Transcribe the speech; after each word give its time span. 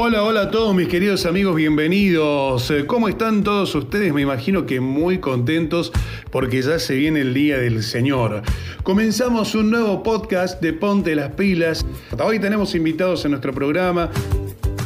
Hola, 0.00 0.22
hola 0.22 0.42
a 0.42 0.50
todos 0.52 0.76
mis 0.76 0.86
queridos 0.86 1.26
amigos, 1.26 1.56
bienvenidos. 1.56 2.70
Eh, 2.70 2.86
¿Cómo 2.86 3.08
están 3.08 3.42
todos 3.42 3.74
ustedes? 3.74 4.14
Me 4.14 4.22
imagino 4.22 4.64
que 4.64 4.78
muy 4.78 5.18
contentos 5.18 5.90
porque 6.30 6.62
ya 6.62 6.78
se 6.78 6.94
viene 6.94 7.22
el 7.22 7.34
Día 7.34 7.58
del 7.58 7.82
Señor. 7.82 8.42
Comenzamos 8.84 9.56
un 9.56 9.72
nuevo 9.72 10.04
podcast 10.04 10.62
de 10.62 10.72
Ponte 10.72 11.16
las 11.16 11.32
Pilas. 11.32 11.84
Hoy 12.16 12.38
tenemos 12.38 12.76
invitados 12.76 13.24
en 13.24 13.32
nuestro 13.32 13.52
programa. 13.52 14.08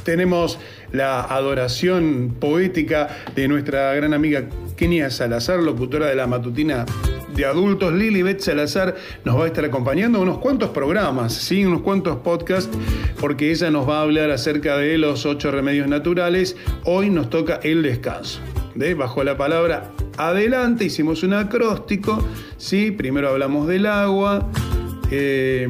Tenemos 0.02 0.58
la 0.92 1.20
adoración 1.20 2.34
poética 2.40 3.14
de 3.36 3.48
nuestra 3.48 3.92
gran 3.92 4.14
amiga 4.14 4.48
Kenia 4.78 5.10
Salazar, 5.10 5.58
locutora 5.58 6.06
de 6.06 6.14
la 6.14 6.26
matutina 6.26 6.86
de 7.34 7.44
adultos. 7.44 7.92
Lilibet 7.92 8.40
Salazar 8.40 8.96
nos 9.24 9.38
va 9.38 9.44
a 9.44 9.46
estar 9.46 9.64
acompañando 9.64 10.20
unos 10.20 10.38
cuantos 10.38 10.70
programas, 10.70 11.32
¿sí? 11.32 11.64
unos 11.64 11.82
cuantos 11.82 12.16
podcasts, 12.18 12.76
porque 13.20 13.50
ella 13.50 13.70
nos 13.70 13.88
va 13.88 13.98
a 13.98 14.02
hablar 14.02 14.30
acerca 14.30 14.76
de 14.76 14.98
los 14.98 15.26
ocho 15.26 15.50
remedios 15.50 15.88
naturales. 15.88 16.56
Hoy 16.84 17.10
nos 17.10 17.30
toca 17.30 17.60
el 17.62 17.82
descanso. 17.82 18.40
¿de? 18.74 18.94
Bajo 18.94 19.22
la 19.24 19.36
palabra 19.36 19.92
adelante 20.16 20.84
hicimos 20.84 21.22
un 21.22 21.34
acróstico, 21.34 22.22
¿sí? 22.56 22.90
primero 22.90 23.28
hablamos 23.28 23.66
del 23.66 23.86
agua 23.86 24.50
eh, 25.10 25.68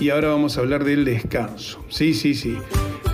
y 0.00 0.10
ahora 0.10 0.28
vamos 0.28 0.56
a 0.56 0.60
hablar 0.60 0.84
del 0.84 1.04
descanso. 1.04 1.84
Sí, 1.88 2.14
sí, 2.14 2.34
sí. 2.34 2.56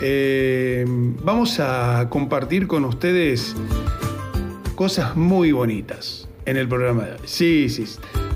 Eh, 0.03 0.85
vamos 0.87 1.61
a 1.61 2.09
compartir 2.11 2.67
con 2.67 2.85
ustedes 2.85 3.55
cosas 4.75 5.17
muy 5.17 5.53
bonitas 5.53 6.29
en 6.47 6.57
el 6.57 6.69
programa 6.69 7.05
de 7.05 7.13
hoy. 7.13 7.19
Sí, 7.25 7.69
sí. 7.69 7.85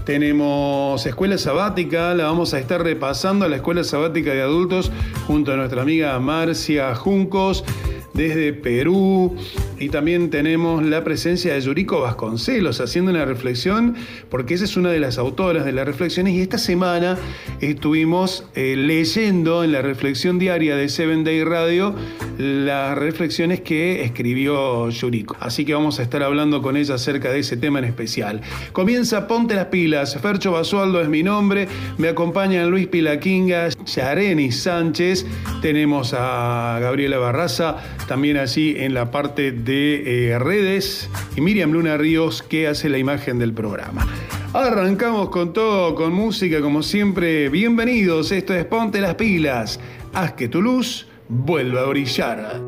Tenemos 0.05 1.05
escuela 1.05 1.37
sabática, 1.37 2.15
la 2.15 2.25
vamos 2.25 2.55
a 2.55 2.59
estar 2.59 2.83
repasando 2.83 3.45
a 3.45 3.49
la 3.49 3.57
escuela 3.57 3.85
sabática 3.85 4.33
de 4.33 4.41
adultos 4.41 4.91
junto 5.27 5.53
a 5.53 5.57
nuestra 5.57 5.83
amiga 5.83 6.19
Marcia 6.19 6.95
Juncos 6.95 7.65
desde 8.15 8.53
Perú. 8.53 9.37
Y 9.79 9.91
también 9.91 10.31
tenemos 10.31 10.85
la 10.85 11.05
presencia 11.05 11.55
de 11.55 11.61
Yuriko 11.61 12.01
Vasconcelos 12.01 12.81
haciendo 12.81 13.11
una 13.11 13.25
reflexión, 13.25 13.95
porque 14.29 14.55
esa 14.55 14.65
es 14.65 14.77
una 14.77 14.91
de 14.91 14.99
las 14.99 15.19
autoras 15.19 15.65
de 15.65 15.73
las 15.73 15.87
reflexiones. 15.87 16.35
Y 16.35 16.41
esta 16.41 16.59
semana 16.59 17.17
estuvimos 17.61 18.45
eh, 18.55 18.75
leyendo 18.77 19.63
en 19.63 19.73
la 19.73 19.83
reflexión 19.83 20.39
diaria 20.39 20.77
de 20.77 20.89
Seven 20.89 21.25
Day 21.25 21.45
Radio 21.45 21.95
las 22.39 22.97
reflexiones 22.99 23.61
que 23.61 24.05
escribió 24.05 24.91
Yuriko. 24.91 25.37
Así 25.41 25.65
que 25.65 25.75
vamos 25.75 25.99
a 26.01 26.03
estar 26.03 26.23
hablando 26.23 26.63
con 26.63 26.77
ella 26.77 26.95
acerca 26.95 27.31
de 27.31 27.41
ese 27.41 27.57
tema 27.57 27.79
en 27.79 27.85
especial. 27.85 28.41
Comienza 28.73 29.27
Ponte 29.27 29.55
las 29.55 29.67
pilas. 29.67 30.17
Fercho 30.21 30.53
Basualdo 30.53 31.01
es 31.01 31.09
mi 31.09 31.23
nombre. 31.23 31.69
Me 31.99 32.09
acompañan 32.09 32.71
Luis 32.71 32.87
Pilaquinga, 32.89 33.69
Yareni 33.85 34.53
Sánchez. 34.53 35.27
Tenemos 35.63 36.15
a 36.15 36.79
Gabriela 36.81 37.19
Barraza, 37.19 37.77
también 38.07 38.37
allí 38.37 38.75
en 38.77 38.95
la 38.95 39.11
parte 39.11 39.53
de 39.53 40.33
eh, 40.33 40.39
redes. 40.39 41.11
Y 41.37 41.41
Miriam 41.41 41.73
Luna 41.73 41.97
Ríos, 41.97 42.43
que 42.43 42.69
hace 42.69 42.89
la 42.89 42.99
imagen 42.99 43.39
del 43.39 43.53
programa. 43.53 44.07
Arrancamos 44.53 45.29
con 45.29 45.53
todo, 45.53 45.95
con 45.95 46.13
música, 46.13 46.61
como 46.61 46.83
siempre. 46.83 47.49
Bienvenidos, 47.49 48.33
esto 48.33 48.55
es 48.55 48.65
Ponte 48.65 49.01
las 49.01 49.15
pilas. 49.15 49.79
Haz 50.15 50.33
que 50.33 50.49
tu 50.49 50.63
luz 50.63 51.07
vuelva 51.29 51.83
a 51.83 51.87
brillar. 51.87 52.61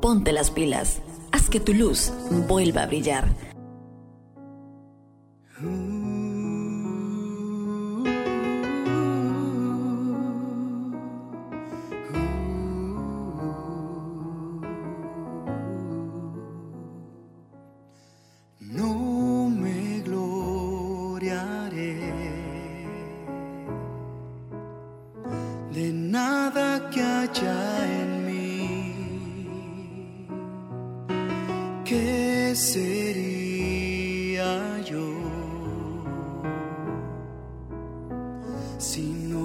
Ponte 0.00 0.32
las 0.32 0.50
pilas. 0.50 1.00
Haz 1.32 1.48
que 1.48 1.60
tu 1.60 1.72
luz 1.72 2.12
vuelva 2.46 2.82
a 2.82 2.86
brillar. 2.86 3.24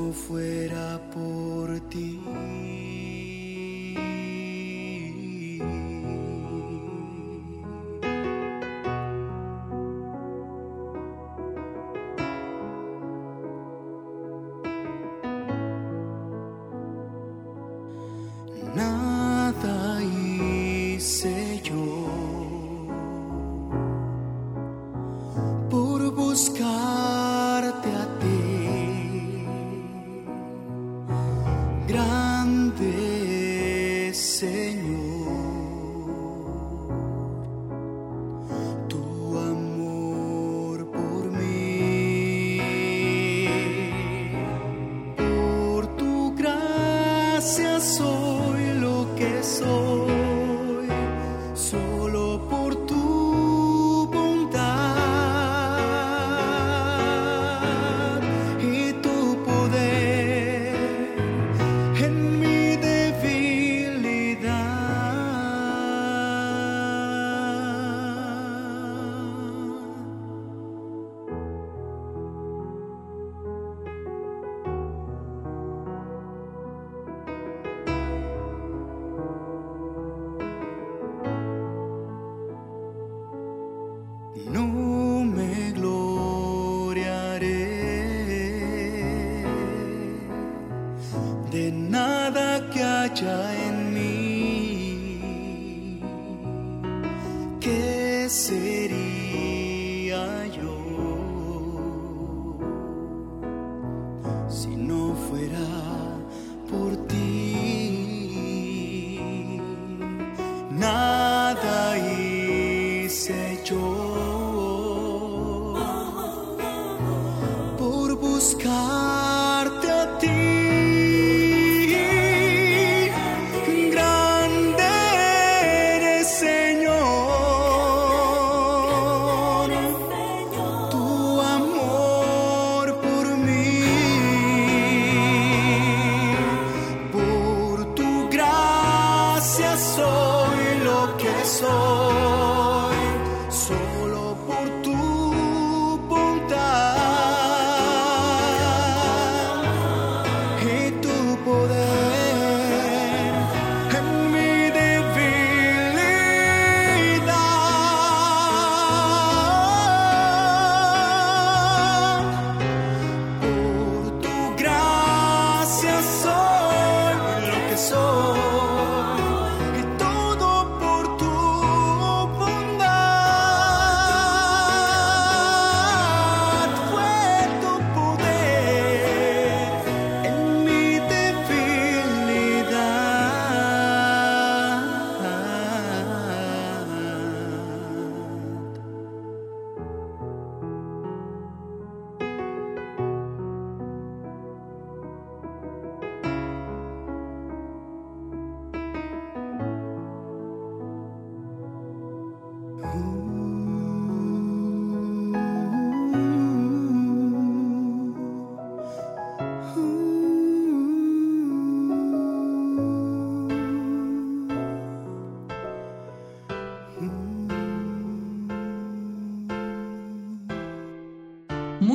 No 0.09 0.13
fuera 0.13 0.99
por 1.13 1.79
ti? 1.89 2.88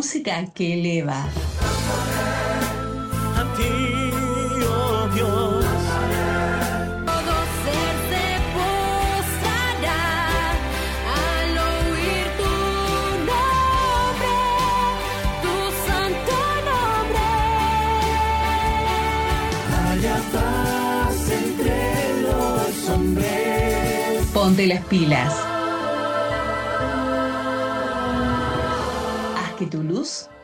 Música 0.04 0.44
que 0.54 0.74
eleva. 0.74 1.18
A 3.40 3.42
ti, 3.56 3.72
oh 4.68 5.08
Dios. 5.14 5.64
Todo 7.08 7.34
ser 7.64 7.94
se 8.10 8.26
postrará 8.54 10.04
al 11.22 11.52
oír 11.72 12.26
tu 12.36 12.52
nombre, 13.30 14.36
tu 15.42 15.54
santo 15.86 16.36
nombre. 16.68 17.28
Haya 19.88 20.16
paz 20.34 21.18
entre 21.30 21.80
los 22.24 22.90
hombres. 22.90 24.26
Ponte 24.34 24.66
las 24.66 24.84
pilas. 24.84 25.53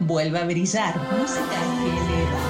Luz 0.00 0.08
vuelva 0.08 0.41
a 0.41 0.44
brillar. 0.44 0.97
Música 1.12 1.61
que 1.82 1.88
eleva. 1.88 2.50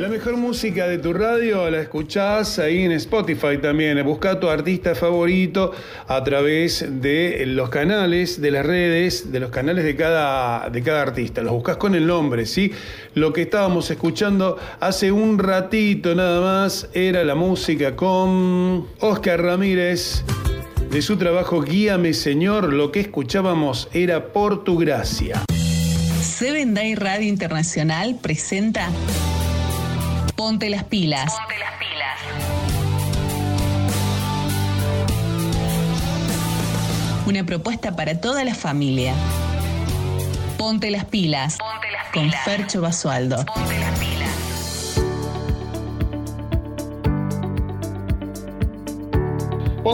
La 0.00 0.08
mejor 0.08 0.38
música 0.38 0.88
de 0.88 0.96
tu 0.96 1.12
radio 1.12 1.68
la 1.68 1.82
escuchás 1.82 2.58
ahí 2.58 2.84
en 2.84 2.92
Spotify 2.92 3.58
también. 3.60 4.02
Busca 4.02 4.40
tu 4.40 4.48
artista 4.48 4.94
favorito 4.94 5.72
a 6.08 6.24
través 6.24 6.86
de 7.02 7.44
los 7.44 7.68
canales, 7.68 8.40
de 8.40 8.50
las 8.50 8.64
redes, 8.64 9.30
de 9.30 9.40
los 9.40 9.50
canales 9.50 9.84
de 9.84 9.96
cada, 9.96 10.70
de 10.70 10.82
cada 10.82 11.02
artista. 11.02 11.42
Los 11.42 11.52
buscas 11.52 11.76
con 11.76 11.94
el 11.94 12.06
nombre, 12.06 12.46
¿sí? 12.46 12.72
Lo 13.12 13.34
que 13.34 13.42
estábamos 13.42 13.90
escuchando 13.90 14.56
hace 14.80 15.12
un 15.12 15.38
ratito 15.38 16.14
nada 16.14 16.40
más 16.40 16.88
era 16.94 17.22
la 17.22 17.34
música 17.34 17.94
con 17.94 18.86
Oscar 19.00 19.42
Ramírez. 19.42 20.24
De 20.90 21.02
su 21.02 21.18
trabajo 21.18 21.60
Guíame 21.60 22.14
Señor, 22.14 22.72
lo 22.72 22.90
que 22.90 23.00
escuchábamos 23.00 23.90
era 23.92 24.32
Por 24.32 24.64
tu 24.64 24.78
gracia. 24.78 25.44
Seven 26.22 26.72
Day 26.72 26.94
Radio 26.94 27.28
Internacional 27.28 28.18
presenta 28.22 28.88
Ponte 30.40 30.70
las 30.70 30.84
pilas. 30.84 31.30
Una 37.26 37.44
propuesta 37.44 37.94
para 37.94 38.22
toda 38.22 38.42
la 38.44 38.54
familia. 38.54 39.12
Ponte 40.56 40.90
las 40.90 41.04
pilas. 41.04 41.58
Con 42.14 42.32
Fercho 42.32 42.80
Basualdo. 42.80 43.44
Ponte 43.44 43.78
las 43.80 43.89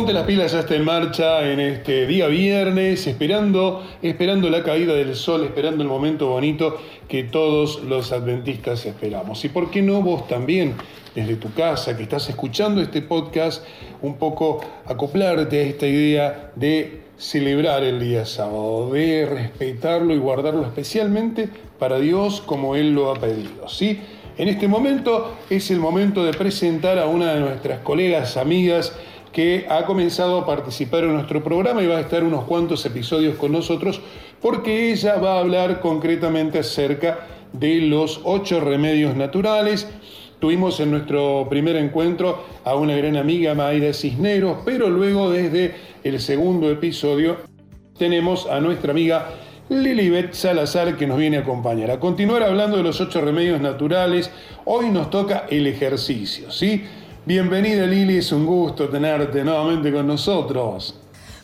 pilas 0.04 0.52
ya 0.52 0.60
está 0.60 0.75
en 0.75 0.84
marcha 0.84 1.50
en 1.50 1.58
este 1.58 2.06
día 2.06 2.26
viernes, 2.26 3.06
esperando, 3.06 3.82
esperando 4.02 4.50
la 4.50 4.62
caída 4.62 4.93
del 4.93 5.14
sol, 5.16 5.44
esperando 5.44 5.82
el 5.82 5.88
momento 5.88 6.28
bonito 6.28 6.76
que 7.08 7.25
todos 7.25 7.82
los 7.82 8.12
adventistas 8.12 8.84
esperamos. 8.84 9.44
Y 9.44 9.48
por 9.48 9.70
qué 9.70 9.81
no 9.81 10.02
vos 10.02 10.28
también, 10.28 10.75
desde 11.14 11.37
tu 11.37 11.52
casa, 11.54 11.96
que 11.96 12.02
estás 12.02 12.28
escuchando 12.28 12.82
este 12.82 13.00
podcast, 13.00 13.64
un 14.02 14.16
poco 14.16 14.60
acoplarte 14.84 15.60
a 15.60 15.62
esta 15.62 15.87
idea 15.87 16.50
de 16.54 17.00
celebrar 17.16 17.82
el 17.82 17.99
día 17.99 18.26
sábado, 18.26 18.90
de 18.92 19.25
respetarlo 19.25 20.14
y 20.14 20.19
guardarlo 20.19 20.62
especialmente 20.62 21.49
para 21.78 21.99
Dios 21.99 22.42
como 22.44 22.76
Él 22.76 22.94
lo 22.94 23.10
ha 23.10 23.14
pedido. 23.19 23.69
¿sí? 23.69 24.00
En 24.37 24.49
este 24.49 24.69
momento 24.69 25.37
es 25.49 25.70
el 25.70 25.80
momento 25.80 26.23
de 26.23 26.35
presentar 26.35 26.99
a 26.99 27.06
una 27.06 27.32
de 27.32 27.40
nuestras 27.40 27.80
colegas, 27.80 28.37
amigas, 28.37 28.92
que 29.37 29.66
ha 29.69 29.85
comenzado 29.85 30.38
a 30.38 30.47
participar 30.47 31.05
en 31.05 31.12
nuestro 31.12 31.45
programa 31.45 31.83
y 31.83 31.87
va 31.87 31.99
a 31.99 32.00
estar 32.00 32.25
unos 32.25 32.45
cuantos 32.45 32.87
episodios 32.87 33.37
con 33.37 33.52
nosotros 33.52 34.00
porque 34.40 34.90
ella 34.90 35.16
va 35.16 35.35
a 35.35 35.40
hablar 35.40 35.81
concretamente 35.81 36.61
acerca 36.61 37.19
de 37.52 37.83
los 37.83 38.23
ocho 38.25 38.61
remedios 38.61 39.14
naturales. 39.14 39.90
Tuvimos 40.38 40.81
en 40.81 40.90
nuestro 40.90 41.49
primer 41.50 41.76
encuentro 41.76 42.47
a 42.64 42.76
una 42.76 42.97
gran 42.97 43.19
amiga, 43.19 43.55
Mayra 43.55 43.93
Cisneros, 43.93 44.61
pero 44.64 44.88
luego 44.88 45.31
desde 45.31 45.75
el 46.02 46.19
segundo 46.19 46.71
episodio 46.71 47.37
tenemos 47.99 48.47
a 48.47 48.59
nuestra 48.61 48.93
amiga 48.93 49.33
Lilibet 49.69 50.33
Salazar 50.33 50.97
que 50.97 51.07
nos 51.07 51.19
viene 51.19 51.37
a 51.37 51.40
acompañar. 51.40 51.90
A 51.90 52.00
continuar 52.00 52.43
hablando 52.43 52.78
de 52.78 52.85
los 52.85 53.02
ocho 53.02 53.21
remedios 53.21 53.61
naturales, 53.61 54.31
hoy 54.64 54.88
nos 54.88 55.11
toca 55.11 55.45
el 55.50 55.66
ejercicio, 55.66 56.50
¿sí? 56.50 56.85
Bienvenida 57.26 57.87
Lili, 57.87 58.18
es 58.18 58.30
un 58.30 58.47
gusto 58.47 58.88
tenerte 58.88 59.42
nuevamente 59.42 59.92
con 59.92 60.06
nosotros. 60.06 60.95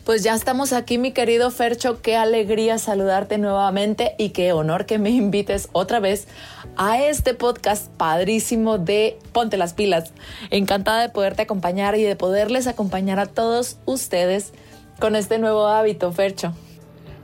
Pues 0.05 0.23
ya 0.23 0.33
estamos 0.33 0.71
aquí, 0.71 0.97
mi 0.97 1.11
querido 1.11 1.51
Fercho. 1.51 2.01
Qué 2.01 2.15
alegría 2.15 2.77
saludarte 2.77 3.37
nuevamente 3.37 4.15
y 4.17 4.29
qué 4.29 4.53
honor 4.53 4.85
que 4.85 4.97
me 4.97 5.09
invites 5.09 5.67
otra 5.73 5.99
vez 5.99 6.29
a 6.77 7.03
este 7.03 7.33
podcast 7.33 7.91
padrísimo 7.97 8.77
de 8.77 9.19
Ponte 9.33 9.57
las 9.57 9.73
pilas. 9.73 10.13
Encantada 10.51 11.01
de 11.01 11.09
poderte 11.09 11.41
acompañar 11.41 11.97
y 11.97 12.03
de 12.03 12.15
poderles 12.15 12.67
acompañar 12.67 13.19
a 13.19 13.25
todos 13.25 13.75
ustedes 13.83 14.53
con 15.01 15.17
este 15.17 15.37
nuevo 15.37 15.67
hábito, 15.67 16.13
Fercho. 16.13 16.53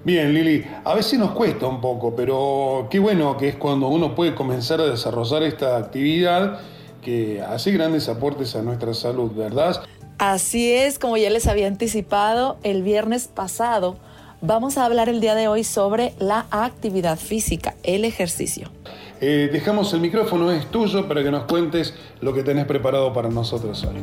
Bien, 0.04 0.34
Lili, 0.34 0.66
a 0.84 0.96
veces 0.96 1.18
nos 1.18 1.32
cuesta 1.32 1.66
un 1.66 1.80
poco, 1.80 2.14
pero 2.14 2.90
qué 2.92 3.00
bueno 3.00 3.38
que 3.38 3.48
es 3.48 3.56
cuando 3.56 3.88
uno 3.88 4.16
puede 4.16 4.36
comenzar 4.36 4.82
a 4.82 4.86
desarrollar 4.88 5.44
esta 5.44 5.78
actividad 5.78 6.60
que 7.02 7.42
hace 7.42 7.72
grandes 7.72 8.10
aportes 8.10 8.56
a 8.56 8.62
nuestra 8.62 8.94
salud, 8.94 9.32
¿verdad? 9.32 9.84
Así 10.18 10.72
es, 10.72 11.00
como 11.00 11.18
ya 11.18 11.30
les 11.30 11.48
había 11.48 11.68
anticipado 11.68 12.58
el 12.64 12.84
viernes 12.84 13.28
pasado, 13.28 13.98
vamos 14.42 14.78
a 14.78 14.86
hablar 14.86 15.08
el 15.10 15.22
día 15.22 15.36
de 15.36 15.48
hoy 15.48 15.64
sobre 15.64 16.14
la 16.20 16.46
actividad 16.52 17.18
física, 17.18 17.76
el 17.84 18.04
ejercicio. 18.06 18.70
Eh, 19.22 19.50
dejamos 19.52 19.94
el 19.94 20.02
micrófono, 20.02 20.52
es 20.52 20.66
tuyo, 20.72 21.08
para 21.08 21.24
que 21.24 21.32
nos 21.32 21.44
cuentes 21.46 21.94
lo 22.22 22.34
que 22.34 22.44
tenés 22.44 22.66
preparado 22.66 23.14
para 23.14 23.30
nosotros 23.30 23.84
hoy. 23.84 23.98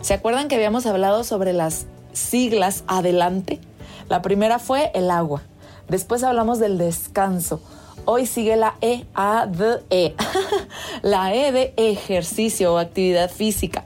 ¿Se 0.00 0.14
acuerdan 0.14 0.48
que 0.48 0.56
habíamos 0.56 0.86
hablado 0.86 1.24
sobre 1.24 1.52
las 1.52 1.86
siglas 2.12 2.84
adelante? 2.86 3.60
La 4.08 4.20
primera 4.20 4.58
fue 4.58 4.90
el 4.94 5.10
agua. 5.10 5.42
Después 5.88 6.22
hablamos 6.24 6.58
del 6.58 6.76
descanso. 6.76 7.60
Hoy 8.06 8.26
sigue 8.26 8.56
la 8.56 8.74
E, 8.82 9.06
A, 9.14 9.46
D, 9.46 9.80
E. 9.88 10.14
la 11.02 11.34
E 11.34 11.52
de 11.52 11.72
ejercicio 11.76 12.74
o 12.74 12.78
actividad 12.78 13.30
física. 13.30 13.84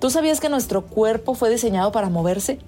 ¿Tú 0.00 0.10
sabías 0.10 0.40
que 0.40 0.48
nuestro 0.48 0.86
cuerpo 0.86 1.34
fue 1.34 1.50
diseñado 1.50 1.92
para 1.92 2.08
moverse? 2.08 2.58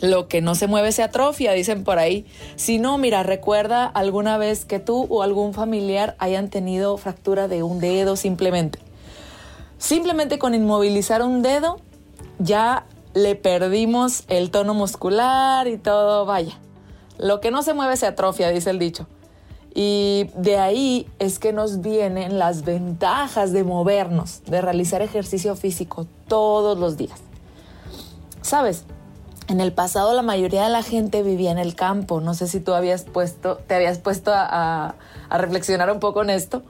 Lo 0.00 0.28
que 0.28 0.42
no 0.42 0.54
se 0.54 0.66
mueve 0.66 0.92
se 0.92 1.02
atrofia, 1.02 1.52
dicen 1.52 1.82
por 1.82 1.98
ahí. 1.98 2.26
Si 2.56 2.78
no, 2.78 2.98
mira, 2.98 3.22
recuerda 3.22 3.86
alguna 3.86 4.36
vez 4.36 4.66
que 4.66 4.78
tú 4.78 5.06
o 5.08 5.22
algún 5.22 5.54
familiar 5.54 6.14
hayan 6.18 6.50
tenido 6.50 6.98
fractura 6.98 7.48
de 7.48 7.62
un 7.62 7.80
dedo 7.80 8.16
simplemente. 8.16 8.78
Simplemente 9.78 10.38
con 10.38 10.54
inmovilizar 10.54 11.22
un 11.22 11.42
dedo 11.42 11.80
ya 12.38 12.84
le 13.14 13.34
perdimos 13.34 14.24
el 14.28 14.50
tono 14.50 14.74
muscular 14.74 15.68
y 15.68 15.78
todo, 15.78 16.26
vaya. 16.26 16.58
Lo 17.16 17.40
que 17.40 17.50
no 17.50 17.62
se 17.62 17.72
mueve 17.72 17.96
se 17.96 18.06
atrofia, 18.06 18.50
dice 18.50 18.68
el 18.68 18.78
dicho. 18.78 19.06
Y 19.78 20.30
de 20.34 20.56
ahí 20.56 21.06
es 21.18 21.38
que 21.38 21.52
nos 21.52 21.82
vienen 21.82 22.38
las 22.38 22.64
ventajas 22.64 23.52
de 23.52 23.62
movernos, 23.62 24.42
de 24.46 24.62
realizar 24.62 25.02
ejercicio 25.02 25.54
físico 25.54 26.06
todos 26.28 26.78
los 26.78 26.96
días. 26.96 27.20
¿Sabes? 28.40 28.84
En 29.48 29.60
el 29.60 29.74
pasado 29.74 30.14
la 30.14 30.22
mayoría 30.22 30.64
de 30.64 30.70
la 30.70 30.82
gente 30.82 31.22
vivía 31.22 31.50
en 31.50 31.58
el 31.58 31.74
campo. 31.74 32.22
No 32.22 32.32
sé 32.32 32.48
si 32.48 32.58
tú 32.58 32.72
habías 32.72 33.04
puesto, 33.04 33.58
te 33.66 33.74
habías 33.74 33.98
puesto 33.98 34.32
a, 34.32 34.94
a- 35.28 35.38
reflexionar 35.38 35.92
un 35.92 36.00
poco 36.00 36.22
en 36.22 36.30
esto. 36.30 36.62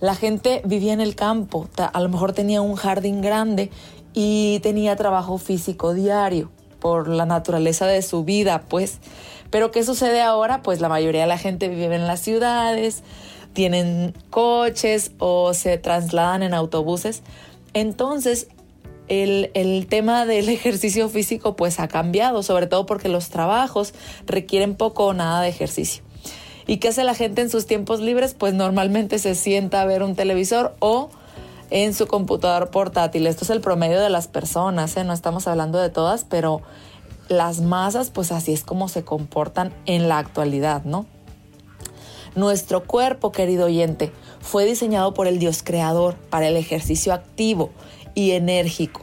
La 0.00 0.16
gente 0.16 0.60
vivía 0.64 0.92
en 0.92 1.00
el 1.00 1.14
campo. 1.14 1.68
A 1.76 2.00
lo 2.00 2.08
mejor 2.08 2.32
tenía 2.32 2.60
un 2.60 2.74
jardín 2.74 3.20
grande 3.20 3.70
y 4.14 4.58
tenía 4.64 4.96
trabajo 4.96 5.38
físico 5.38 5.94
diario 5.94 6.50
por 6.80 7.06
la 7.06 7.24
naturaleza 7.24 7.86
de 7.86 8.02
su 8.02 8.24
vida, 8.24 8.64
pues. 8.68 8.98
Pero 9.50 9.70
¿qué 9.70 9.84
sucede 9.84 10.20
ahora? 10.20 10.62
Pues 10.62 10.80
la 10.80 10.88
mayoría 10.88 11.22
de 11.22 11.26
la 11.26 11.38
gente 11.38 11.68
vive 11.68 11.94
en 11.94 12.06
las 12.06 12.20
ciudades, 12.20 13.02
tienen 13.52 14.14
coches 14.30 15.12
o 15.18 15.54
se 15.54 15.78
trasladan 15.78 16.42
en 16.42 16.54
autobuses. 16.54 17.22
Entonces, 17.74 18.48
el, 19.08 19.50
el 19.54 19.86
tema 19.86 20.26
del 20.26 20.48
ejercicio 20.48 21.08
físico 21.08 21.56
pues 21.56 21.80
ha 21.80 21.88
cambiado, 21.88 22.42
sobre 22.42 22.66
todo 22.66 22.86
porque 22.86 23.08
los 23.08 23.30
trabajos 23.30 23.94
requieren 24.26 24.74
poco 24.74 25.06
o 25.06 25.14
nada 25.14 25.40
de 25.42 25.48
ejercicio. 25.48 26.02
¿Y 26.66 26.76
qué 26.76 26.88
hace 26.88 27.02
la 27.02 27.14
gente 27.14 27.40
en 27.40 27.48
sus 27.48 27.66
tiempos 27.66 28.00
libres? 28.00 28.34
Pues 28.34 28.52
normalmente 28.52 29.18
se 29.18 29.34
sienta 29.34 29.80
a 29.80 29.86
ver 29.86 30.02
un 30.02 30.14
televisor 30.14 30.76
o 30.80 31.08
en 31.70 31.94
su 31.94 32.06
computador 32.06 32.70
portátil. 32.70 33.26
Esto 33.26 33.44
es 33.44 33.50
el 33.50 33.62
promedio 33.62 34.00
de 34.00 34.10
las 34.10 34.28
personas, 34.28 34.96
¿eh? 34.96 35.04
no 35.04 35.14
estamos 35.14 35.46
hablando 35.48 35.78
de 35.78 35.88
todas, 35.88 36.24
pero 36.28 36.60
las 37.28 37.60
masas 37.60 38.10
pues 38.10 38.32
así 38.32 38.52
es 38.52 38.64
como 38.64 38.88
se 38.88 39.04
comportan 39.04 39.72
en 39.86 40.08
la 40.08 40.18
actualidad, 40.18 40.84
¿no? 40.84 41.06
Nuestro 42.34 42.84
cuerpo, 42.84 43.32
querido 43.32 43.66
oyente, 43.66 44.12
fue 44.40 44.64
diseñado 44.64 45.14
por 45.14 45.26
el 45.26 45.38
Dios 45.38 45.62
creador 45.62 46.14
para 46.14 46.48
el 46.48 46.56
ejercicio 46.56 47.12
activo 47.12 47.70
y 48.14 48.32
enérgico. 48.32 49.02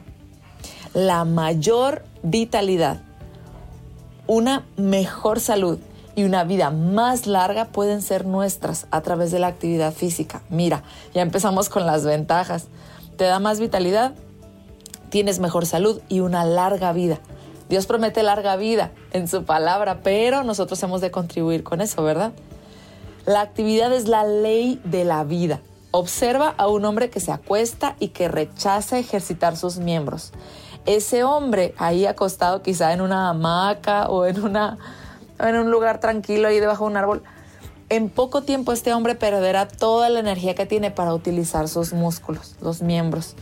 La 0.94 1.25
mayor 1.25 2.05
vitalidad, 2.24 3.01
una 4.27 4.65
mejor 4.77 5.39
salud 5.39 5.79
y 6.15 6.24
una 6.24 6.46
vida 6.46 6.72
más 6.72 7.27
larga 7.27 7.65
pueden 7.65 8.01
ser 8.01 8.25
nuestras 8.25 8.88
a 8.91 9.01
través 9.01 9.32
de 9.32 9.39
la 9.39 9.48
actividad 9.48 9.94
física. 9.94 10.41
Mira, 10.50 10.84
ya 11.13 11.22
empezamos 11.22 11.67
con 11.67 11.86
las 11.86 12.05
ventajas. 12.05 12.67
Te 13.17 13.25
da 13.25 13.39
más 13.39 13.60
vitalidad, 13.60 14.13
tienes 15.10 15.39
mejor 15.39 15.65
salud 15.65 16.01
y 16.08 16.22
una 16.22 16.46
larga 16.46 16.94
vida. 16.94 17.20
Dios 17.70 17.88
promete 17.88 18.22
larga 18.24 18.56
vida 18.56 18.92
en 19.12 19.28
su 19.28 19.44
palabra, 19.44 20.00
pero 20.04 20.44
nosotros 20.44 20.82
hemos 20.84 21.02
de 21.02 21.12
contribuir 21.12 21.64
con 21.64 21.82
eso, 21.82 22.04
¿verdad? 22.04 22.34
La 23.26 23.42
actividad 23.42 23.92
es 23.92 24.08
la 24.08 24.24
ley 24.24 24.80
de 24.84 25.04
la 25.04 25.24
vida. 25.24 25.62
Observa 25.90 26.54
a 26.58 26.68
un 26.68 26.86
hombre 26.86 27.10
que 27.10 27.20
se 27.20 27.32
acuesta 27.32 27.96
y 28.00 28.10
que 28.10 28.28
rechaza 28.28 29.00
ejercitar 29.00 29.58
sus 29.58 29.78
miembros. 29.78 30.32
Ese 30.86 31.24
hombre 31.24 31.74
ahí 31.78 32.06
acostado 32.06 32.62
quizá 32.62 32.94
en 32.94 33.02
una 33.02 33.30
hamaca 33.30 34.10
o 34.10 34.26
en, 34.26 34.44
una, 34.44 34.78
en 35.40 35.56
un 35.56 35.72
lugar 35.72 36.00
tranquilo 36.00 36.48
ahí 36.48 36.60
debajo 36.60 36.84
de 36.84 36.92
un 36.92 36.98
árbol, 36.98 37.24
en 37.90 38.10
poco 38.10 38.42
tiempo 38.42 38.72
este 38.72 38.94
hombre 38.94 39.16
perderá 39.16 39.68
toda 39.68 40.10
la 40.10 40.20
energía 40.20 40.56
que 40.56 40.66
tiene 40.66 40.92
para 40.92 41.14
utilizar 41.14 41.68
sus 41.68 41.94
músculos, 41.94 42.56
los 42.62 42.82
miembros. 42.82 43.36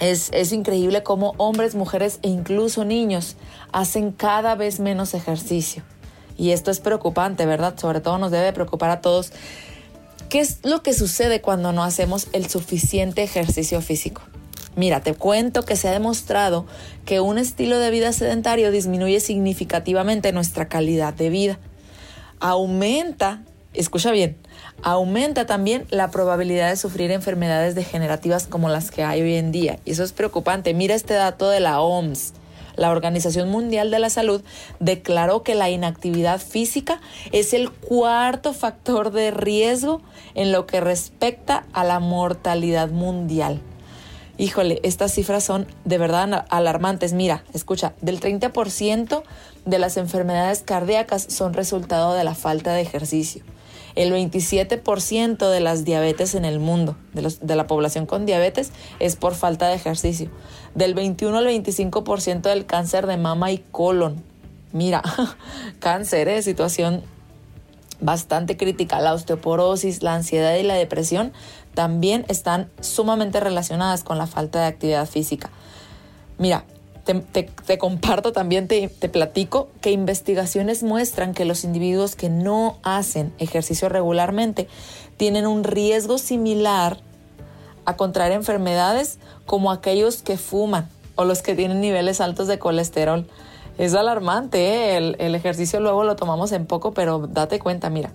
Es, 0.00 0.52
increíble 0.52 1.02
cómo 1.02 1.34
hombres, 1.36 1.74
mujeres 1.74 2.18
e 2.22 2.28
incluso 2.28 2.86
niños 2.86 3.36
hacen 3.70 4.12
cada 4.12 4.54
vez 4.54 4.80
menos 4.80 5.12
ejercicio. 5.12 5.82
Y 6.38 6.52
esto 6.52 6.70
es 6.70 6.80
preocupante, 6.80 7.44
¿verdad? 7.44 7.78
Sobre 7.78 8.00
todo 8.00 8.16
nos 8.16 8.30
debe 8.30 8.54
preocupar 8.54 8.88
a 8.88 9.02
todos. 9.02 9.30
¿Qué 10.30 10.40
es 10.40 10.60
lo 10.64 10.82
que 10.82 10.94
sucede 10.94 11.42
cuando 11.42 11.72
no 11.72 11.84
hacemos 11.84 12.28
el 12.32 12.48
suficiente 12.48 13.22
ejercicio 13.22 13.82
físico? 13.82 14.22
Mira, 14.74 15.02
te 15.02 15.12
cuento 15.12 15.64
que 15.64 15.76
se 15.76 15.88
ha 15.88 15.92
demostrado 15.92 16.64
que 17.04 17.20
un 17.20 17.36
estilo 17.36 17.78
de 17.78 17.90
vida 17.90 18.12
sedentario 18.14 18.70
disminuye 18.70 19.20
significativamente 19.20 20.32
nuestra 20.32 20.68
calidad 20.68 21.12
de 21.12 21.28
vida. 21.28 21.58
Aumenta, 22.38 23.42
escucha 23.74 24.12
bien, 24.12 24.38
aumenta 24.82 25.46
también 25.46 25.86
la 25.90 26.10
probabilidad 26.10 26.70
de 26.70 26.76
sufrir 26.76 27.10
enfermedades 27.10 27.74
degenerativas 27.74 28.46
como 28.46 28.68
las 28.68 28.90
que 28.90 29.02
hay 29.02 29.22
hoy 29.22 29.34
en 29.34 29.52
día. 29.52 29.78
Y 29.84 29.92
eso 29.92 30.04
es 30.04 30.12
preocupante. 30.12 30.74
Mira 30.74 30.94
este 30.94 31.14
dato 31.14 31.48
de 31.48 31.60
la 31.60 31.80
OMS. 31.80 32.34
La 32.76 32.90
Organización 32.90 33.50
Mundial 33.50 33.90
de 33.90 33.98
la 33.98 34.10
Salud 34.10 34.42
declaró 34.78 35.42
que 35.42 35.54
la 35.54 35.68
inactividad 35.68 36.40
física 36.40 37.00
es 37.32 37.52
el 37.52 37.70
cuarto 37.70 38.54
factor 38.54 39.10
de 39.10 39.30
riesgo 39.30 40.00
en 40.34 40.52
lo 40.52 40.66
que 40.66 40.80
respecta 40.80 41.66
a 41.72 41.84
la 41.84 42.00
mortalidad 42.00 42.90
mundial. 42.90 43.60
Híjole, 44.38 44.80
estas 44.84 45.12
cifras 45.12 45.44
son 45.44 45.66
de 45.84 45.98
verdad 45.98 46.46
alarmantes. 46.48 47.12
Mira, 47.12 47.44
escucha, 47.52 47.92
del 48.00 48.20
30% 48.20 49.22
de 49.66 49.78
las 49.78 49.98
enfermedades 49.98 50.62
cardíacas 50.62 51.26
son 51.28 51.52
resultado 51.52 52.14
de 52.14 52.24
la 52.24 52.34
falta 52.34 52.72
de 52.72 52.80
ejercicio. 52.80 53.44
El 53.94 54.12
27% 54.12 55.50
de 55.50 55.60
las 55.60 55.84
diabetes 55.84 56.34
en 56.34 56.44
el 56.44 56.60
mundo, 56.60 56.96
de, 57.12 57.56
la 57.56 57.66
población 57.66 58.06
con 58.06 58.26
diabetes, 58.26 58.72
es 58.98 59.16
por 59.16 59.34
falta 59.34 59.68
de 59.68 59.74
ejercicio. 59.74 60.30
Del 60.74 60.94
21 60.94 61.38
al 61.38 61.46
25% 61.46 62.42
del 62.42 62.66
cáncer 62.66 63.06
de 63.06 63.16
mama 63.16 63.50
y 63.50 63.58
colon. 63.70 64.22
Mira, 64.72 65.02
cáncer, 65.80 66.28
¿eh? 66.28 66.42
situación 66.42 67.02
bastante 68.00 68.56
crítica. 68.56 69.00
La 69.00 69.14
osteoporosis, 69.14 70.02
la 70.02 70.14
ansiedad 70.14 70.56
y 70.56 70.62
la 70.62 70.74
depresión 70.74 71.32
también 71.74 72.24
están 72.28 72.70
sumamente 72.80 73.40
relacionadas 73.40 74.04
con 74.04 74.18
la 74.18 74.26
falta 74.26 74.60
de 74.60 74.66
actividad 74.66 75.06
física. 75.06 75.50
Mira, 76.38 76.64
te, 77.04 77.78
comparto 77.78 78.32
también, 78.32 78.68
te, 78.68 78.88
platico 78.88 79.68
que 79.80 79.90
investigaciones 79.90 80.82
muestran 80.82 81.34
que 81.34 81.44
los 81.44 81.64
individuos 81.64 82.14
que 82.14 82.28
no 82.28 82.78
hacen 82.82 83.32
ejercicio 83.38 83.88
regularmente 83.88 84.68
tienen 85.16 85.46
un 85.46 85.64
riesgo 85.64 86.18
similar 86.18 86.98
a 87.84 87.96
contraer 87.96 88.32
enfermedades 88.32 89.18
como 89.46 89.72
aquellos 89.72 90.22
que 90.22 90.36
fuman 90.36 90.88
o 91.16 91.24
los 91.24 91.42
que 91.42 91.54
tienen 91.54 91.80
niveles 91.80 92.20
altos 92.20 92.46
de 92.46 92.58
colesterol. 92.58 93.26
Es 93.78 93.94
alarmante, 93.94 94.96
¿eh? 94.96 95.14
el 95.18 95.34
ejercicio 95.34 95.80
luego 95.80 96.04
lo 96.04 96.16
tomamos 96.16 96.52
en 96.52 96.66
poco, 96.66 96.92
pero 96.92 97.26
date 97.26 97.58
cuenta, 97.58 97.88
mira. 97.88 98.12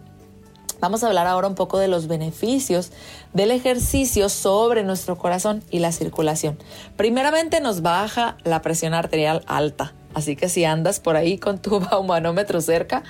Vamos 0.85 1.03
a 1.03 1.07
hablar 1.07 1.25
ahora 1.25 1.47
un 1.47 1.55
poco 1.55 1.79
de 1.79 1.87
los 1.87 2.05
beneficios 2.05 2.91
del 3.33 3.49
ejercicio 3.49 4.29
sobre 4.29 4.83
nuestro 4.83 5.17
corazón 5.17 5.63
y 5.71 5.79
la 5.79 5.91
circulación. 5.91 6.59
Primeramente 6.95 7.59
nos 7.59 7.81
baja 7.81 8.37
la 8.43 8.61
presión 8.61 8.93
arterial 8.93 9.41
alta, 9.47 9.95
así 10.13 10.35
que 10.35 10.47
si 10.47 10.63
andas 10.63 10.99
por 10.99 11.15
ahí 11.15 11.39
con 11.39 11.57
tu 11.57 11.79
baumanómetro 11.91 12.61
cerca, 12.61 13.01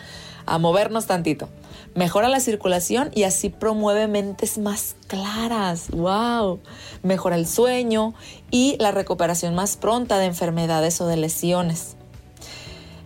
a 0.46 0.58
movernos 0.58 1.06
tantito. 1.06 1.50
Mejora 1.96 2.30
la 2.30 2.40
circulación 2.40 3.12
y 3.14 3.24
así 3.24 3.50
promueve 3.50 4.08
mentes 4.08 4.58
más 4.58 4.96
claras. 5.08 5.90
¡Wow! 5.90 6.62
Mejora 7.04 7.36
el 7.36 7.46
sueño 7.46 8.14
y 8.52 8.78
la 8.80 8.92
recuperación 8.92 9.54
más 9.54 9.76
pronta 9.76 10.18
de 10.18 10.28
enfermedades 10.28 11.02
o 11.02 11.08
de 11.08 11.18
lesiones. 11.18 11.95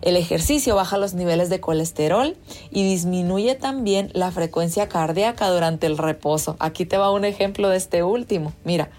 El 0.02 0.16
ejercicio 0.16 0.74
baja 0.74 0.96
los 0.96 1.12
niveles 1.12 1.50
de 1.50 1.60
colesterol 1.60 2.36
y 2.70 2.84
disminuye 2.84 3.54
también 3.54 4.10
la 4.14 4.30
frecuencia 4.30 4.88
cardíaca 4.88 5.50
durante 5.50 5.86
el 5.86 5.98
reposo. 5.98 6.56
Aquí 6.58 6.86
te 6.86 6.96
va 6.96 7.10
un 7.10 7.24
ejemplo 7.24 7.68
de 7.68 7.76
este 7.76 8.02
último. 8.02 8.54
Mira, 8.64 8.90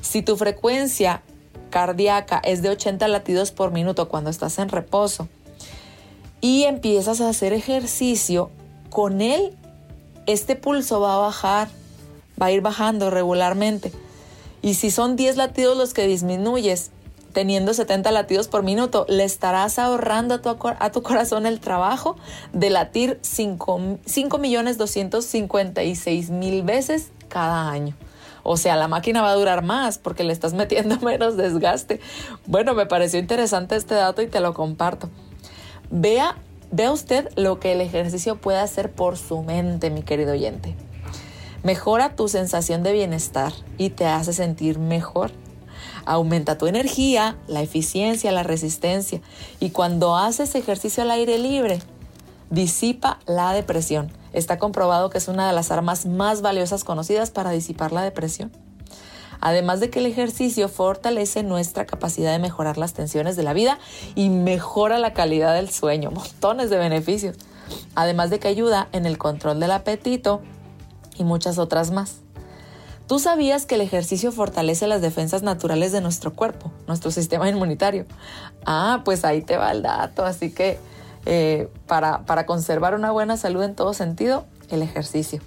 si 0.00 0.22
tu 0.22 0.36
frecuencia 0.36 1.22
cardíaca 1.70 2.40
es 2.44 2.62
de 2.62 2.70
80 2.70 3.08
latidos 3.08 3.50
por 3.50 3.72
minuto 3.72 4.08
cuando 4.08 4.30
estás 4.30 4.58
en 4.60 4.68
reposo 4.68 5.28
y 6.40 6.62
empiezas 6.62 7.20
a 7.20 7.28
hacer 7.28 7.52
ejercicio, 7.52 8.50
con 8.88 9.20
él 9.20 9.52
este 10.26 10.54
pulso 10.54 11.00
va 11.00 11.14
a 11.14 11.18
bajar, 11.18 11.68
va 12.40 12.46
a 12.46 12.52
ir 12.52 12.60
bajando 12.60 13.10
regularmente. 13.10 13.90
Y 14.62 14.74
si 14.74 14.92
son 14.92 15.16
10 15.16 15.36
latidos 15.36 15.76
los 15.76 15.92
que 15.92 16.06
disminuyes, 16.06 16.90
teniendo 17.36 17.74
70 17.74 18.12
latidos 18.12 18.48
por 18.48 18.62
minuto, 18.62 19.04
le 19.10 19.22
estarás 19.22 19.78
ahorrando 19.78 20.36
a 20.36 20.40
tu, 20.40 20.48
a 20.48 20.90
tu 20.90 21.02
corazón 21.02 21.44
el 21.44 21.60
trabajo 21.60 22.16
de 22.54 22.70
latir 22.70 23.18
5 23.20 23.98
millones 24.40 24.78
256 24.78 26.30
mil 26.30 26.62
veces 26.62 27.10
cada 27.28 27.68
año. 27.68 27.94
O 28.42 28.56
sea, 28.56 28.74
la 28.76 28.88
máquina 28.88 29.20
va 29.20 29.32
a 29.32 29.34
durar 29.34 29.62
más 29.62 29.98
porque 29.98 30.24
le 30.24 30.32
estás 30.32 30.54
metiendo 30.54 30.98
menos 31.02 31.36
desgaste. 31.36 32.00
Bueno, 32.46 32.72
me 32.72 32.86
pareció 32.86 33.20
interesante 33.20 33.76
este 33.76 33.96
dato 33.96 34.22
y 34.22 34.28
te 34.28 34.40
lo 34.40 34.54
comparto. 34.54 35.10
Vea, 35.90 36.38
vea 36.70 36.90
usted 36.90 37.28
lo 37.36 37.60
que 37.60 37.72
el 37.72 37.82
ejercicio 37.82 38.36
puede 38.36 38.60
hacer 38.60 38.90
por 38.90 39.18
su 39.18 39.42
mente, 39.42 39.90
mi 39.90 40.00
querido 40.04 40.32
oyente. 40.32 40.74
Mejora 41.62 42.16
tu 42.16 42.28
sensación 42.28 42.82
de 42.82 42.94
bienestar 42.94 43.52
y 43.76 43.90
te 43.90 44.06
hace 44.06 44.32
sentir 44.32 44.78
mejor. 44.78 45.32
Aumenta 46.06 46.56
tu 46.56 46.68
energía, 46.68 47.36
la 47.48 47.62
eficiencia, 47.62 48.32
la 48.32 48.44
resistencia. 48.44 49.20
Y 49.60 49.70
cuando 49.70 50.16
haces 50.16 50.54
ejercicio 50.54 51.02
al 51.02 51.10
aire 51.10 51.36
libre, 51.36 51.80
disipa 52.48 53.18
la 53.26 53.52
depresión. 53.52 54.12
Está 54.32 54.58
comprobado 54.58 55.10
que 55.10 55.18
es 55.18 55.28
una 55.28 55.48
de 55.48 55.52
las 55.52 55.70
armas 55.70 56.06
más 56.06 56.42
valiosas 56.42 56.84
conocidas 56.84 57.30
para 57.30 57.50
disipar 57.50 57.92
la 57.92 58.02
depresión. 58.02 58.52
Además 59.40 59.80
de 59.80 59.90
que 59.90 59.98
el 59.98 60.06
ejercicio 60.06 60.68
fortalece 60.68 61.42
nuestra 61.42 61.86
capacidad 61.86 62.32
de 62.32 62.38
mejorar 62.38 62.78
las 62.78 62.94
tensiones 62.94 63.36
de 63.36 63.42
la 63.42 63.52
vida 63.52 63.78
y 64.14 64.28
mejora 64.28 64.98
la 64.98 65.12
calidad 65.12 65.54
del 65.54 65.70
sueño, 65.70 66.10
montones 66.10 66.70
de 66.70 66.78
beneficios. 66.78 67.36
Además 67.94 68.30
de 68.30 68.38
que 68.38 68.48
ayuda 68.48 68.88
en 68.92 69.06
el 69.06 69.18
control 69.18 69.60
del 69.60 69.72
apetito 69.72 70.40
y 71.18 71.24
muchas 71.24 71.58
otras 71.58 71.90
más. 71.90 72.25
¿Tú 73.06 73.20
sabías 73.20 73.66
que 73.66 73.76
el 73.76 73.82
ejercicio 73.82 74.32
fortalece 74.32 74.88
las 74.88 75.00
defensas 75.00 75.42
naturales 75.42 75.92
de 75.92 76.00
nuestro 76.00 76.32
cuerpo, 76.32 76.72
nuestro 76.88 77.10
sistema 77.10 77.48
inmunitario? 77.50 78.04
Ah, 78.64 79.02
pues 79.04 79.24
ahí 79.24 79.42
te 79.42 79.56
va 79.56 79.70
el 79.70 79.82
dato. 79.82 80.24
Así 80.24 80.50
que 80.50 80.78
eh, 81.24 81.68
para, 81.86 82.24
para 82.26 82.46
conservar 82.46 82.94
una 82.94 83.12
buena 83.12 83.36
salud 83.36 83.62
en 83.62 83.74
todo 83.74 83.94
sentido, 83.94 84.44
el 84.70 84.82
ejercicio. 84.82 85.40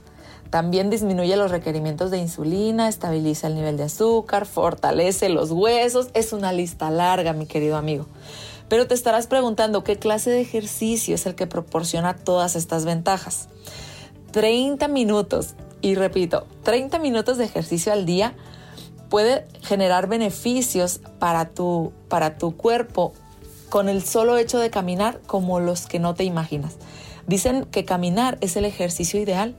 También 0.50 0.89
disminuye 0.89 1.36
los 1.36 1.51
requerimientos 1.51 2.10
de 2.10 2.18
insulina, 2.18 2.88
estabiliza 2.88 3.48
el 3.48 3.56
nivel 3.56 3.78
de 3.78 3.84
azúcar, 3.84 4.46
fortalece 4.46 5.30
los 5.30 5.51
huesos. 5.51 6.08
Es 6.13 6.34
una 6.34 6.54
lista 6.54 6.89
larga, 6.89 7.34
mi 7.34 7.46
querido 7.46 7.78
amigo. 7.78 8.08
Pero 8.68 8.88
te 8.88 8.94
estarás 8.94 9.28
preguntando 9.28 9.84
qué 9.84 9.98
clase 9.98 10.32
de 10.32 10.42
ejercicio 10.42 11.16
es 11.16 11.25
el 11.25 11.36
que 11.36 11.46
proporciona 11.46 12.16
todas 12.16 12.56
estas 12.56 12.86
ventajas. 12.86 13.48
30 14.32 14.88
minutos, 14.88 15.56
y 15.81 15.95
repito, 15.95 16.45
30 16.63 17.00
minutos 17.00 17.38
de 17.38 17.45
ejercicio 17.45 17.93
al 17.93 18.05
día 18.05 18.33
puede 19.09 19.48
generar 19.62 20.07
beneficios 20.07 21.00
para 21.19 21.50
tu, 21.50 21.93
para 22.07 22.38
tu 22.38 22.55
cuerpo 22.55 23.13
con 23.69 23.89
el 23.89 24.03
solo 24.03 24.38
hecho 24.38 24.59
de 24.59 24.69
caminar 24.69 25.21
como 25.25 25.59
los 25.59 25.86
que 25.86 26.00
no 26.00 26.15
te 26.15 26.24
imaginas. 26.24 26.75
Dicen 27.27 27.65
que 27.65 27.86
caminar 27.86 28.38
es 28.41 28.55
el 28.55 28.65
ejercicio 28.65 29.21
ideal. 29.21 29.55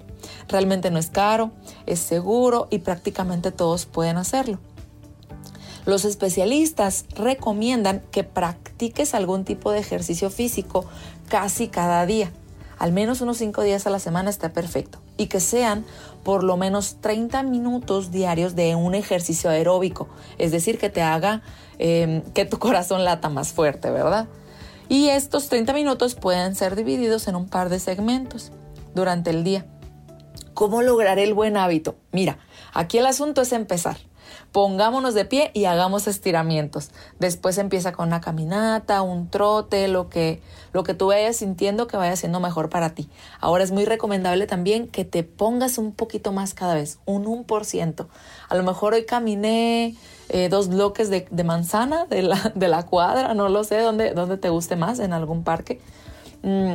Realmente 0.49 0.91
no 0.91 0.99
es 0.99 1.09
caro, 1.09 1.53
es 1.87 2.01
seguro 2.01 2.67
y 2.71 2.81
prácticamente 2.81 3.53
todos 3.53 3.87
pueden 3.87 4.17
hacerlo. 4.17 4.59
Los 5.87 6.05
especialistas 6.05 7.07
recomiendan 7.15 8.03
que 8.11 8.25
practiques 8.25 9.15
algún 9.15 9.45
tipo 9.45 9.73
de 9.73 9.79
ejercicio 9.79 10.31
físico 10.31 10.85
casi 11.29 11.69
cada 11.69 12.05
día. 12.05 12.33
Al 12.79 12.93
menos 12.93 13.21
unos 13.21 13.39
5 13.39 13.63
días 13.63 13.87
a 13.87 13.91
la 13.91 13.99
semana 13.99 14.31
está 14.31 14.53
perfecto. 14.53 15.01
Y 15.17 15.27
que 15.27 15.41
sean 15.41 15.85
por 16.23 16.45
lo 16.45 16.57
menos 16.57 16.97
30 17.01 17.43
minutos 17.43 18.11
diarios 18.11 18.55
de 18.55 18.75
un 18.75 18.95
ejercicio 18.95 19.51
aeróbico. 19.51 20.09
Es 20.39 20.53
decir, 20.53 20.79
que 20.79 20.91
te 20.91 21.03
haga 21.03 21.43
eh, 21.79 22.23
que 22.35 22.45
tu 22.45 22.59
corazón 22.61 23.05
lata 23.05 23.29
más 23.29 23.53
fuerte, 23.53 23.91
¿verdad? 23.91 24.29
Y 24.89 25.09
estos 25.09 25.49
30 25.49 25.73
minutos 25.73 26.15
pueden 26.15 26.55
ser 26.55 26.75
divididos 26.75 27.29
en 27.29 27.37
un 27.37 27.49
par 27.49 27.69
de 27.69 27.79
segmentos 27.79 28.51
durante 28.95 29.31
el 29.31 29.45
día. 29.45 29.67
¿Cómo 30.53 30.83
lograr 30.83 31.19
el 31.19 31.33
buen 31.33 31.57
hábito? 31.57 31.97
Mira, 32.13 32.39
aquí 32.75 32.99
el 32.99 33.07
asunto 33.07 33.43
es 33.43 33.53
empezar. 33.53 33.97
Pongámonos 34.53 35.15
de 35.15 35.25
pie 35.25 35.53
y 35.55 35.67
hagamos 35.67 36.09
estiramientos. 36.09 36.91
Después 37.21 37.57
empieza 37.59 37.93
con 37.93 38.09
una 38.09 38.21
caminata, 38.21 39.01
un 39.03 39.31
trote, 39.31 39.87
lo 39.87 40.09
que, 40.09 40.43
lo 40.73 40.83
que 40.83 40.93
tú 40.93 41.07
vayas 41.09 41.37
sintiendo 41.37 41.87
que 41.87 41.97
vaya 41.97 42.17
siendo 42.17 42.41
mejor 42.41 42.69
para 42.69 42.91
ti. 42.91 43.09
Ahora 43.41 43.63
es 43.63 43.71
muy 43.71 43.85
recomendable 43.85 44.47
también 44.49 44.89
que 44.89 45.05
te 45.05 45.23
pongas 45.23 45.79
un 45.79 45.93
poquito 45.93 46.33
más 46.33 46.55
cada 46.55 46.75
vez, 46.75 46.99
un 47.05 47.27
1%. 47.27 48.07
A 48.49 48.55
lo 48.57 48.63
mejor 48.65 48.95
hoy 48.95 49.05
caminé 49.05 49.95
eh, 50.31 50.49
dos 50.49 50.69
bloques 50.69 51.11
de, 51.11 51.45
manzana 51.45 52.07
de 52.07 52.23
la, 52.23 52.53
de 52.55 52.67
la, 52.67 52.85
cuadra, 52.87 53.35
no 53.35 53.49
lo 53.49 53.63
sé, 53.63 53.79
dónde, 53.79 54.15
dónde 54.15 54.37
te 54.37 54.49
guste 54.49 54.75
más, 54.75 54.99
en 54.99 55.13
algún 55.13 55.45
parque. 55.45 55.81
Mm, 56.43 56.75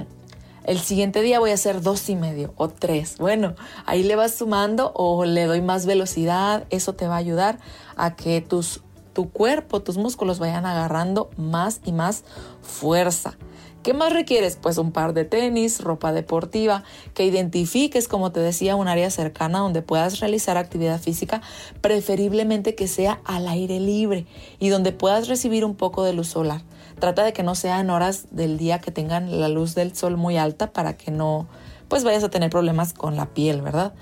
el 0.66 0.80
siguiente 0.80 1.22
día 1.22 1.40
voy 1.40 1.52
a 1.52 1.54
hacer 1.54 1.82
dos 1.82 2.10
y 2.10 2.16
medio 2.16 2.54
o 2.58 2.70
tres. 2.70 3.18
Bueno, 3.18 3.56
ahí 3.86 4.04
le 4.04 4.16
vas 4.16 4.36
sumando 4.36 4.92
o 4.96 5.24
le 5.26 5.46
doy 5.46 5.62
más 5.62 5.86
velocidad. 5.86 6.66
Eso 6.72 6.94
te 6.94 7.08
va 7.08 7.16
a 7.16 7.20
ayudar 7.20 7.60
a 7.96 8.16
que 8.16 8.42
tus, 8.42 8.82
tu 9.14 9.30
cuerpo, 9.30 9.82
tus 9.82 9.98
músculos 9.98 10.40
vayan 10.40 10.66
agarrando 10.66 11.30
más 11.38 11.82
y 11.86 11.92
más 11.92 12.24
fuerza. 12.62 13.38
¿Qué 13.84 13.94
más 13.94 14.12
requieres? 14.12 14.58
Pues 14.60 14.80
un 14.80 14.92
par 14.92 15.14
de 15.14 15.26
tenis, 15.26 15.80
ropa 15.80 16.12
deportiva, 16.12 16.84
que 17.14 17.24
identifiques, 17.24 18.08
como 18.08 18.32
te 18.32 18.40
decía, 18.40 18.76
un 18.76 18.88
área 18.88 19.12
cercana 19.12 19.60
donde 19.60 19.84
puedas 19.84 20.20
realizar 20.20 20.58
actividad 20.58 21.00
física, 21.00 21.44
preferiblemente 21.82 22.74
que 22.74 22.88
sea 22.88 23.22
al 23.26 23.48
aire 23.48 23.80
libre 23.80 24.26
y 24.58 24.70
donde 24.70 24.92
puedas 24.92 25.28
recibir 25.28 25.64
un 25.64 25.76
poco 25.76 26.04
de 26.04 26.14
luz 26.14 26.30
solar. 26.30 26.64
Trata 27.00 27.24
de 27.24 27.34
que 27.34 27.44
no 27.44 27.56
sean 27.56 27.90
horas 27.90 28.28
del 28.32 28.58
día 28.58 28.80
que 28.80 28.92
tengan 28.92 29.40
la 29.40 29.50
luz 29.50 29.76
del 29.76 29.96
sol 29.96 30.18
muy 30.18 30.38
alta 30.38 30.72
para 30.72 30.98
que 30.98 31.12
no 31.12 31.48
pues 31.88 32.04
vayas 32.04 32.24
a 32.24 32.30
tener 32.30 32.50
problemas 32.50 32.94
con 32.94 33.16
la 33.16 33.28
piel, 33.28 33.62
¿verdad? 33.62 33.94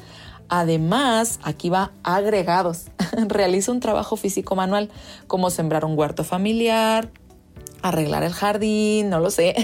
Además, 0.49 1.39
aquí 1.43 1.69
va 1.69 1.91
agregados. 2.03 2.85
Realiza 3.27 3.71
un 3.71 3.79
trabajo 3.79 4.15
físico 4.15 4.55
manual 4.55 4.89
como 5.27 5.49
sembrar 5.49 5.85
un 5.85 5.97
huerto 5.97 6.23
familiar, 6.23 7.09
arreglar 7.81 8.23
el 8.23 8.33
jardín, 8.33 9.09
no 9.09 9.19
lo 9.19 9.29
sé. 9.31 9.55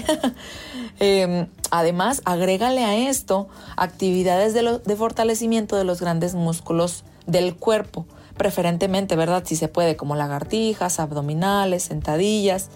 eh, 1.00 1.46
además, 1.70 2.22
agrégale 2.24 2.84
a 2.84 2.96
esto 2.96 3.48
actividades 3.76 4.54
de, 4.54 4.62
lo, 4.62 4.78
de, 4.78 4.96
fortalecimiento 4.96 5.76
de 5.76 5.84
los 5.84 6.00
grandes 6.00 6.34
músculos 6.34 7.04
del 7.26 7.56
cuerpo, 7.56 8.06
preferentemente, 8.36 9.16
¿verdad? 9.16 9.44
Si 9.46 9.56
se 9.56 9.68
puede, 9.68 9.96
como 9.96 10.16
lagartijas, 10.16 11.00
abdominales, 11.00 11.84
sentadillas, 11.84 12.68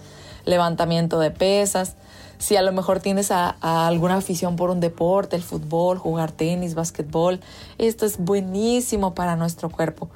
levantamiento 0.45 1.19
de 1.19 1.31
pesas. 1.31 1.95
Si 2.37 2.55
a 2.55 2.61
lo 2.61 2.71
mejor 2.71 2.99
tienes 2.99 3.31
alguna 3.31 4.17
afición 4.17 4.55
por 4.55 4.69
un 4.69 4.79
deporte, 4.79 5.35
el 5.35 5.43
fútbol, 5.43 5.97
jugar 5.97 6.31
tenis, 6.31 6.75
básquetbol, 6.75 7.39
esto 7.77 8.05
es 8.05 8.17
buenísimo 8.17 9.13
para 9.13 9.35
nuestro 9.35 9.69
cuerpo. 9.69 10.09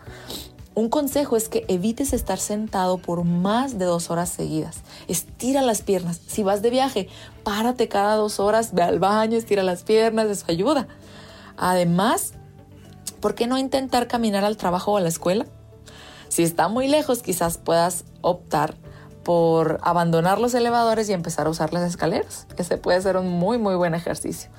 Un 0.76 0.89
consejo 0.89 1.36
es 1.36 1.50
que 1.50 1.65
evites 1.68 2.13
estar 2.13 2.38
sentado 2.38 2.98
por 3.00 3.24
más 3.26 3.78
de 3.78 3.86
dos 3.86 4.12
horas 4.12 4.30
seguidas. 4.30 4.78
Estira 5.08 5.62
las 5.62 5.82
piernas. 5.82 6.22
Si 6.28 6.44
vas 6.44 6.62
de 6.62 6.70
viaje, 6.70 7.10
párate 7.44 7.88
cada 7.88 8.15
dos 8.15 8.39
horas, 8.39 8.74
ve 8.74 8.84
al 8.84 9.00
baño, 9.00 9.38
estira 9.38 9.63
las 9.63 9.84
piernas, 9.84 10.28
eso 10.28 10.46
ayuda. 10.48 10.88
Además, 11.58 12.34
¿por 13.20 13.36
qué 13.36 13.48
no 13.48 13.58
intentar 13.58 14.08
caminar 14.08 14.46
al 14.46 14.56
trabajo 14.56 14.94
o 14.94 14.98
a 14.98 15.02
la 15.02 15.10
escuela? 15.10 15.46
Si 16.30 16.44
está 16.44 16.68
muy 16.68 16.88
lejos, 16.88 17.24
quizás 17.24 17.58
puedas 17.58 18.06
optar 18.22 18.76
por 19.23 19.79
abandonar 19.82 20.39
los 20.39 20.53
elevadores 20.53 21.10
y 21.10 21.13
empezar 21.13 21.47
a 21.47 21.49
usar 21.49 21.73
las 21.73 21.88
escaleras. 21.88 22.47
Ese 22.58 22.77
puede 22.77 23.01
ser 23.01 23.17
un 23.17 23.29
muy, 23.29 23.58
muy 23.58 23.75
buen 23.75 23.93
ejercicio. 23.93 24.49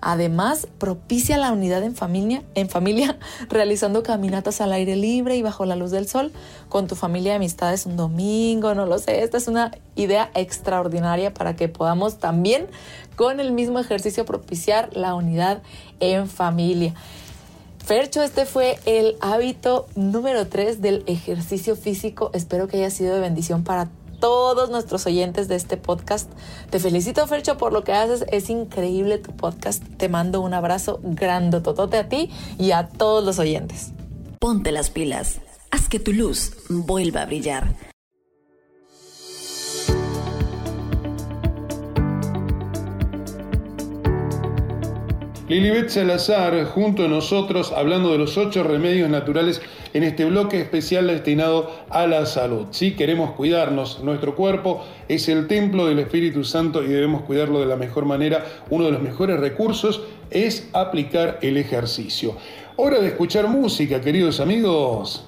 Además, 0.00 0.68
propicia 0.78 1.38
la 1.38 1.52
unidad 1.52 1.82
en 1.82 1.94
familia, 1.94 2.42
en 2.54 2.68
familia, 2.68 3.18
realizando 3.48 4.02
caminatas 4.02 4.60
al 4.60 4.72
aire 4.72 4.96
libre 4.96 5.36
y 5.36 5.42
bajo 5.42 5.64
la 5.64 5.76
luz 5.76 5.90
del 5.90 6.06
sol 6.06 6.32
con 6.68 6.86
tu 6.86 6.94
familia 6.94 7.32
de 7.32 7.36
amistades 7.36 7.86
un 7.86 7.96
domingo, 7.96 8.74
no 8.74 8.86
lo 8.86 8.98
sé. 8.98 9.22
Esta 9.22 9.38
es 9.38 9.48
una 9.48 9.72
idea 9.94 10.30
extraordinaria 10.34 11.32
para 11.32 11.56
que 11.56 11.68
podamos 11.68 12.18
también 12.18 12.66
con 13.16 13.40
el 13.40 13.52
mismo 13.52 13.78
ejercicio 13.78 14.24
propiciar 14.24 14.90
la 14.92 15.14
unidad 15.14 15.62
en 16.00 16.28
familia. 16.28 16.94
Fercho, 17.84 18.22
este 18.22 18.46
fue 18.46 18.78
el 18.84 19.16
hábito 19.20 19.86
número 19.94 20.48
3 20.48 20.82
del 20.82 21.04
ejercicio 21.06 21.76
físico. 21.76 22.30
Espero 22.34 22.66
que 22.66 22.78
haya 22.78 22.90
sido 22.90 23.14
de 23.14 23.20
bendición 23.20 23.62
para 23.62 23.84
todos 23.86 24.05
nuestros 24.68 25.06
oyentes 25.06 25.48
de 25.48 25.56
este 25.56 25.76
podcast. 25.76 26.30
Te 26.70 26.78
felicito, 26.78 27.26
Fercho, 27.26 27.56
por 27.56 27.72
lo 27.72 27.84
que 27.84 27.92
haces. 27.92 28.24
Es 28.30 28.50
increíble 28.50 29.18
tu 29.18 29.32
podcast. 29.32 29.82
Te 29.96 30.08
mando 30.08 30.40
un 30.40 30.54
abrazo 30.54 31.00
grandototote 31.02 31.96
a 31.96 32.08
ti 32.08 32.30
y 32.58 32.72
a 32.72 32.88
todos 32.88 33.24
los 33.24 33.38
oyentes. 33.38 33.92
Ponte 34.38 34.72
las 34.72 34.90
pilas. 34.90 35.40
Haz 35.70 35.88
que 35.88 35.98
tu 35.98 36.12
luz 36.12 36.52
vuelva 36.68 37.22
a 37.22 37.26
brillar. 37.26 37.85
Lilibet 45.48 45.90
Salazar, 45.90 46.64
junto 46.64 47.04
a 47.04 47.08
nosotros, 47.08 47.70
hablando 47.70 48.10
de 48.10 48.18
los 48.18 48.36
ocho 48.36 48.64
remedios 48.64 49.08
naturales 49.08 49.62
en 49.94 50.02
este 50.02 50.24
bloque 50.24 50.60
especial 50.60 51.06
destinado 51.06 51.70
a 51.88 52.08
la 52.08 52.26
salud. 52.26 52.66
Sí, 52.72 52.96
queremos 52.96 53.30
cuidarnos, 53.30 54.02
nuestro 54.02 54.34
cuerpo 54.34 54.84
es 55.08 55.28
el 55.28 55.46
templo 55.46 55.86
del 55.86 56.00
Espíritu 56.00 56.42
Santo 56.42 56.82
y 56.82 56.88
debemos 56.88 57.22
cuidarlo 57.22 57.60
de 57.60 57.66
la 57.66 57.76
mejor 57.76 58.06
manera. 58.06 58.44
Uno 58.70 58.86
de 58.86 58.90
los 58.90 59.02
mejores 59.02 59.38
recursos 59.38 60.02
es 60.32 60.68
aplicar 60.72 61.38
el 61.42 61.58
ejercicio. 61.58 62.34
Hora 62.74 62.98
de 62.98 63.06
escuchar 63.06 63.46
música, 63.46 64.00
queridos 64.00 64.40
amigos. 64.40 65.26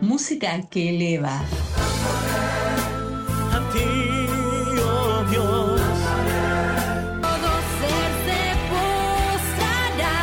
Música 0.00 0.60
que 0.70 0.90
eleva. 0.90 1.40
a 3.52 3.70
ti, 3.72 3.90
oh 4.80 5.24
Dios. 5.30 5.80
Todo 7.22 7.50
ser 7.78 8.10
se 8.26 8.42
postrará 8.72 10.18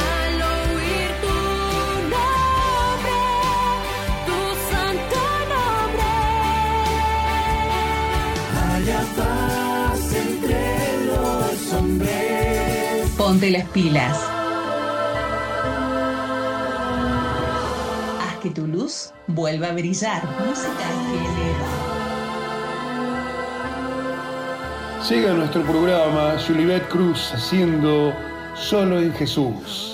al 0.00 0.36
oír 0.54 1.10
tu 1.24 1.38
nombre, 2.14 3.20
tu 4.26 4.38
santo 4.70 5.20
nombre. 5.52 6.12
Haya 8.64 9.00
paz 9.16 10.04
entre 10.14 10.62
los 11.06 11.72
hombres. 11.72 13.10
Ponte 13.16 13.50
las 13.50 13.66
pilas. 13.68 14.33
Vuelva 19.26 19.68
a 19.68 19.72
brillar. 19.72 20.22
Música. 20.46 20.88
Llega 25.08 25.34
nuestro 25.34 25.62
programa 25.64 26.34
Julibet 26.46 26.88
Cruz 26.88 27.30
haciendo 27.34 28.14
Solo 28.54 28.98
en 28.98 29.12
Jesús. 29.12 29.93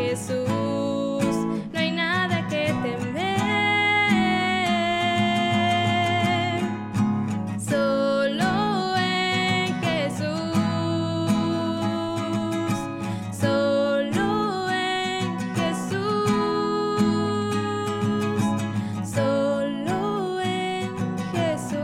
Jesús 0.00 0.48
no 1.72 1.78
hay 1.78 1.90
nada 1.92 2.48
que 2.48 2.72
temer, 2.82 3.36
solo 7.58 8.96
en 8.96 9.74
Jesús, 9.82 10.56
solo 13.30 14.70
en 14.70 15.38
Jesús, 15.54 16.32
solo 19.14 20.40
en 20.40 20.88
Jesús. 21.34 21.80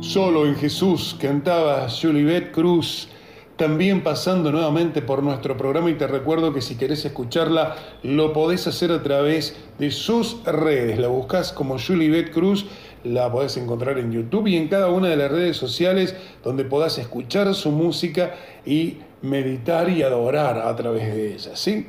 Solo 0.00 0.46
en 0.46 0.56
Jesús 0.56 1.14
cantaba 1.20 1.86
Julibet 1.90 2.50
Cruz, 2.50 3.08
también 3.56 4.02
pasando 4.02 4.52
nuevamente 4.52 5.02
por 5.02 5.22
nuestro 5.22 5.56
programa 5.56 5.90
y 5.90 5.94
te 5.94 6.06
recuerdo 6.06 6.52
que 6.52 6.60
si 6.60 6.76
querés 6.76 7.04
escucharla 7.04 7.76
lo 8.02 8.32
podés 8.32 8.66
hacer 8.66 8.92
a 8.92 9.02
través 9.02 9.56
de 9.78 9.90
sus 9.90 10.42
redes. 10.44 10.98
La 10.98 11.08
buscas 11.08 11.52
como 11.52 11.78
Julibet 11.78 12.32
Cruz, 12.32 12.66
la 13.04 13.30
podés 13.32 13.56
encontrar 13.56 13.98
en 13.98 14.12
YouTube 14.12 14.48
y 14.48 14.56
en 14.56 14.68
cada 14.68 14.88
una 14.90 15.08
de 15.08 15.16
las 15.16 15.30
redes 15.30 15.56
sociales 15.56 16.14
donde 16.44 16.64
podás 16.64 16.98
escuchar 16.98 17.54
su 17.54 17.70
música 17.70 18.34
y 18.64 18.98
meditar 19.22 19.88
y 19.88 20.02
adorar 20.02 20.58
a 20.58 20.76
través 20.76 21.14
de 21.14 21.34
ella, 21.34 21.56
¿sí? 21.56 21.86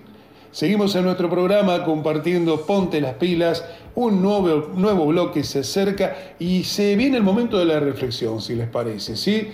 Seguimos 0.51 0.95
en 0.95 1.03
nuestro 1.03 1.29
programa 1.29 1.83
compartiendo 1.83 2.65
Ponte 2.65 3.01
las 3.01 3.15
pilas, 3.15 3.65
un 3.95 4.21
nuevo, 4.21 4.69
nuevo 4.73 5.05
bloque 5.05 5.43
se 5.43 5.59
acerca 5.59 6.15
y 6.39 6.63
se 6.63 6.95
viene 6.95 7.17
el 7.17 7.23
momento 7.23 7.59
de 7.59 7.65
la 7.65 7.79
reflexión, 7.79 8.41
si 8.41 8.55
les 8.55 8.67
parece, 8.67 9.17
¿sí? 9.17 9.49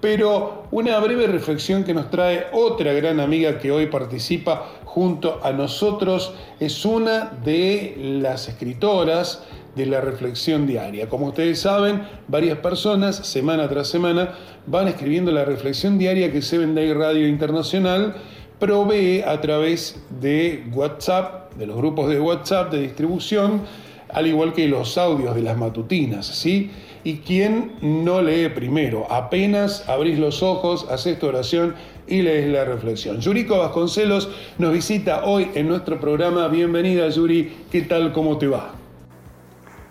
Pero 0.00 0.64
una 0.70 0.98
breve 1.00 1.26
reflexión 1.26 1.82
que 1.82 1.92
nos 1.92 2.10
trae 2.10 2.46
otra 2.52 2.92
gran 2.92 3.18
amiga 3.18 3.58
que 3.58 3.72
hoy 3.72 3.86
participa 3.86 4.66
junto 4.84 5.40
a 5.42 5.52
nosotros 5.52 6.34
es 6.60 6.84
una 6.84 7.32
de 7.44 7.96
las 8.20 8.48
escritoras 8.48 9.42
de 9.74 9.86
la 9.86 10.00
reflexión 10.00 10.66
diaria. 10.66 11.08
Como 11.08 11.26
ustedes 11.26 11.60
saben, 11.60 12.02
varias 12.28 12.58
personas, 12.58 13.16
semana 13.16 13.68
tras 13.68 13.88
semana, 13.88 14.34
van 14.66 14.88
escribiendo 14.88 15.32
la 15.32 15.44
reflexión 15.44 15.98
diaria 15.98 16.30
que 16.30 16.42
Seven 16.42 16.74
Day 16.74 16.92
Radio 16.92 17.26
Internacional 17.26 18.14
provee 18.58 19.22
a 19.22 19.40
través 19.40 20.00
de 20.20 20.64
WhatsApp, 20.72 21.54
de 21.54 21.66
los 21.66 21.76
grupos 21.76 22.08
de 22.08 22.20
WhatsApp 22.20 22.72
de 22.72 22.82
distribución, 22.82 23.62
al 24.08 24.26
igual 24.26 24.52
que 24.52 24.68
los 24.68 24.96
audios 24.96 25.34
de 25.34 25.42
las 25.42 25.56
matutinas, 25.56 26.26
¿sí? 26.26 26.70
Y 27.04 27.18
quien 27.18 27.72
no 27.80 28.22
lee 28.22 28.48
primero, 28.48 29.10
apenas 29.10 29.88
abrís 29.88 30.18
los 30.18 30.42
ojos, 30.42 30.86
haces 30.90 31.18
tu 31.18 31.26
oración 31.26 31.74
y 32.06 32.22
lees 32.22 32.48
la 32.48 32.64
reflexión. 32.64 33.20
Yuriko 33.20 33.58
Vasconcelos 33.58 34.30
nos 34.58 34.72
visita 34.72 35.24
hoy 35.24 35.50
en 35.54 35.68
nuestro 35.68 36.00
programa. 36.00 36.48
Bienvenida, 36.48 37.08
Yuri. 37.08 37.66
¿Qué 37.70 37.82
tal? 37.82 38.12
¿Cómo 38.12 38.38
te 38.38 38.48
va? 38.48 38.72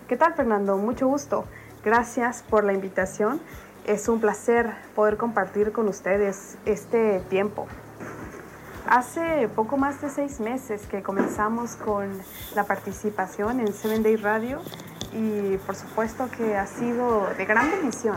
¿Qué 0.08 0.16
tal, 0.16 0.34
Fernando? 0.34 0.76
Mucho 0.76 1.06
gusto. 1.06 1.44
Gracias 1.84 2.44
por 2.48 2.64
la 2.64 2.72
invitación. 2.72 3.40
Es 3.86 4.08
un 4.08 4.20
placer 4.20 4.66
poder 4.94 5.16
compartir 5.16 5.72
con 5.72 5.88
ustedes 5.88 6.58
este 6.66 7.20
tiempo. 7.30 7.66
Hace 8.88 9.50
poco 9.54 9.76
más 9.76 10.00
de 10.00 10.08
seis 10.08 10.40
meses 10.40 10.86
que 10.86 11.02
comenzamos 11.02 11.72
con 11.76 12.08
la 12.56 12.64
participación 12.64 13.60
en 13.60 13.74
Seven 13.74 14.02
Day 14.02 14.16
Radio 14.16 14.60
y 15.12 15.58
por 15.58 15.76
supuesto 15.76 16.26
que 16.34 16.56
ha 16.56 16.66
sido 16.66 17.26
de 17.36 17.44
gran 17.44 17.70
bendición. 17.70 18.16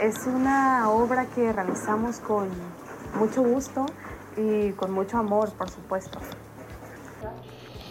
Es 0.00 0.28
una 0.28 0.88
obra 0.88 1.26
que 1.34 1.52
realizamos 1.52 2.18
con 2.18 2.48
mucho 3.18 3.42
gusto 3.42 3.86
y 4.36 4.70
con 4.74 4.92
mucho 4.92 5.18
amor, 5.18 5.50
por 5.54 5.68
supuesto. 5.68 6.20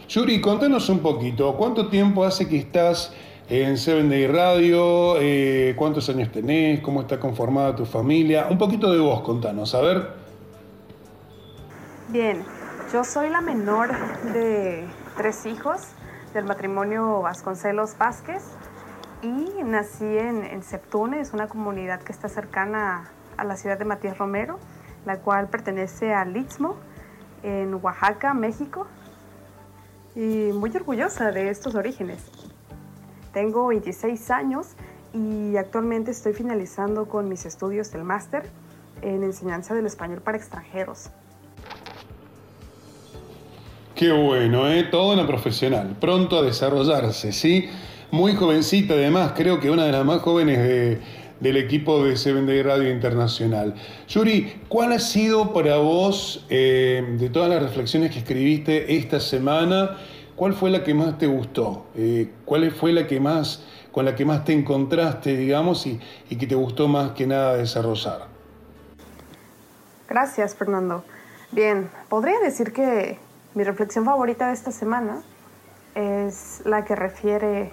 Yuri, 0.08 0.40
contanos 0.40 0.88
un 0.88 1.00
poquito, 1.00 1.58
¿cuánto 1.58 1.90
tiempo 1.90 2.24
hace 2.24 2.48
que 2.48 2.58
estás 2.58 3.12
en 3.50 3.78
Seven 3.78 4.10
Day 4.10 4.28
Radio? 4.28 5.18
Eh, 5.20 5.74
¿Cuántos 5.76 6.08
años 6.08 6.32
tenés? 6.32 6.80
¿Cómo 6.80 7.02
está 7.02 7.20
conformada 7.20 7.76
tu 7.76 7.84
familia? 7.84 8.48
Un 8.50 8.58
poquito 8.58 8.94
de 8.94 9.00
vos, 9.00 9.20
contanos, 9.24 9.76
a 9.76 9.82
ver. 9.82 10.23
Bien, 12.14 12.44
yo 12.92 13.04
soy 13.04 13.28
la 13.30 13.42
menor 13.42 13.90
de 14.34 14.88
tres 15.18 15.48
hijos 15.48 15.82
del 16.36 16.46
matrimonio 16.46 17.24
Vasconcelos 17.24 17.98
Vázquez 17.98 18.44
y 19.24 19.64
nací 19.64 20.06
en, 20.06 20.44
en 20.44 20.62
Septune, 20.62 21.22
es 21.22 21.34
una 21.34 21.48
comunidad 21.48 22.04
que 22.04 22.12
está 22.12 22.30
cercana 22.30 23.10
a 23.36 23.44
la 23.44 23.58
ciudad 23.58 23.80
de 23.80 23.86
Matías 23.86 24.20
Romero, 24.20 24.60
la 25.08 25.22
cual 25.22 25.48
pertenece 25.50 26.14
al 26.14 26.38
Istmo 26.38 26.76
en 27.42 27.74
Oaxaca, 27.84 28.36
México, 28.36 28.86
y 30.14 30.52
muy 30.54 30.70
orgullosa 30.76 31.32
de 31.32 31.50
estos 31.50 31.74
orígenes. 31.74 32.30
Tengo 33.34 33.66
26 33.66 34.30
años 34.30 34.76
y 35.14 35.58
actualmente 35.58 36.12
estoy 36.12 36.34
finalizando 36.34 37.08
con 37.08 37.28
mis 37.28 37.48
estudios 37.48 37.92
del 37.92 38.04
máster 38.04 38.52
en 39.02 39.24
enseñanza 39.24 39.74
del 39.74 39.88
español 39.88 40.22
para 40.22 40.38
extranjeros. 40.38 41.10
Qué 43.96 44.12
bueno, 44.12 44.70
¿eh? 44.72 44.84
Toda 44.84 45.14
una 45.14 45.28
profesional, 45.28 45.96
pronto 46.00 46.40
a 46.40 46.42
desarrollarse, 46.42 47.32
¿sí? 47.32 47.70
Muy 48.12 48.34
jovencita, 48.36 48.96
además, 48.96 49.34
creo 49.36 49.60
que 49.60 49.70
una 49.70 49.86
de 49.86 49.92
las 49.92 50.04
más 50.06 50.22
jóvenes 50.22 50.58
de- 50.58 51.00
del 51.40 51.58
equipo 51.58 52.04
de 52.04 52.16
Seven 52.16 52.46
Day 52.48 52.62
Radio 52.64 52.90
Internacional. 52.92 53.76
Yuri, 54.08 54.62
¿cuál 54.70 54.94
ha 54.94 55.00
sido 55.00 55.54
para 55.54 55.78
vos, 55.78 56.46
eh, 56.50 57.04
de 57.20 57.30
todas 57.30 57.50
las 57.50 57.62
reflexiones 57.62 58.12
que 58.12 58.20
escribiste 58.20 58.96
esta 58.96 59.20
semana, 59.20 59.98
cuál 60.36 60.54
fue 60.54 60.70
la 60.72 60.84
que 60.84 60.94
más 60.94 61.18
te 61.18 61.28
gustó? 61.28 61.86
Eh, 61.96 62.30
¿Cuál 62.46 62.72
fue 62.72 62.94
la 62.94 63.06
que 63.08 63.20
más, 63.20 63.64
con 63.92 64.06
la 64.06 64.16
que 64.16 64.26
más 64.26 64.44
te 64.46 64.54
encontraste, 64.54 65.36
digamos, 65.36 65.86
y, 65.86 66.00
y 66.30 66.36
que 66.38 66.48
te 66.48 66.56
gustó 66.56 66.88
más 66.88 67.12
que 67.12 67.28
nada 67.28 67.58
desarrollar? 67.58 68.28
Gracias, 70.08 70.56
Fernando. 70.56 71.04
Bien, 71.52 71.90
podría 72.10 72.40
decir 72.40 72.72
que 72.74 73.18
mi 73.56 73.64
reflexión 73.64 74.06
favorita 74.06 74.48
de 74.48 74.54
esta 74.54 74.72
semana 74.72 75.22
es 75.94 76.62
la 76.66 76.86
que 76.86 76.96
refiere 76.96 77.72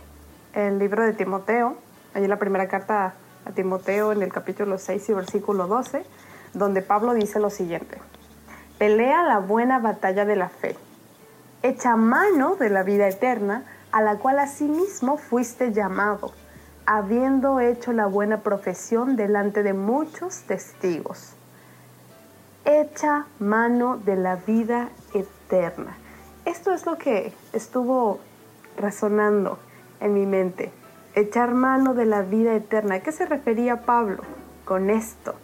el 0.53 0.79
libro 0.79 1.05
de 1.05 1.15
Timoteo, 1.15 1.77
allí 2.13 2.27
la 2.27 2.39
primera 2.39 2.69
carta 2.69 3.15
a 3.47 3.51
Timoteo 3.53 4.13
en 4.13 4.23
el 4.23 4.31
capítulo 4.31 4.77
6 4.77 5.09
y 5.09 5.15
versículo 5.15 5.67
12, 5.67 6.05
donde 6.53 6.83
Pablo 6.83 7.15
dice 7.15 7.41
lo 7.41 7.49
siguiente, 7.49 7.97
pelea 8.79 9.23
la 9.23 9.39
buena 9.39 9.79
batalla 9.79 10.27
de 10.27 10.37
la 10.37 10.51
fe, 10.51 10.77
echa 11.63 11.97
mano 11.97 12.57
de 12.57 12.69
la 12.69 12.83
vida 12.83 13.09
eterna, 13.09 13.65
a 13.91 14.03
la 14.03 14.17
cual 14.17 14.39
asimismo 14.39 15.17
fuiste 15.17 15.73
llamado, 15.73 16.33
habiendo 16.85 17.59
hecho 17.59 17.93
la 17.93 18.07
buena 18.07 18.41
profesión 18.41 19.17
delante 19.17 19.63
de 19.63 19.73
muchos 19.73 20.43
testigos. 20.43 21.35
Echa 22.67 23.27
mano 23.39 23.97
de 23.97 24.17
la 24.17 24.37
vida 24.37 24.91
eterna. 25.15 25.97
Esto 26.45 26.73
es 26.73 26.87
lo 26.87 26.99
que 26.99 27.33
estuvo 27.53 28.21
resonando 28.77 29.59
en 30.01 30.15
mi 30.15 30.27
mente. 30.27 30.73
Echar 31.15 31.55
mano 31.55 31.95
de 31.95 32.07
la 32.07 32.23
vida 32.23 32.55
eterna. 32.55 32.97
¿A 32.97 33.01
qué 33.01 33.13
se 33.13 33.27
refería 33.27 33.83
Pablo 33.83 34.23
con 34.65 34.91
esto? 34.91 35.35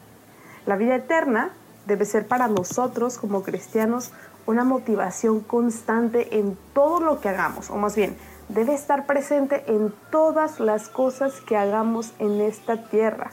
La 0.65 0.77
vida 0.77 0.97
eterna 0.97 1.53
debe 1.87 2.05
ser 2.05 2.27
para 2.27 2.49
nosotros 2.49 3.19
como 3.19 3.43
cristianos 3.43 4.13
una 4.47 4.65
motivación 4.65 5.41
constante 5.41 6.39
en 6.39 6.57
todo 6.73 7.01
lo 7.01 7.21
que 7.21 7.29
hagamos, 7.29 7.71
o 7.71 7.77
más 7.77 7.97
bien, 7.97 8.17
debe 8.49 8.75
estar 8.75 9.07
presente 9.07 9.65
en 9.67 9.93
todas 10.11 10.61
las 10.61 10.89
cosas 10.89 11.41
que 11.41 11.57
hagamos 11.57 12.13
en 12.19 12.41
esta 12.41 12.89
tierra. 12.89 13.33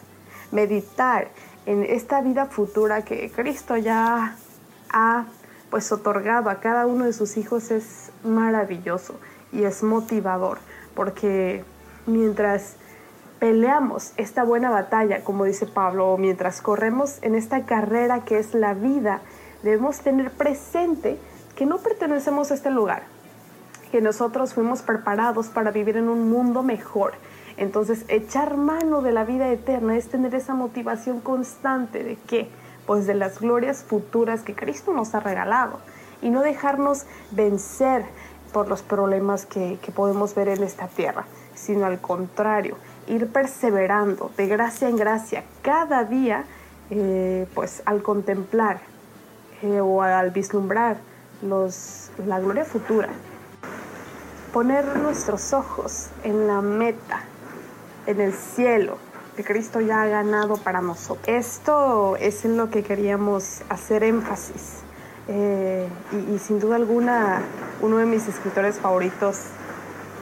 Meditar 0.51 1.29
en 1.65 1.83
esta 1.83 2.21
vida 2.21 2.47
futura 2.47 3.03
que 3.03 3.31
Cristo 3.31 3.77
ya 3.77 4.35
ha 4.91 5.25
pues 5.73 5.91
otorgado 5.91 6.51
a 6.51 6.59
cada 6.59 6.85
uno 6.85 7.05
de 7.05 7.13
sus 7.13 7.35
hijos 7.35 7.71
es 7.71 8.11
maravilloso 8.23 9.15
y 9.51 9.63
es 9.63 9.81
motivador, 9.81 10.59
porque 10.93 11.65
mientras 12.05 12.75
peleamos 13.39 14.13
esta 14.17 14.43
buena 14.43 14.69
batalla, 14.69 15.23
como 15.23 15.45
dice 15.45 15.65
Pablo, 15.65 16.09
o 16.09 16.17
mientras 16.19 16.61
corremos 16.61 17.17
en 17.23 17.33
esta 17.33 17.65
carrera 17.65 18.23
que 18.23 18.37
es 18.37 18.53
la 18.53 18.75
vida, 18.75 19.21
debemos 19.63 20.01
tener 20.01 20.29
presente 20.29 21.17
que 21.55 21.65
no 21.65 21.79
pertenecemos 21.79 22.51
a 22.51 22.53
este 22.53 22.69
lugar, 22.69 23.01
que 23.91 23.99
nosotros 23.99 24.53
fuimos 24.53 24.83
preparados 24.83 25.47
para 25.47 25.71
vivir 25.71 25.97
en 25.97 26.07
un 26.07 26.29
mundo 26.29 26.61
mejor. 26.61 27.13
Entonces, 27.57 28.05
echar 28.09 28.57
mano 28.57 29.01
de 29.01 29.11
la 29.11 29.23
vida 29.23 29.49
eterna 29.49 29.97
es 29.97 30.07
tener 30.07 30.35
esa 30.35 30.53
motivación 30.53 31.19
constante 31.19 32.03
de 32.03 32.17
qué? 32.27 32.47
Pues 32.85 33.07
de 33.07 33.13
las 33.13 33.39
glorias 33.39 33.83
futuras 33.83 34.41
que 34.41 34.55
Cristo 34.55 34.93
nos 34.93 35.15
ha 35.15 35.19
regalado. 35.19 35.79
Y 36.21 36.29
no 36.29 36.41
dejarnos 36.41 37.05
vencer 37.31 38.05
por 38.51 38.67
los 38.67 38.81
problemas 38.81 39.45
que, 39.45 39.79
que 39.81 39.91
podemos 39.91 40.35
ver 40.35 40.47
en 40.47 40.63
esta 40.63 40.87
tierra, 40.87 41.25
sino 41.55 41.85
al 41.85 41.99
contrario, 41.99 42.77
ir 43.07 43.27
perseverando 43.27 44.31
de 44.37 44.47
gracia 44.47 44.87
en 44.87 44.95
gracia 44.95 45.43
cada 45.61 46.03
día, 46.03 46.45
eh, 46.89 47.47
pues 47.53 47.81
al 47.85 48.01
contemplar 48.01 48.79
eh, 49.61 49.81
o 49.81 50.01
al 50.01 50.31
vislumbrar 50.31 50.97
los, 51.41 52.11
la 52.25 52.39
gloria 52.39 52.65
futura, 52.65 53.09
poner 54.53 54.97
nuestros 54.97 55.53
ojos 55.53 56.09
en 56.23 56.47
la 56.47 56.61
meta, 56.61 57.21
en 58.05 58.21
el 58.21 58.33
cielo 58.33 58.97
que 59.35 59.43
Cristo 59.43 59.81
ya 59.81 60.01
ha 60.01 60.07
ganado 60.07 60.57
para 60.57 60.81
nosotros. 60.81 61.27
Esto 61.27 62.15
es 62.17 62.45
en 62.45 62.57
lo 62.57 62.69
que 62.69 62.83
queríamos 62.83 63.61
hacer 63.69 64.03
énfasis. 64.03 64.83
Eh, 65.27 65.87
y, 66.33 66.37
sin 66.39 66.59
duda 66.59 66.75
alguna, 66.75 67.41
uno 67.81 67.97
de 67.97 68.05
mis 68.05 68.27
escritores 68.27 68.79
favoritos 68.79 69.39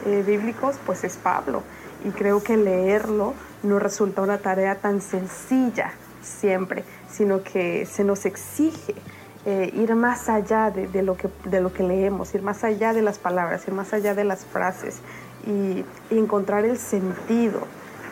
eh, 0.06 0.22
bíblicos, 0.26 0.76
pues 0.86 1.04
es 1.04 1.16
Pablo. 1.16 1.62
Y 2.04 2.10
creo 2.10 2.42
que 2.42 2.56
leerlo 2.56 3.34
no 3.62 3.78
resulta 3.78 4.22
una 4.22 4.38
tarea 4.38 4.76
tan 4.76 5.00
sencilla 5.00 5.92
siempre, 6.22 6.84
sino 7.10 7.42
que 7.42 7.86
se 7.86 8.04
nos 8.04 8.24
exige 8.26 8.94
eh, 9.44 9.72
ir 9.74 9.94
más 9.94 10.28
allá 10.28 10.70
de, 10.70 11.02
lo 11.02 11.16
que, 11.16 11.28
de 11.44 11.60
lo 11.60 11.72
que 11.72 11.82
leemos, 11.82 12.34
ir 12.34 12.42
más 12.42 12.62
allá 12.64 12.92
de 12.92 13.02
las 13.02 13.18
palabras, 13.18 13.66
ir 13.66 13.74
más 13.74 13.92
allá 13.92 14.14
de 14.14 14.24
las 14.24 14.44
frases 14.44 15.00
y 15.46 15.84
encontrar 16.14 16.64
el 16.64 16.78
sentido 16.78 17.60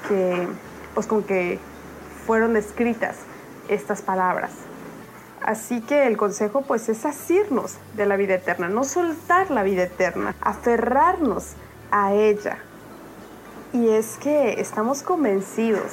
que, 0.08 0.48
pues, 0.94 1.06
con 1.06 1.22
que 1.22 1.58
fueron 2.26 2.56
escritas 2.56 3.16
estas 3.68 4.02
palabras. 4.02 4.50
Así 5.42 5.80
que 5.80 6.06
el 6.06 6.16
consejo 6.16 6.62
pues 6.62 6.88
es 6.88 7.06
asirnos 7.06 7.76
de 7.96 8.04
la 8.04 8.16
vida 8.16 8.34
eterna, 8.34 8.68
no 8.68 8.84
soltar 8.84 9.50
la 9.50 9.62
vida 9.62 9.84
eterna, 9.84 10.34
aferrarnos 10.40 11.54
a 11.90 12.12
ella. 12.12 12.58
Y 13.72 13.88
es 13.88 14.18
que 14.18 14.60
estamos 14.60 15.02
convencidos 15.02 15.92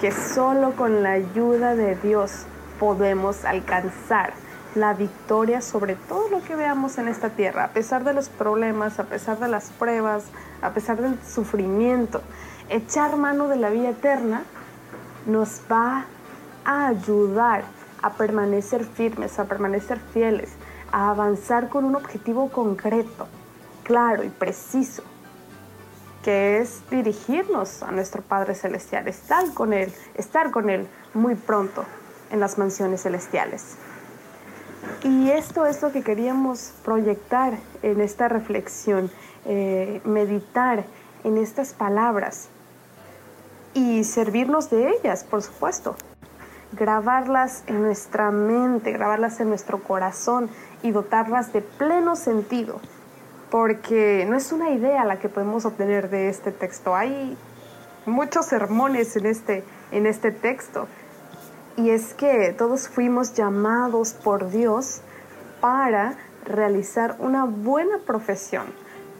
que 0.00 0.10
solo 0.10 0.72
con 0.72 1.02
la 1.02 1.12
ayuda 1.12 1.76
de 1.76 1.94
Dios 1.96 2.46
podemos 2.80 3.44
alcanzar 3.44 4.32
la 4.74 4.94
victoria 4.94 5.60
sobre 5.60 5.94
todo 5.94 6.28
lo 6.30 6.42
que 6.42 6.56
veamos 6.56 6.98
en 6.98 7.06
esta 7.06 7.30
tierra, 7.30 7.64
a 7.64 7.68
pesar 7.68 8.02
de 8.04 8.14
los 8.14 8.28
problemas, 8.28 8.98
a 8.98 9.04
pesar 9.04 9.38
de 9.38 9.48
las 9.48 9.70
pruebas, 9.70 10.24
a 10.62 10.70
pesar 10.70 11.00
del 11.00 11.18
sufrimiento. 11.22 12.22
Echar 12.72 13.18
mano 13.18 13.48
de 13.48 13.56
la 13.56 13.68
vida 13.68 13.90
eterna 13.90 14.44
nos 15.26 15.60
va 15.70 16.06
a 16.64 16.86
ayudar 16.86 17.64
a 18.00 18.14
permanecer 18.14 18.86
firmes, 18.86 19.38
a 19.38 19.44
permanecer 19.44 20.00
fieles, 20.00 20.54
a 20.90 21.10
avanzar 21.10 21.68
con 21.68 21.84
un 21.84 21.96
objetivo 21.96 22.48
concreto, 22.48 23.28
claro 23.82 24.24
y 24.24 24.30
preciso, 24.30 25.02
que 26.22 26.60
es 26.60 26.80
dirigirnos 26.88 27.82
a 27.82 27.90
nuestro 27.90 28.22
Padre 28.22 28.54
Celestial, 28.54 29.06
estar 29.06 29.52
con 29.52 29.74
Él, 29.74 29.92
estar 30.14 30.50
con 30.50 30.70
Él 30.70 30.88
muy 31.12 31.34
pronto 31.34 31.84
en 32.30 32.40
las 32.40 32.56
mansiones 32.56 33.02
celestiales. 33.02 33.76
Y 35.02 35.28
esto 35.28 35.66
es 35.66 35.82
lo 35.82 35.92
que 35.92 36.02
queríamos 36.02 36.72
proyectar 36.82 37.52
en 37.82 38.00
esta 38.00 38.28
reflexión, 38.28 39.10
eh, 39.44 40.00
meditar 40.06 40.84
en 41.22 41.36
estas 41.36 41.74
palabras 41.74 42.48
y 43.74 44.04
servirnos 44.04 44.70
de 44.70 44.90
ellas, 44.90 45.24
por 45.24 45.42
supuesto. 45.42 45.96
Grabarlas 46.72 47.64
en 47.66 47.82
nuestra 47.82 48.30
mente, 48.30 48.92
grabarlas 48.92 49.40
en 49.40 49.48
nuestro 49.48 49.82
corazón 49.82 50.48
y 50.82 50.90
dotarlas 50.90 51.52
de 51.52 51.60
pleno 51.60 52.16
sentido 52.16 52.80
porque 53.52 54.24
no 54.26 54.34
es 54.34 54.50
una 54.50 54.70
idea 54.70 55.04
la 55.04 55.18
que 55.18 55.28
podemos 55.28 55.66
obtener 55.66 56.08
de 56.08 56.30
este 56.30 56.52
texto. 56.52 56.96
Hay 56.96 57.36
muchos 58.06 58.46
sermones 58.46 59.14
en 59.16 59.26
este, 59.26 59.62
en 59.90 60.06
este 60.06 60.32
texto. 60.32 60.88
Y 61.76 61.90
es 61.90 62.14
que 62.14 62.54
todos 62.56 62.88
fuimos 62.88 63.34
llamados 63.34 64.14
por 64.14 64.50
Dios 64.50 65.02
para 65.60 66.14
realizar 66.46 67.16
una 67.18 67.44
buena 67.44 67.98
profesión, 68.06 68.64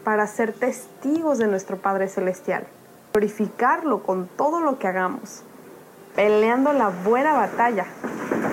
para 0.03 0.25
ser 0.25 0.51
testigos 0.51 1.37
de 1.37 1.45
nuestro 1.45 1.77
Padre 1.77 2.07
Celestial, 2.07 2.65
glorificarlo 3.13 4.01
con 4.01 4.27
todo 4.27 4.59
lo 4.59 4.79
que 4.79 4.87
hagamos, 4.87 5.43
peleando 6.15 6.73
la 6.73 6.89
buena 6.89 7.33
batalla 7.33 7.85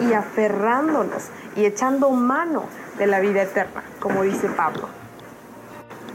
y 0.03 0.13
aferrándonos 0.13 1.31
y 1.57 1.65
echando 1.65 2.11
mano 2.11 2.65
de 2.99 3.07
la 3.07 3.21
vida 3.21 3.43
eterna, 3.43 3.83
como 4.01 4.23
dice 4.23 4.49
Pablo. 4.51 4.87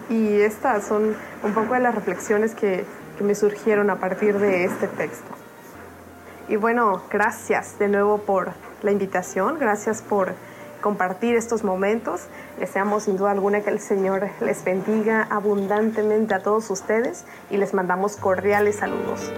Y 0.10 0.42
estas 0.42 0.86
son 0.86 1.16
un 1.42 1.54
poco 1.56 1.74
de 1.74 1.80
las 1.80 1.96
reflexiones 1.96 2.54
que, 2.54 2.86
que 3.18 3.24
me 3.24 3.34
surgieron 3.34 3.90
a 3.90 3.96
partir 3.96 4.38
de 4.38 4.66
este 4.66 4.88
texto. 4.90 5.32
Y 6.48 6.56
bueno, 6.56 7.02
gracias 7.10 7.80
de 7.80 7.88
nuevo 7.88 8.20
por 8.20 8.52
la 8.84 8.92
invitación, 8.92 9.58
gracias 9.58 10.04
por 10.04 10.36
compartir 10.82 11.36
estos 11.36 11.64
momentos. 11.64 12.28
Deseamos 12.60 13.04
sin 13.04 13.18
duda 13.18 13.32
alguna 13.32 13.62
que 13.62 13.70
el 13.70 13.80
Señor 13.80 14.30
les 14.40 14.64
bendiga 14.64 15.28
abundantemente 15.30 16.34
a 16.34 16.40
todos 16.40 16.70
ustedes 16.70 17.26
y 17.50 17.58
les 17.58 17.74
mandamos 17.74 18.16
cordiales 18.16 18.78
saludos. 18.78 19.32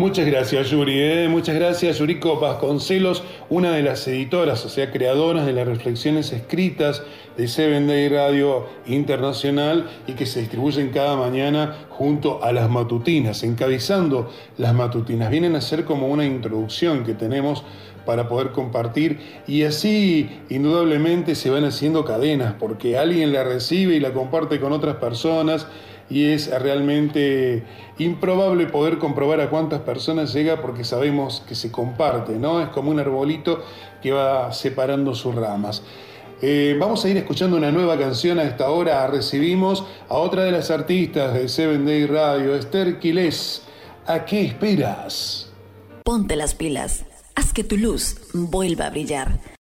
Muchas 0.00 0.24
gracias, 0.24 0.70
Yuri. 0.70 0.94
¿eh? 0.98 1.28
Muchas 1.28 1.54
gracias, 1.54 1.98
Yuriko 1.98 2.40
Vasconcelos, 2.40 3.22
una 3.50 3.70
de 3.72 3.82
las 3.82 4.08
editoras, 4.08 4.64
o 4.64 4.70
sea, 4.70 4.90
creadoras 4.90 5.44
de 5.44 5.52
las 5.52 5.68
reflexiones 5.68 6.32
escritas 6.32 7.02
de 7.36 7.46
Seven 7.46 7.86
Day 7.86 8.08
Radio 8.08 8.66
Internacional 8.86 9.90
y 10.06 10.14
que 10.14 10.24
se 10.24 10.40
distribuyen 10.40 10.88
cada 10.88 11.16
mañana 11.16 11.76
junto 11.90 12.42
a 12.42 12.50
las 12.52 12.70
matutinas, 12.70 13.42
encabezando 13.42 14.30
las 14.56 14.72
matutinas. 14.72 15.30
Vienen 15.30 15.54
a 15.54 15.60
ser 15.60 15.84
como 15.84 16.08
una 16.08 16.24
introducción 16.24 17.04
que 17.04 17.12
tenemos 17.12 17.62
para 18.06 18.26
poder 18.26 18.52
compartir 18.52 19.18
y 19.46 19.64
así 19.64 20.30
indudablemente 20.48 21.34
se 21.34 21.50
van 21.50 21.66
haciendo 21.66 22.06
cadenas 22.06 22.54
porque 22.58 22.96
alguien 22.96 23.34
la 23.34 23.44
recibe 23.44 23.96
y 23.96 24.00
la 24.00 24.14
comparte 24.14 24.60
con 24.60 24.72
otras 24.72 24.96
personas 24.96 25.66
y 26.10 26.26
es 26.26 26.50
realmente 26.50 27.62
improbable 27.98 28.66
poder 28.66 28.98
comprobar 28.98 29.40
a 29.40 29.48
cuántas 29.48 29.80
personas 29.80 30.32
llega 30.34 30.60
porque 30.60 30.84
sabemos 30.84 31.42
que 31.48 31.54
se 31.54 31.70
comparte, 31.70 32.32
¿no? 32.32 32.60
Es 32.60 32.68
como 32.68 32.90
un 32.90 32.98
arbolito 32.98 33.62
que 34.02 34.10
va 34.10 34.52
separando 34.52 35.14
sus 35.14 35.34
ramas. 35.34 35.82
Eh, 36.42 36.76
vamos 36.80 37.04
a 37.04 37.08
ir 37.08 37.16
escuchando 37.16 37.56
una 37.56 37.70
nueva 37.70 37.98
canción 37.98 38.38
a 38.38 38.44
esta 38.44 38.70
hora. 38.70 39.06
Recibimos 39.06 39.84
a 40.08 40.14
otra 40.14 40.44
de 40.44 40.52
las 40.52 40.70
artistas 40.70 41.34
de 41.34 41.48
Seven 41.48 41.84
Day 41.84 42.06
Radio, 42.06 42.56
Esther 42.56 42.98
Quilés. 42.98 43.62
¿A 44.06 44.24
qué 44.24 44.46
esperas? 44.46 45.52
Ponte 46.02 46.34
las 46.36 46.54
pilas. 46.54 47.04
Haz 47.36 47.52
que 47.52 47.62
tu 47.62 47.76
luz 47.76 48.16
vuelva 48.32 48.86
a 48.86 48.90
brillar. 48.90 49.59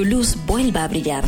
Tu 0.00 0.06
luz 0.06 0.36
vuelva 0.46 0.84
a 0.84 0.88
brillar. 0.88 1.24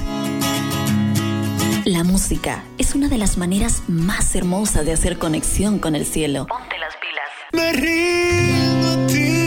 La 1.85 2.05
música 2.05 2.65
es 2.79 2.95
una 2.95 3.11
de 3.11 3.19
las 3.19 3.37
maneras 3.37 3.83
más 3.87 4.35
hermosas 4.35 4.87
de 4.87 4.93
hacer 4.93 5.19
conexión 5.19 5.79
con 5.79 5.95
el 5.95 6.07
cielo. 6.07 6.47
Ponte 6.47 6.79
las 6.79 6.95
pilas. 6.97 7.29
Me 7.53 7.71
rindo 7.75 8.89
a 8.89 9.07
ti, 9.09 9.43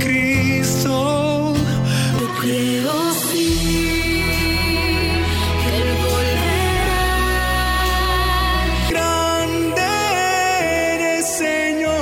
Cristo. 0.00 1.54
Yo 2.18 2.26
creo 2.40 3.14
sí 3.30 4.24
que 5.62 5.68
Él 5.82 5.90
volverá. 6.02 7.06
Grande 8.90 9.86
eres, 10.94 11.26
Señor. 11.28 11.94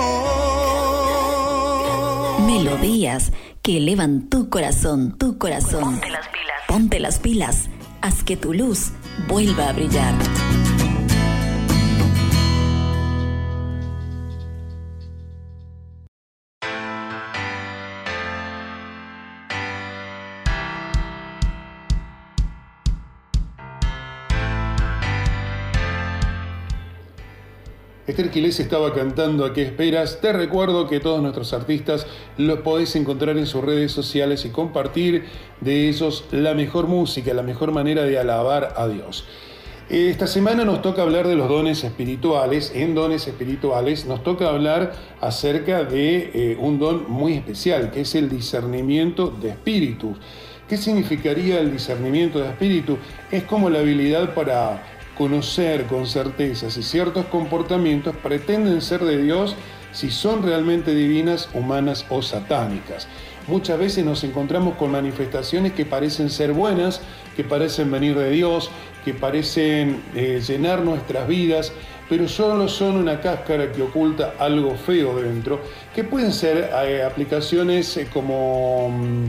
Melodías 2.47 3.30
que 3.64 3.78
elevan 3.78 4.28
tu 4.28 4.50
corazón, 4.50 5.16
tu 5.16 5.38
corazón. 5.38 5.94
Ponte 5.94 6.10
las 6.10 6.28
pilas. 6.28 6.56
Ponte 6.68 7.00
las 7.00 7.18
pilas. 7.18 7.70
Haz 8.02 8.22
que 8.22 8.36
tu 8.36 8.52
luz 8.52 8.92
vuelva 9.26 9.70
a 9.70 9.72
brillar. 9.72 10.12
Esther 28.14 28.30
Quilés 28.30 28.60
estaba 28.60 28.94
cantando 28.94 29.44
¿A 29.44 29.52
qué 29.52 29.62
esperas? 29.62 30.20
Te 30.20 30.32
recuerdo 30.32 30.86
que 30.86 31.00
todos 31.00 31.20
nuestros 31.20 31.52
artistas 31.52 32.06
los 32.36 32.60
podés 32.60 32.94
encontrar 32.94 33.36
en 33.38 33.46
sus 33.46 33.64
redes 33.64 33.90
sociales 33.90 34.44
y 34.44 34.50
compartir 34.50 35.24
de 35.60 35.88
ellos 35.88 36.24
la 36.30 36.54
mejor 36.54 36.86
música, 36.86 37.34
la 37.34 37.42
mejor 37.42 37.72
manera 37.72 38.04
de 38.04 38.16
alabar 38.16 38.74
a 38.76 38.86
Dios. 38.86 39.24
Esta 39.90 40.28
semana 40.28 40.64
nos 40.64 40.80
toca 40.80 41.02
hablar 41.02 41.26
de 41.26 41.34
los 41.34 41.48
dones 41.48 41.82
espirituales. 41.82 42.70
En 42.76 42.94
dones 42.94 43.26
espirituales 43.26 44.06
nos 44.06 44.22
toca 44.22 44.48
hablar 44.48 44.92
acerca 45.20 45.82
de 45.82 46.30
eh, 46.32 46.56
un 46.60 46.78
don 46.78 47.10
muy 47.10 47.32
especial, 47.32 47.90
que 47.90 48.02
es 48.02 48.14
el 48.14 48.28
discernimiento 48.28 49.26
de 49.42 49.48
espíritus. 49.48 50.18
¿Qué 50.68 50.76
significaría 50.76 51.58
el 51.58 51.72
discernimiento 51.72 52.38
de 52.38 52.48
espíritu? 52.48 52.96
Es 53.32 53.42
como 53.42 53.68
la 53.68 53.80
habilidad 53.80 54.34
para 54.34 54.93
conocer 55.16 55.84
con 55.84 56.06
certeza 56.06 56.70
si 56.70 56.82
ciertos 56.82 57.26
comportamientos 57.26 58.16
pretenden 58.16 58.82
ser 58.82 59.04
de 59.04 59.22
Dios, 59.22 59.56
si 59.92 60.10
son 60.10 60.42
realmente 60.42 60.94
divinas, 60.94 61.48
humanas 61.54 62.04
o 62.08 62.20
satánicas. 62.22 63.06
Muchas 63.46 63.78
veces 63.78 64.04
nos 64.04 64.24
encontramos 64.24 64.76
con 64.76 64.90
manifestaciones 64.90 65.72
que 65.72 65.84
parecen 65.84 66.30
ser 66.30 66.52
buenas, 66.52 67.02
que 67.36 67.44
parecen 67.44 67.90
venir 67.90 68.16
de 68.16 68.30
Dios, 68.30 68.70
que 69.04 69.12
parecen 69.12 70.02
eh, 70.14 70.42
llenar 70.46 70.80
nuestras 70.80 71.28
vidas, 71.28 71.72
pero 72.08 72.26
solo 72.26 72.68
son 72.68 72.96
una 72.96 73.20
cáscara 73.20 73.70
que 73.70 73.82
oculta 73.82 74.34
algo 74.38 74.76
feo 74.76 75.20
dentro, 75.20 75.60
que 75.94 76.04
pueden 76.04 76.32
ser 76.32 76.70
eh, 76.86 77.02
aplicaciones 77.02 77.96
eh, 77.98 78.08
como 78.12 78.88
mm, 78.88 79.26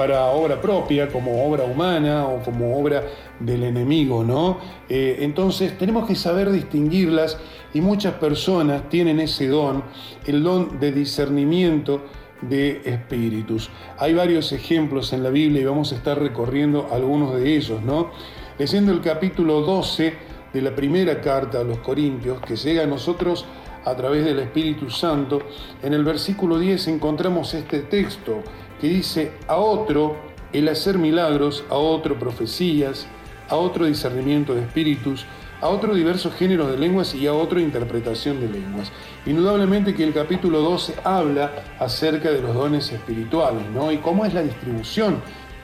para 0.00 0.28
obra 0.28 0.58
propia, 0.58 1.10
como 1.10 1.44
obra 1.44 1.64
humana 1.64 2.26
o 2.26 2.42
como 2.42 2.74
obra 2.74 3.04
del 3.38 3.64
enemigo, 3.64 4.24
¿no? 4.24 4.56
Eh, 4.88 5.18
entonces 5.20 5.76
tenemos 5.76 6.08
que 6.08 6.14
saber 6.14 6.50
distinguirlas 6.50 7.36
y 7.74 7.82
muchas 7.82 8.14
personas 8.14 8.88
tienen 8.88 9.20
ese 9.20 9.48
don, 9.48 9.84
el 10.24 10.42
don 10.42 10.80
de 10.80 10.92
discernimiento 10.92 12.00
de 12.40 12.80
espíritus. 12.86 13.68
Hay 13.98 14.14
varios 14.14 14.52
ejemplos 14.52 15.12
en 15.12 15.22
la 15.22 15.28
Biblia 15.28 15.60
y 15.60 15.64
vamos 15.66 15.92
a 15.92 15.96
estar 15.96 16.18
recorriendo 16.18 16.88
algunos 16.90 17.34
de 17.34 17.54
ellos, 17.54 17.82
¿no? 17.82 18.10
Leyendo 18.58 18.92
el 18.92 19.02
capítulo 19.02 19.60
12 19.60 20.14
de 20.50 20.62
la 20.62 20.74
primera 20.74 21.20
carta 21.20 21.60
a 21.60 21.62
los 21.62 21.76
Corintios, 21.80 22.40
que 22.40 22.56
llega 22.56 22.84
a 22.84 22.86
nosotros 22.86 23.44
a 23.84 23.94
través 23.94 24.24
del 24.24 24.38
Espíritu 24.38 24.88
Santo, 24.88 25.40
en 25.82 25.92
el 25.92 26.04
versículo 26.04 26.58
10 26.58 26.88
encontramos 26.88 27.52
este 27.52 27.80
texto 27.80 28.42
que 28.80 28.88
dice, 28.88 29.32
a 29.46 29.56
otro 29.56 30.16
el 30.52 30.68
hacer 30.68 30.98
milagros, 30.98 31.64
a 31.70 31.74
otro 31.74 32.18
profecías, 32.18 33.06
a 33.48 33.56
otro 33.56 33.84
discernimiento 33.84 34.54
de 34.54 34.62
espíritus, 34.62 35.26
a 35.60 35.68
otro 35.68 35.94
diversos 35.94 36.34
géneros 36.34 36.70
de 36.70 36.78
lenguas 36.78 37.14
y 37.14 37.26
a 37.26 37.34
otra 37.34 37.60
interpretación 37.60 38.40
de 38.40 38.48
lenguas. 38.48 38.90
Indudablemente 39.26 39.94
que 39.94 40.04
el 40.04 40.14
capítulo 40.14 40.60
12 40.60 40.94
habla 41.04 41.52
acerca 41.78 42.30
de 42.30 42.40
los 42.40 42.54
dones 42.54 42.90
espirituales, 42.90 43.62
¿no? 43.74 43.92
Y 43.92 43.98
cómo 43.98 44.24
es 44.24 44.32
la 44.32 44.42
distribución 44.42 45.20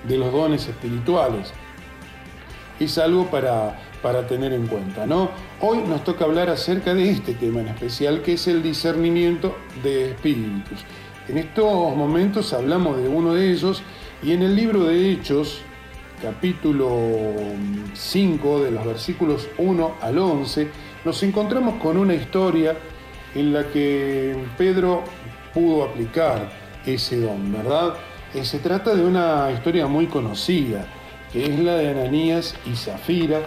de 0.06 0.18
los 0.18 0.32
dones 0.32 0.68
espirituales. 0.68 1.52
Es 2.78 2.98
algo 2.98 3.30
para, 3.30 3.80
para 4.02 4.26
tener 4.26 4.52
en 4.52 4.66
cuenta, 4.66 5.06
¿no? 5.06 5.30
Hoy 5.60 5.78
nos 5.78 6.04
toca 6.04 6.26
hablar 6.26 6.50
acerca 6.50 6.92
de 6.92 7.10
este 7.10 7.32
tema 7.32 7.60
en 7.60 7.68
especial, 7.68 8.20
que 8.20 8.34
es 8.34 8.46
el 8.48 8.62
discernimiento 8.62 9.56
de 9.82 10.10
espíritus. 10.10 10.84
En 11.28 11.38
estos 11.38 11.96
momentos 11.96 12.52
hablamos 12.52 12.98
de 12.98 13.08
uno 13.08 13.34
de 13.34 13.50
ellos 13.50 13.82
y 14.22 14.30
en 14.30 14.42
el 14.42 14.54
libro 14.54 14.84
de 14.84 15.10
Hechos, 15.10 15.60
capítulo 16.22 16.88
5, 17.94 18.62
de 18.62 18.70
los 18.70 18.86
versículos 18.86 19.48
1 19.58 19.96
al 20.00 20.18
11, 20.18 20.68
nos 21.04 21.20
encontramos 21.24 21.82
con 21.82 21.96
una 21.96 22.14
historia 22.14 22.76
en 23.34 23.52
la 23.52 23.64
que 23.66 24.36
Pedro 24.56 25.02
pudo 25.52 25.82
aplicar 25.82 26.48
ese 26.86 27.18
don, 27.18 27.52
¿verdad? 27.52 27.94
Eh, 28.32 28.44
Se 28.44 28.60
trata 28.60 28.94
de 28.94 29.04
una 29.04 29.50
historia 29.50 29.88
muy 29.88 30.06
conocida, 30.06 30.86
que 31.32 31.44
es 31.46 31.58
la 31.58 31.74
de 31.74 31.90
Ananías 31.90 32.54
y 32.72 32.76
Zafira, 32.76 33.40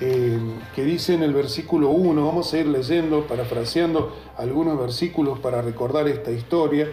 eh, 0.00 0.38
que 0.74 0.84
dice 0.84 1.14
en 1.14 1.22
el 1.22 1.34
versículo 1.34 1.90
1, 1.90 2.26
vamos 2.26 2.52
a 2.54 2.58
ir 2.58 2.66
leyendo, 2.66 3.26
parafraseando 3.26 4.16
algunos 4.36 4.78
versículos 4.78 5.38
para 5.40 5.60
recordar 5.60 6.08
esta 6.08 6.30
historia, 6.30 6.90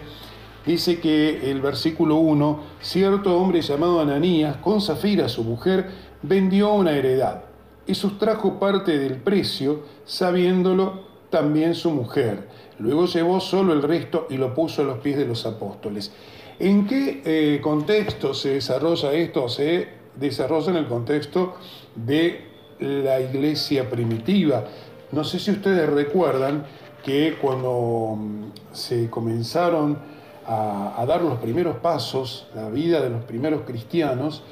dice 0.66 1.00
que 1.00 1.50
el 1.50 1.62
versículo 1.62 2.16
1, 2.16 2.60
cierto 2.80 3.36
hombre 3.38 3.62
llamado 3.62 4.00
Ananías, 4.00 4.58
con 4.58 4.80
Zafira 4.80 5.28
su 5.28 5.42
mujer, 5.44 5.90
vendió 6.22 6.72
una 6.74 6.92
heredad 6.92 7.44
y 7.86 7.94
sustrajo 7.94 8.58
parte 8.58 8.98
del 8.98 9.16
precio, 9.16 9.84
sabiéndolo 10.04 11.04
también 11.30 11.74
su 11.74 11.90
mujer. 11.90 12.48
Luego 12.78 13.06
llevó 13.06 13.40
solo 13.40 13.72
el 13.72 13.82
resto 13.82 14.26
y 14.28 14.36
lo 14.36 14.54
puso 14.54 14.82
a 14.82 14.84
los 14.84 14.98
pies 14.98 15.16
de 15.16 15.26
los 15.26 15.46
apóstoles. 15.46 16.12
¿En 16.58 16.86
qué 16.86 17.22
eh, 17.24 17.60
contexto 17.62 18.34
se 18.34 18.50
desarrolla 18.50 19.12
esto? 19.12 19.48
Se 19.48 19.88
desarrolla 20.16 20.70
en 20.70 20.76
el 20.76 20.86
contexto 20.86 21.54
de 21.94 22.57
la 22.80 23.20
iglesia 23.20 23.88
primitiva. 23.88 24.64
No 25.12 25.24
sé 25.24 25.38
si 25.38 25.50
ustedes 25.50 25.88
recuerdan 25.88 26.64
que 27.02 27.36
cuando 27.40 28.16
mm, 28.16 28.44
se 28.72 29.08
comenzaron 29.10 29.98
a, 30.46 31.04
dar 31.06 31.20
los 31.20 31.38
primeros 31.38 31.76
pasos, 31.76 32.46
la 32.54 32.70
vida 32.70 33.02
de 33.02 33.10
los 33.10 33.22
primeros 33.24 33.62
cristianos, 33.62 34.42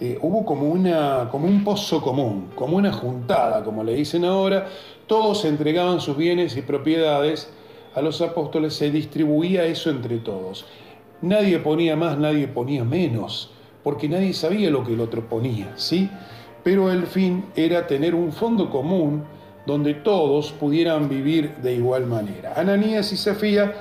eh, 0.00 0.18
hubo 0.20 0.44
como, 0.44 0.68
una, 0.68 1.28
como 1.30 1.46
un 1.46 1.64
pozo 1.64 2.02
común, 2.02 2.50
como 2.54 2.76
una 2.76 2.92
juntada, 2.92 3.64
como 3.64 3.82
le 3.82 3.94
dicen 3.94 4.24
ahora, 4.24 4.68
todos 5.06 5.44
entregaban 5.46 6.00
sus 6.00 6.16
bienes 6.16 6.56
y 6.56 6.62
propiedades 6.62 7.50
a 7.94 8.02
los 8.02 8.20
apóstoles, 8.20 8.74
se 8.74 8.90
distribuía 8.90 9.64
eso 9.64 9.90
entre 9.90 10.18
todos. 10.18 10.66
Nadie 11.22 11.58
ponía 11.58 11.96
más, 11.96 12.18
nadie 12.18 12.46
ponía 12.46 12.84
menos, 12.84 13.50
porque 13.82 14.08
nadie 14.08 14.34
sabía 14.34 14.70
lo 14.70 14.84
que 14.84 14.92
el 14.92 15.00
otro 15.00 15.28
ponía, 15.28 15.72
¿sí? 15.76 16.10
Pero 16.68 16.92
el 16.92 17.06
fin 17.06 17.46
era 17.56 17.86
tener 17.86 18.14
un 18.14 18.30
fondo 18.30 18.68
común 18.68 19.24
donde 19.64 19.94
todos 19.94 20.52
pudieran 20.52 21.08
vivir 21.08 21.56
de 21.62 21.72
igual 21.72 22.04
manera. 22.04 22.52
Ananías 22.54 23.10
y 23.10 23.16
Safía 23.16 23.72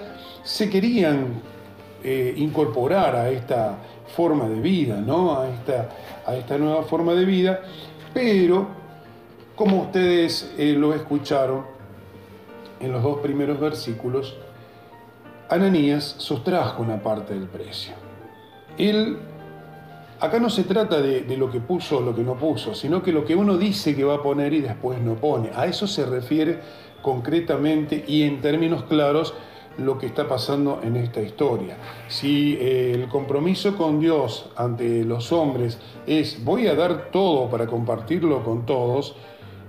se 0.41 0.69
querían 0.69 1.41
eh, 2.01 2.33
incorporar 2.38 3.13
a 3.13 3.29
esta 3.29 3.77
forma 4.15 4.47
de 4.47 4.61
vida, 4.61 5.01
¿no? 5.01 5.38
A 5.38 5.49
esta, 5.49 5.89
a 6.25 6.38
esta 6.38 6.57
nueva 6.57 6.83
forma 6.83 7.11
de 7.13 7.25
vida, 7.25 7.59
pero 8.13 8.67
como 9.57 9.81
ustedes 9.81 10.53
eh, 10.57 10.71
lo 10.71 10.93
escucharon 10.93 11.65
en 12.79 12.93
los 12.93 13.03
dos 13.03 13.19
primeros 13.19 13.59
versículos, 13.59 14.38
Ananías 15.49 16.15
sustrajo 16.19 16.83
una 16.83 17.03
parte 17.03 17.33
del 17.33 17.49
precio. 17.49 17.95
Él, 18.77 19.17
acá 20.20 20.39
no 20.39 20.49
se 20.49 20.63
trata 20.63 21.01
de, 21.01 21.38
lo 21.38 21.51
que 21.51 21.59
puso 21.59 21.97
o 21.97 22.01
lo 22.01 22.15
que 22.15 22.24
no 22.24 22.36
puso, 22.36 22.74
sino 22.74 23.03
que 23.03 23.11
lo 23.11 23.26
que 23.26 23.36
uno 23.36 23.57
dice 23.57 23.95
que 23.95 24.03
va 24.03 24.15
a 24.15 24.24
poner 24.24 24.53
y 24.53 24.61
después 24.61 24.99
no 24.99 25.15
pone. 25.15 25.51
A 25.55 25.65
eso 25.65 25.88
se 25.88 26.05
refiere 26.05 26.59
concretamente 27.01 28.03
y 28.07 28.24
en 28.24 28.41
términos 28.41 28.84
claros 28.84 29.34
lo 29.78 29.97
que 29.99 30.07
está 30.07 30.28
pasando 30.28 30.82
en 30.84 30.95
esta 30.95 31.22
historia. 31.22 31.78
Si 32.07 32.57
eh, 32.59 32.93
el 32.95 33.07
compromiso 33.07 33.76
con 33.76 33.99
Dios 33.99 34.49
ante 34.55 35.03
los 35.03 35.32
hombres 35.32 35.78
es 36.07 36.43
voy 36.43 36.68
a 36.68 36.74
dar 36.74 37.11
todo 37.11 37.49
para 37.49 37.68
compartirlo 37.68 38.43
con 38.43 38.65
todos, 38.65 39.15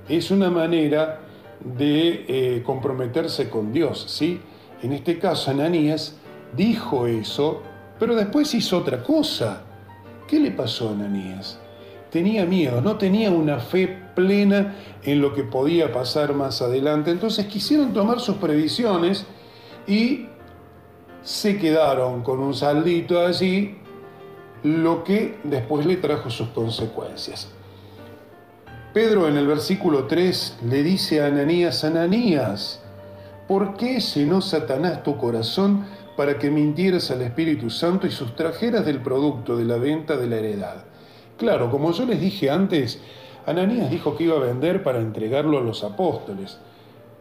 es 0.09 0.30
una 0.30 0.51
manera 0.51 1.20
de 1.62 2.24
eh, 2.28 2.62
comprometerse 2.64 3.51
con 3.51 3.72
Dios, 3.72 4.07
¿sí? 4.09 4.40
En 4.80 4.92
este 4.92 5.18
caso, 5.18 5.51
Ananías 5.51 6.16
dijo 6.57 7.07
eso, 7.07 7.62
pero 7.99 8.14
después 8.14 8.55
hizo 8.55 8.78
otra 8.78 9.03
cosa. 9.03 9.64
¿Qué 10.28 10.38
le 10.38 10.50
pasó 10.50 10.90
a 10.90 10.92
Ananías? 10.92 11.58
Tenía 12.10 12.44
miedo, 12.44 12.82
no 12.82 12.96
tenía 12.96 13.30
una 13.30 13.58
fe 13.58 13.98
plena 14.14 14.76
en 15.02 15.22
lo 15.22 15.34
que 15.34 15.42
podía 15.42 15.90
pasar 15.90 16.34
más 16.34 16.60
adelante. 16.60 17.10
Entonces 17.10 17.46
quisieron 17.46 17.94
tomar 17.94 18.20
sus 18.20 18.36
previsiones 18.36 19.24
y 19.86 20.26
se 21.22 21.58
quedaron 21.58 22.22
con 22.22 22.40
un 22.40 22.54
saldito 22.54 23.26
allí, 23.26 23.78
lo 24.62 25.02
que 25.02 25.38
después 25.44 25.86
le 25.86 25.96
trajo 25.96 26.30
sus 26.30 26.48
consecuencias. 26.48 27.48
Pedro 28.92 29.28
en 29.28 29.36
el 29.36 29.46
versículo 29.46 30.04
3 30.04 30.58
le 30.68 30.82
dice 30.82 31.22
a 31.22 31.26
Ananías, 31.26 31.84
Ananías, 31.84 32.82
¿por 33.46 33.76
qué 33.76 34.00
llenó 34.00 34.40
Satanás 34.40 35.02
tu 35.02 35.16
corazón 35.16 35.86
para 36.18 36.36
que 36.36 36.50
mintieras 36.50 37.12
al 37.12 37.22
Espíritu 37.22 37.70
Santo 37.70 38.08
y 38.08 38.10
sustrajeras 38.10 38.84
del 38.84 39.00
producto 39.00 39.56
de 39.56 39.64
la 39.64 39.76
venta 39.76 40.16
de 40.16 40.26
la 40.26 40.38
heredad? 40.38 40.84
Claro, 41.36 41.70
como 41.70 41.92
yo 41.92 42.06
les 42.06 42.20
dije 42.20 42.50
antes, 42.50 43.00
Ananías 43.46 43.88
dijo 43.88 44.16
que 44.16 44.24
iba 44.24 44.34
a 44.34 44.40
vender 44.40 44.82
para 44.82 44.98
entregarlo 44.98 45.58
a 45.58 45.60
los 45.60 45.84
apóstoles. 45.84 46.58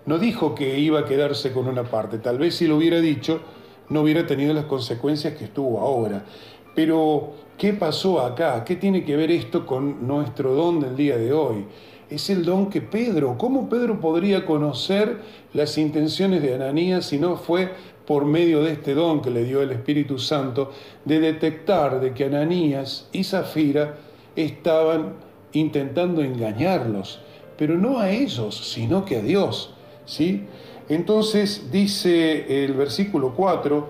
No 0.08 0.18
dijo 0.18 0.56
que 0.56 0.80
iba 0.80 1.02
a 1.02 1.06
quedarse 1.06 1.52
con 1.52 1.68
una 1.68 1.84
parte. 1.84 2.18
Tal 2.18 2.40
vez 2.40 2.56
si 2.56 2.66
lo 2.66 2.78
hubiera 2.78 3.00
dicho, 3.00 3.42
no 3.90 4.02
hubiera 4.02 4.26
tenido 4.26 4.52
las 4.56 4.66
consecuencias 4.66 5.36
que 5.36 5.44
estuvo 5.44 5.80
ahora. 5.80 6.26
Pero, 6.74 7.34
¿qué 7.56 7.74
pasó 7.74 8.22
acá? 8.22 8.64
¿Qué 8.66 8.78
tiene 8.78 9.06
que 9.06 9.16
ver 9.16 9.30
esto 9.30 9.68
con 9.68 10.08
nuestro 10.08 10.56
don 10.56 10.80
del 10.80 10.96
día 10.96 11.18
de 11.18 11.34
hoy? 11.34 11.68
Es 12.10 12.32
el 12.32 12.44
don 12.44 12.72
que 12.72 12.82
Pedro, 12.82 13.38
¿cómo 13.38 13.70
Pedro 13.70 14.00
podría 14.00 14.44
conocer 14.44 15.20
las 15.54 15.78
intenciones 15.78 16.42
de 16.42 16.56
Ananías 16.56 17.06
si 17.06 17.20
no 17.20 17.36
fue 17.36 17.70
por 18.08 18.24
medio 18.24 18.64
de 18.64 18.72
este 18.72 18.96
don 18.96 19.22
que 19.22 19.30
le 19.30 19.44
dio 19.44 19.62
el 19.62 19.72
Espíritu 19.72 20.18
Santo 20.18 20.72
de 21.04 21.20
detectar 21.20 22.00
de 22.00 22.14
que 22.14 22.24
Ananías 22.24 23.10
y 23.12 23.26
Zafira 23.26 23.98
estaban 24.36 25.16
intentando 25.52 26.22
engañarlos, 26.22 27.20
pero 27.58 27.78
no 27.78 28.00
a 28.00 28.10
ellos, 28.10 28.56
sino 28.56 29.04
que 29.04 29.18
a 29.18 29.22
Dios, 29.22 29.74
¿sí? 30.06 30.46
Entonces 30.88 31.70
dice 31.70 32.64
el 32.64 32.74
versículo 32.74 33.34
4, 33.36 33.90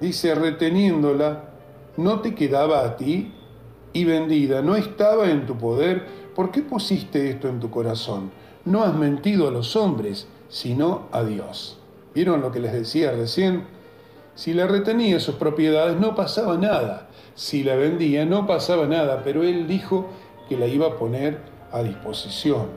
dice, 0.00 0.34
reteniéndola, 0.34 1.44
no 1.96 2.20
te 2.20 2.34
quedaba 2.34 2.84
a 2.84 2.96
ti 2.96 3.30
y 3.92 4.04
vendida, 4.04 4.60
no 4.62 4.74
estaba 4.74 5.30
en 5.30 5.46
tu 5.46 5.56
poder, 5.56 6.04
¿por 6.34 6.50
qué 6.50 6.62
pusiste 6.62 7.30
esto 7.30 7.48
en 7.48 7.60
tu 7.60 7.70
corazón? 7.70 8.32
No 8.64 8.82
has 8.82 8.94
mentido 8.94 9.46
a 9.46 9.52
los 9.52 9.76
hombres, 9.76 10.26
sino 10.48 11.06
a 11.12 11.22
Dios. 11.22 11.81
¿Vieron 12.14 12.40
lo 12.40 12.52
que 12.52 12.60
les 12.60 12.72
decía 12.72 13.12
recién? 13.12 13.64
Si 14.34 14.54
la 14.54 14.66
retenía 14.66 15.20
sus 15.20 15.34
propiedades 15.36 15.98
no 15.98 16.14
pasaba 16.14 16.56
nada, 16.56 17.08
si 17.34 17.62
la 17.62 17.74
vendía 17.74 18.24
no 18.24 18.46
pasaba 18.46 18.86
nada, 18.86 19.22
pero 19.24 19.42
él 19.42 19.66
dijo 19.66 20.08
que 20.48 20.56
la 20.56 20.66
iba 20.66 20.86
a 20.86 20.96
poner 20.96 21.38
a 21.70 21.82
disposición. 21.82 22.68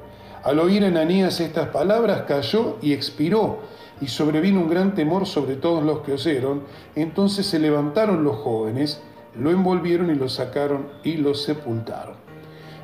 Al 0.43 0.59
oír 0.59 0.85
Ananías 0.85 1.39
estas 1.39 1.69
palabras 1.69 2.23
cayó 2.27 2.77
y 2.81 2.93
expiró, 2.93 3.59
y 4.01 4.07
sobrevino 4.07 4.61
un 4.61 4.69
gran 4.69 4.93
temor 4.93 5.25
sobre 5.25 5.55
todos 5.55 5.83
los 5.83 5.99
que 5.99 6.13
oyeron. 6.13 6.63
Entonces 6.95 7.45
se 7.45 7.59
levantaron 7.59 8.23
los 8.23 8.37
jóvenes, 8.37 9.01
lo 9.35 9.51
envolvieron 9.51 10.11
y 10.11 10.15
lo 10.15 10.29
sacaron 10.29 10.89
y 11.03 11.17
lo 11.17 11.33
sepultaron. 11.33 12.15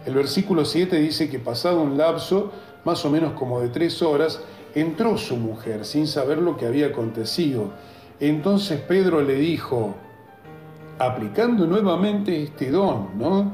El 0.06 0.16
versículo 0.16 0.66
7 0.66 0.98
dice 0.98 1.30
que 1.30 1.40
pasado 1.40 1.82
un 1.82 1.98
lapso, 1.98 2.52
más 2.84 3.06
o 3.06 3.10
menos 3.10 3.34
como 3.34 3.60
de 3.60 3.70
tres 3.70 4.02
horas, 4.02 4.42
entró 4.76 5.18
su 5.18 5.38
mujer 5.38 5.86
sin 5.86 6.08
saber 6.08 6.38
lo 6.38 6.58
que 6.58 6.66
había 6.66 6.88
acontecido. 6.88 7.72
Entonces 8.20 8.80
Pedro 8.82 9.22
le 9.22 9.36
dijo, 9.36 9.96
aplicando 11.00 11.66
nuevamente 11.66 12.44
este 12.44 12.70
don, 12.70 13.18
¿no? 13.18 13.54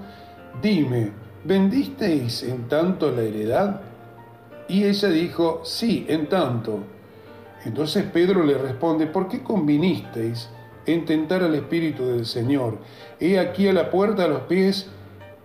Dime, 0.61 1.11
¿vendisteis 1.43 2.43
en 2.43 2.67
tanto 2.67 3.11
la 3.11 3.21
heredad? 3.21 3.81
Y 4.67 4.83
ella 4.83 5.09
dijo, 5.09 5.61
sí, 5.63 6.05
en 6.09 6.27
tanto. 6.27 6.79
Entonces 7.63 8.03
Pedro 8.11 8.43
le 8.43 8.57
responde, 8.57 9.07
¿por 9.07 9.27
qué 9.27 9.41
convinisteis 9.41 10.49
en 10.85 11.05
tentar 11.05 11.43
al 11.43 11.55
Espíritu 11.55 12.05
del 12.05 12.25
Señor? 12.25 12.79
He 13.19 13.39
aquí 13.39 13.67
a 13.67 13.73
la 13.73 13.89
puerta 13.89 14.25
a 14.25 14.27
los 14.27 14.41
pies 14.41 14.89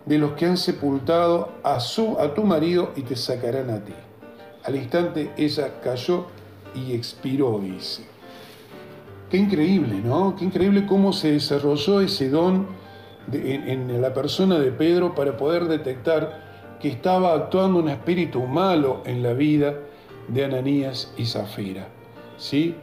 de 0.07 0.19
los 0.19 0.33
que 0.33 0.47
han 0.47 0.57
sepultado 0.57 1.53
a, 1.63 1.79
su, 1.79 2.19
a 2.19 2.35
tu 2.35 2.43
marido 2.43 2.91
y 2.97 3.03
te 3.03 3.15
sacarán 3.15 3.71
a 3.71 3.85
ti. 3.85 3.95
Al 4.65 4.77
instante 4.77 5.33
ella 5.37 5.81
cayó 5.83 6.27
y 6.75 6.93
expiró, 6.93 7.59
dice. 7.59 8.05
Qué 9.31 9.39
increíble, 9.39 9.95
¿no? 10.05 10.37
Qué 10.37 10.45
increíble 10.45 10.87
cómo 10.87 11.13
se 11.13 11.33
desarrolló 11.33 12.01
ese 12.01 12.29
don 12.29 12.67
en 13.33 14.03
la 14.03 14.13
persona 14.13 14.59
de 14.59 14.73
Pedro 14.73 15.15
para 15.15 15.37
poder 15.37 15.67
detectar 15.67 16.77
que 16.83 16.89
estaba 16.89 17.33
actuando 17.35 17.79
un 17.79 17.89
espíritu 17.89 18.43
malo 18.43 19.03
en 19.07 19.23
la 19.23 19.33
vida 19.35 19.75
de 20.27 20.45
Ananías 20.45 21.13
y 21.17 21.25
Zafira. 21.27 21.87
¿sí? 22.37 22.75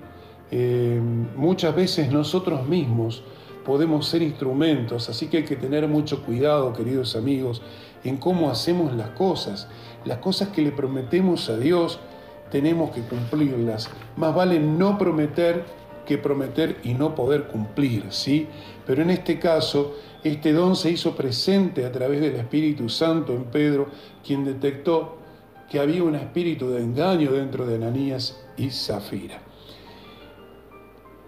Eh, 0.52 1.02
muchas 1.36 1.76
veces 1.76 2.10
nosotros 2.10 2.66
mismos 2.66 3.24
podemos 3.66 4.08
ser 4.08 4.22
instrumentos, 4.22 5.10
así 5.10 5.28
que 5.28 5.38
hay 5.38 5.44
que 5.44 5.58
tener 5.58 5.88
mucho 5.88 6.24
cuidado, 6.24 6.74
queridos 6.74 7.18
amigos, 7.18 7.62
en 8.06 8.16
cómo 8.16 8.50
hacemos 8.50 8.96
las 8.96 9.10
cosas. 9.10 9.68
Las 10.06 10.20
cosas 10.20 10.50
que 10.50 10.62
le 10.62 10.72
prometemos 10.72 11.50
a 11.50 11.58
Dios 11.58 12.00
tenemos 12.52 12.92
que 12.92 13.02
cumplirlas. 13.02 13.90
Más 14.16 14.34
vale 14.34 14.60
no 14.60 14.98
prometer 14.98 15.66
que 16.06 16.18
prometer 16.18 16.78
y 16.84 16.96
no 16.96 17.14
poder 17.14 17.48
cumplir, 17.48 18.06
¿sí? 18.10 18.48
Pero 18.88 19.04
en 19.04 19.12
este 19.12 19.38
caso, 19.38 19.96
este 20.24 20.54
don 20.54 20.76
se 20.76 20.90
hizo 20.90 21.16
presente 21.16 21.86
a 21.86 21.92
través 21.92 22.20
del 22.20 22.36
Espíritu 22.36 22.90
Santo 22.90 23.34
en 23.34 23.44
Pedro, 23.46 23.88
quien 24.26 24.44
detectó 24.44 25.18
que 25.70 25.80
había 25.80 26.04
un 26.04 26.16
espíritu 26.16 26.70
de 26.70 26.82
engaño 26.82 27.32
dentro 27.32 27.66
de 27.68 27.76
Ananías 27.76 28.44
y 28.58 28.72
Zafira. 28.72 29.40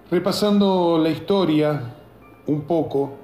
Repasando 0.09 0.97
la 0.97 1.09
historia 1.09 1.93
un 2.47 2.61
poco, 2.61 3.17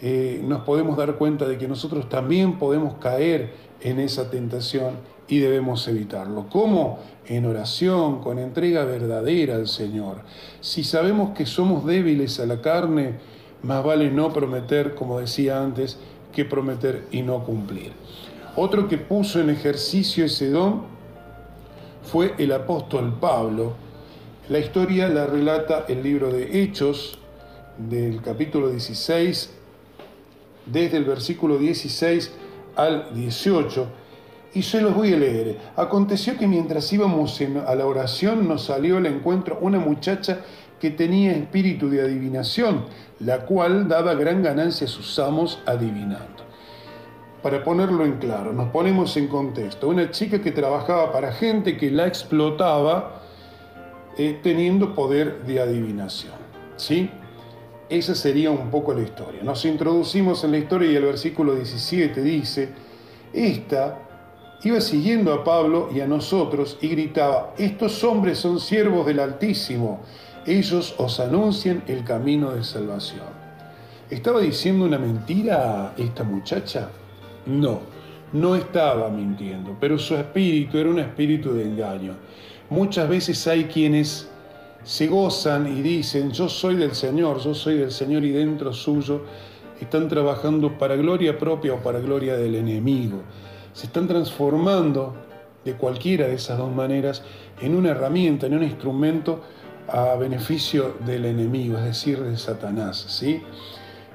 eh, 0.00 0.40
nos 0.42 0.62
podemos 0.62 0.96
dar 0.96 1.16
cuenta 1.16 1.46
de 1.46 1.58
que 1.58 1.68
nosotros 1.68 2.08
también 2.08 2.58
podemos 2.58 2.94
caer 2.94 3.52
en 3.82 3.98
esa 4.00 4.30
tentación 4.30 4.96
y 5.28 5.38
debemos 5.38 5.86
evitarlo. 5.88 6.46
¿Cómo? 6.50 6.98
En 7.26 7.46
oración, 7.46 8.20
con 8.20 8.38
entrega 8.38 8.84
verdadera 8.84 9.56
al 9.56 9.68
Señor. 9.68 10.18
Si 10.60 10.84
sabemos 10.84 11.36
que 11.36 11.46
somos 11.46 11.86
débiles 11.86 12.40
a 12.40 12.46
la 12.46 12.60
carne, 12.60 13.14
más 13.62 13.84
vale 13.84 14.10
no 14.10 14.32
prometer, 14.32 14.94
como 14.94 15.20
decía 15.20 15.62
antes, 15.62 15.98
que 16.32 16.44
prometer 16.44 17.06
y 17.10 17.22
no 17.22 17.44
cumplir. 17.44 17.92
Otro 18.56 18.88
que 18.88 18.98
puso 18.98 19.40
en 19.40 19.50
ejercicio 19.50 20.24
ese 20.24 20.50
don 20.50 20.82
fue 22.02 22.34
el 22.38 22.52
apóstol 22.52 23.16
Pablo. 23.20 23.74
La 24.48 24.58
historia 24.58 25.08
la 25.08 25.26
relata 25.26 25.86
el 25.88 26.02
libro 26.02 26.32
de 26.32 26.62
Hechos 26.62 27.18
del 27.78 28.20
capítulo 28.20 28.70
16, 28.70 29.50
desde 30.66 30.96
el 30.96 31.04
versículo 31.04 31.58
16 31.58 32.32
al 32.76 33.14
18, 33.14 33.86
y 34.54 34.62
se 34.62 34.80
los 34.80 34.94
voy 34.94 35.14
a 35.14 35.16
leer. 35.16 35.58
Aconteció 35.76 36.36
que 36.36 36.46
mientras 36.46 36.92
íbamos 36.92 37.40
a 37.40 37.74
la 37.74 37.86
oración 37.86 38.46
nos 38.46 38.64
salió 38.64 38.98
al 38.98 39.06
encuentro 39.06 39.58
una 39.60 39.78
muchacha 39.78 40.40
que 40.80 40.90
tenía 40.90 41.32
espíritu 41.32 41.88
de 41.88 42.02
adivinación, 42.02 42.84
la 43.20 43.46
cual 43.46 43.88
daba 43.88 44.14
gran 44.14 44.42
ganancia 44.42 44.86
a 44.86 44.90
sus 44.90 45.18
amos 45.18 45.60
adivinando. 45.64 46.42
Para 47.42 47.64
ponerlo 47.64 48.04
en 48.04 48.18
claro, 48.18 48.52
nos 48.52 48.68
ponemos 48.70 49.16
en 49.16 49.28
contexto. 49.28 49.88
Una 49.88 50.10
chica 50.10 50.40
que 50.40 50.52
trabajaba 50.52 51.12
para 51.12 51.32
gente 51.32 51.76
que 51.76 51.90
la 51.90 52.06
explotaba 52.06 53.22
eh, 54.16 54.38
teniendo 54.42 54.94
poder 54.94 55.44
de 55.44 55.60
adivinación. 55.60 56.34
¿Sí? 56.76 57.10
Esa 57.88 58.14
sería 58.14 58.50
un 58.50 58.70
poco 58.70 58.94
la 58.94 59.02
historia. 59.02 59.42
Nos 59.42 59.64
introducimos 59.64 60.44
en 60.44 60.52
la 60.52 60.58
historia 60.58 60.90
y 60.90 60.96
el 60.96 61.04
versículo 61.04 61.54
17 61.54 62.22
dice, 62.22 62.70
esta 63.32 63.98
iba 64.64 64.80
siguiendo 64.80 65.32
a 65.32 65.44
Pablo 65.44 65.90
y 65.94 66.00
a 66.00 66.06
nosotros 66.06 66.78
y 66.80 66.88
gritaba, 66.88 67.54
estos 67.58 68.02
hombres 68.04 68.38
son 68.38 68.60
siervos 68.60 69.06
del 69.06 69.20
Altísimo, 69.20 70.00
ellos 70.46 70.94
os 70.98 71.20
anuncian 71.20 71.82
el 71.86 72.04
camino 72.04 72.52
de 72.52 72.64
salvación. 72.64 73.26
¿Estaba 74.10 74.40
diciendo 74.40 74.84
una 74.84 74.98
mentira 74.98 75.94
esta 75.96 76.22
muchacha? 76.22 76.90
No, 77.46 77.80
no 78.32 78.56
estaba 78.56 79.08
mintiendo, 79.08 79.76
pero 79.80 79.98
su 79.98 80.14
espíritu 80.16 80.78
era 80.78 80.90
un 80.90 80.98
espíritu 80.98 81.52
de 81.54 81.64
engaño. 81.64 82.14
Muchas 82.70 83.08
veces 83.08 83.46
hay 83.46 83.64
quienes 83.64 84.28
se 84.84 85.06
gozan 85.06 85.66
y 85.66 85.82
dicen, 85.82 86.32
yo 86.32 86.48
soy 86.48 86.76
del 86.76 86.94
Señor, 86.94 87.40
yo 87.40 87.54
soy 87.54 87.78
del 87.78 87.92
Señor 87.92 88.24
y 88.24 88.32
dentro 88.32 88.72
suyo 88.72 89.22
están 89.80 90.08
trabajando 90.08 90.78
para 90.78 90.96
gloria 90.96 91.38
propia 91.38 91.74
o 91.74 91.78
para 91.78 91.98
gloria 92.00 92.36
del 92.36 92.54
enemigo. 92.54 93.22
Se 93.72 93.86
están 93.86 94.06
transformando 94.06 95.14
de 95.64 95.74
cualquiera 95.74 96.26
de 96.26 96.34
esas 96.34 96.58
dos 96.58 96.72
maneras 96.72 97.22
en 97.60 97.74
una 97.74 97.90
herramienta, 97.90 98.46
en 98.46 98.54
un 98.54 98.62
instrumento 98.62 99.42
a 99.88 100.14
beneficio 100.16 100.96
del 101.04 101.24
enemigo, 101.24 101.78
es 101.78 101.84
decir, 101.84 102.20
de 102.20 102.36
Satanás, 102.36 103.04
¿sí? 103.08 103.42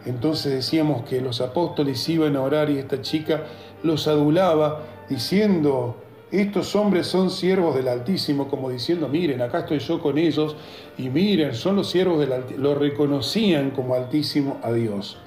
Entonces 0.05 0.53
decíamos 0.53 1.03
que 1.03 1.19
los 1.19 1.41
apóstoles 1.41 2.07
iban 2.07 2.35
a 2.37 2.41
orar 2.41 2.69
y 2.69 2.77
esta 2.77 3.01
chica 3.01 3.43
los 3.83 4.07
adulaba 4.07 4.83
diciendo, 5.09 5.97
estos 6.31 6.75
hombres 6.75 7.07
son 7.07 7.29
siervos 7.29 7.73
del 7.75 7.87
Altísimo, 7.87 8.49
como 8.49 8.69
diciendo, 8.69 9.07
miren, 9.07 9.41
acá 9.41 9.59
estoy 9.59 9.79
yo 9.79 10.01
con 10.01 10.17
ellos 10.17 10.57
y 10.97 11.09
miren, 11.09 11.53
son 11.55 11.77
los 11.77 11.89
siervos 11.89 12.19
del 12.19 12.33
Altísimo. 12.33 12.63
Lo 12.63 12.75
reconocían 12.75 13.71
como 13.71 13.95
Altísimo 13.95 14.57
a 14.61 14.73
Dios. 14.73 15.17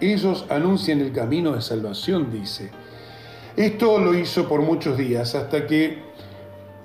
Ellos 0.00 0.46
anuncian 0.48 1.00
el 1.00 1.12
camino 1.12 1.52
de 1.52 1.60
salvación, 1.60 2.32
dice. 2.32 2.70
Esto 3.54 3.98
lo 3.98 4.14
hizo 4.14 4.48
por 4.48 4.62
muchos 4.62 4.96
días 4.96 5.34
hasta 5.34 5.66
que, 5.66 5.98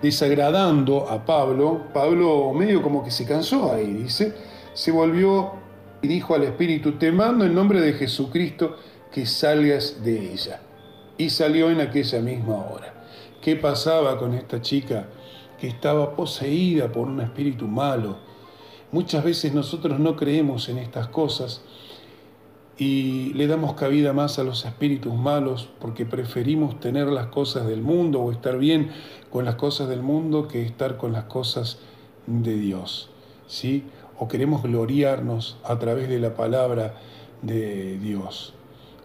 desagradando 0.01 1.09
a 1.09 1.25
Pablo, 1.25 1.83
Pablo 1.93 2.51
medio 2.53 2.81
como 2.81 3.05
que 3.05 3.11
se 3.11 3.25
cansó 3.25 3.71
ahí, 3.71 3.93
dice, 3.93 4.33
se 4.73 4.91
volvió 4.91 5.53
y 6.01 6.09
dijo 6.09 6.35
al 6.35 6.43
Espíritu, 6.43 6.93
te 6.93 7.11
mando 7.13 7.45
en 7.45 7.55
nombre 7.55 7.79
de 7.79 7.93
Jesucristo 7.93 8.75
que 9.13 9.25
salgas 9.25 10.03
de 10.03 10.33
ella. 10.33 10.59
Y 11.17 11.29
salió 11.29 11.71
en 11.71 11.79
aquella 11.79 12.19
misma 12.19 12.55
hora. 12.55 12.94
¿Qué 13.45 13.55
pasaba 13.55 14.17
con 14.17 14.33
esta 14.33 14.59
chica 14.59 15.05
que 15.59 15.67
estaba 15.67 16.15
poseída 16.15 16.91
por 16.91 17.07
un 17.07 17.21
espíritu 17.21 17.67
malo? 17.67 18.15
Muchas 18.91 19.23
veces 19.23 19.53
nosotros 19.53 19.99
no 19.99 20.15
creemos 20.15 20.67
en 20.67 20.79
estas 20.79 21.09
cosas 21.09 21.61
y 22.79 23.33
le 23.35 23.45
damos 23.45 23.75
cabida 23.75 24.13
más 24.13 24.39
a 24.39 24.43
los 24.43 24.65
espíritus 24.65 25.13
malos 25.13 25.69
porque 25.79 26.07
preferimos 26.07 26.79
tener 26.79 27.05
las 27.05 27.27
cosas 27.27 27.67
del 27.67 27.83
mundo 27.83 28.19
o 28.19 28.31
estar 28.31 28.57
bien 28.57 28.89
con 29.29 29.45
las 29.45 29.53
cosas 29.53 29.89
del 29.89 30.01
mundo 30.01 30.47
que 30.47 30.63
estar 30.63 30.97
con 30.97 31.13
las 31.13 31.25
cosas 31.25 31.77
de 32.25 32.55
Dios. 32.55 33.11
¿sí? 33.45 33.83
O 34.17 34.27
queremos 34.27 34.63
gloriarnos 34.63 35.57
a 35.63 35.77
través 35.77 36.09
de 36.09 36.17
la 36.17 36.33
palabra 36.33 36.95
de 37.43 37.99
Dios. 37.99 38.55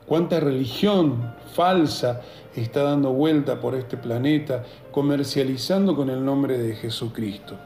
Cuánta 0.07 0.41
religión 0.41 1.35
falsa 1.55 2.23
está 2.57 2.83
dando 2.83 3.13
vuelta 3.13 3.61
por 3.61 3.75
este 3.75 3.97
planeta 3.97 4.65
comercializando 4.91 5.95
con 5.95 6.11
el 6.11 6.25
nombre 6.25 6.59
de 6.59 6.75
Jesucristo. 6.75 7.57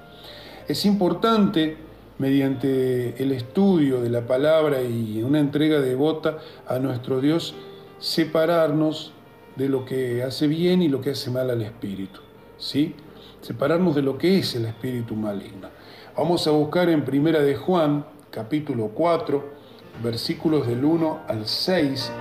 Es 0.69 0.85
importante 0.85 1.77
mediante 2.19 3.21
el 3.23 3.33
estudio 3.33 4.01
de 4.01 4.11
la 4.11 4.27
palabra 4.27 4.83
y 4.83 5.23
una 5.23 5.41
entrega 5.41 5.81
devota 5.81 6.39
a 6.67 6.79
nuestro 6.79 7.21
Dios, 7.21 7.55
separarnos 7.99 9.13
de 9.57 9.69
lo 9.69 9.85
que 9.85 10.23
hace 10.23 10.47
bien 10.47 10.83
y 10.83 10.89
lo 10.89 11.01
que 11.01 11.11
hace 11.11 11.31
mal 11.31 11.51
al 11.51 11.63
espíritu, 11.63 12.21
¿sí? 12.59 12.95
Separarnos 13.41 13.95
de 13.95 14.03
lo 14.03 14.17
que 14.17 14.39
es 14.39 14.55
el 14.55 14.67
espíritu 14.67 15.15
maligno. 15.15 15.69
Vamos 16.17 16.47
a 16.47 16.51
buscar 16.51 16.89
en 16.89 17.05
Primera 17.05 17.41
de 17.41 17.57
Juan, 17.57 18.07
capítulo 18.31 18.89
4, 18.95 19.45
versículos 20.03 20.67
del 20.67 20.85
1 20.85 21.21
al 21.29 21.47
6. 21.47 22.13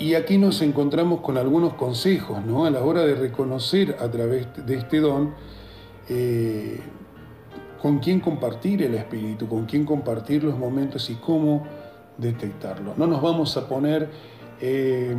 Y 0.00 0.14
aquí 0.14 0.38
nos 0.38 0.62
encontramos 0.62 1.20
con 1.20 1.38
algunos 1.38 1.74
consejos, 1.74 2.44
¿no? 2.44 2.66
A 2.66 2.70
la 2.70 2.84
hora 2.84 3.04
de 3.04 3.16
reconocer 3.16 3.96
a 3.98 4.08
través 4.08 4.46
de 4.64 4.76
este 4.76 5.00
don 5.00 5.34
eh, 6.08 6.80
con 7.82 7.98
quién 7.98 8.20
compartir 8.20 8.82
el 8.84 8.94
espíritu, 8.94 9.48
con 9.48 9.66
quién 9.66 9.84
compartir 9.84 10.44
los 10.44 10.56
momentos 10.56 11.10
y 11.10 11.16
cómo 11.16 11.66
detectarlo. 12.16 12.94
No 12.96 13.08
nos 13.08 13.20
vamos 13.20 13.56
a 13.56 13.68
poner 13.68 14.08
eh, 14.60 15.16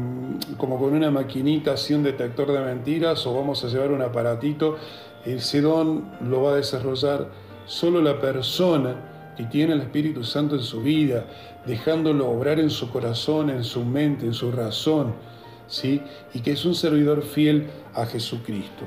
como 0.58 0.80
con 0.80 0.94
una 0.94 1.12
maquinita 1.12 1.74
así 1.74 1.94
un 1.94 2.04
detector 2.04 2.52
de 2.52 2.60
mentiras 2.62 3.28
o 3.28 3.34
vamos 3.34 3.64
a 3.66 3.68
llevar 3.68 3.92
un 3.92 4.02
aparatito. 4.02 4.78
Ese 5.26 5.60
don 5.60 6.10
lo 6.22 6.44
va 6.44 6.52
a 6.52 6.56
desarrollar 6.56 7.28
solo 7.66 8.02
la 8.02 8.20
persona 8.22 9.09
que 9.40 9.46
tiene 9.46 9.72
el 9.72 9.80
Espíritu 9.80 10.26
Santo 10.26 10.56
en 10.56 10.62
su 10.62 10.82
vida, 10.82 11.26
dejándolo 11.66 12.30
obrar 12.30 12.60
en 12.60 12.70
su 12.70 12.92
corazón, 12.92 13.50
en 13.50 13.64
su 13.64 13.86
mente, 13.86 14.26
en 14.26 14.34
su 14.34 14.52
razón, 14.52 15.14
¿sí? 15.66 16.02
y 16.34 16.42
que 16.42 16.52
es 16.52 16.66
un 16.66 16.76
servidor 16.76 17.24
fiel 17.24 17.70
a 17.94 18.06
Jesucristo. 18.06 18.84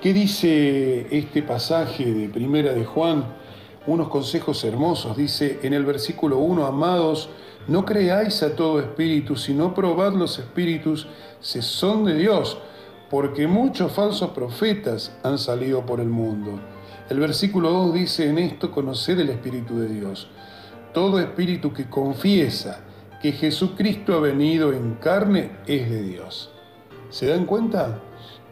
¿Qué 0.00 0.12
dice 0.12 1.08
este 1.10 1.42
pasaje 1.42 2.14
de 2.14 2.28
Primera 2.28 2.72
de 2.72 2.84
Juan? 2.84 3.24
Unos 3.88 4.06
consejos 4.06 4.62
hermosos. 4.62 5.16
Dice 5.16 5.58
en 5.64 5.74
el 5.74 5.84
versículo 5.84 6.38
1, 6.38 6.64
amados, 6.64 7.28
no 7.66 7.84
creáis 7.84 8.44
a 8.44 8.54
todo 8.54 8.78
espíritu, 8.78 9.34
sino 9.34 9.74
probad 9.74 10.12
los 10.12 10.38
espíritus 10.38 11.08
si 11.40 11.60
son 11.60 12.04
de 12.04 12.14
Dios, 12.14 12.56
porque 13.10 13.48
muchos 13.48 13.90
falsos 13.90 14.30
profetas 14.30 15.10
han 15.24 15.38
salido 15.38 15.84
por 15.84 15.98
el 15.98 16.08
mundo. 16.08 16.60
El 17.10 17.18
versículo 17.18 17.70
2 17.70 17.94
dice, 17.94 18.30
en 18.30 18.38
esto 18.38 18.70
conoced 18.70 19.18
el 19.18 19.30
Espíritu 19.30 19.80
de 19.80 19.88
Dios. 19.88 20.28
Todo 20.94 21.18
espíritu 21.18 21.72
que 21.72 21.86
confiesa 21.86 22.84
que 23.20 23.32
Jesucristo 23.32 24.14
ha 24.14 24.20
venido 24.20 24.72
en 24.72 24.94
carne 24.94 25.50
es 25.66 25.90
de 25.90 26.02
Dios. 26.04 26.52
¿Se 27.10 27.26
dan 27.26 27.46
cuenta? 27.46 27.98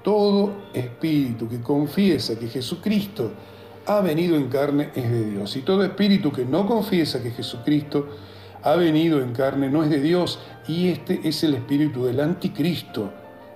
Todo 0.03 0.55
espíritu 0.75 1.49
que 1.49 1.61
confiesa 1.61 2.37
que 2.37 2.49
Jesucristo 2.49 3.31
ha 3.87 4.01
venido 4.01 4.37
en 4.37 4.49
carne 4.49 4.91
es 4.97 5.09
de 5.09 5.31
Dios. 5.31 5.55
Y 5.55 5.61
todo 5.61 5.85
espíritu 5.85 6.33
que 6.33 6.45
no 6.45 6.67
confiesa 6.67 7.23
que 7.23 7.31
Jesucristo 7.31 8.09
ha 8.65 8.75
venido 8.75 9.23
en 9.23 9.35
carne 9.35 9.71
no 9.71 9.85
es 9.85 9.91
de 9.91 10.01
Dios. 10.01 10.41
Y 10.67 10.89
este 10.89 11.21
es 11.23 11.45
el 11.45 11.55
espíritu 11.55 12.07
del 12.07 12.19
anticristo, 12.19 13.13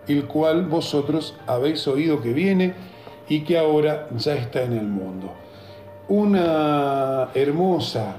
el 0.06 0.26
cual 0.26 0.66
vosotros 0.66 1.34
habéis 1.48 1.88
oído 1.88 2.22
que 2.22 2.32
viene 2.32 2.91
y 3.28 3.40
que 3.40 3.58
ahora 3.58 4.08
ya 4.16 4.34
está 4.34 4.62
en 4.62 4.72
el 4.72 4.86
mundo. 4.86 5.32
Una 6.08 7.30
hermosa 7.34 8.16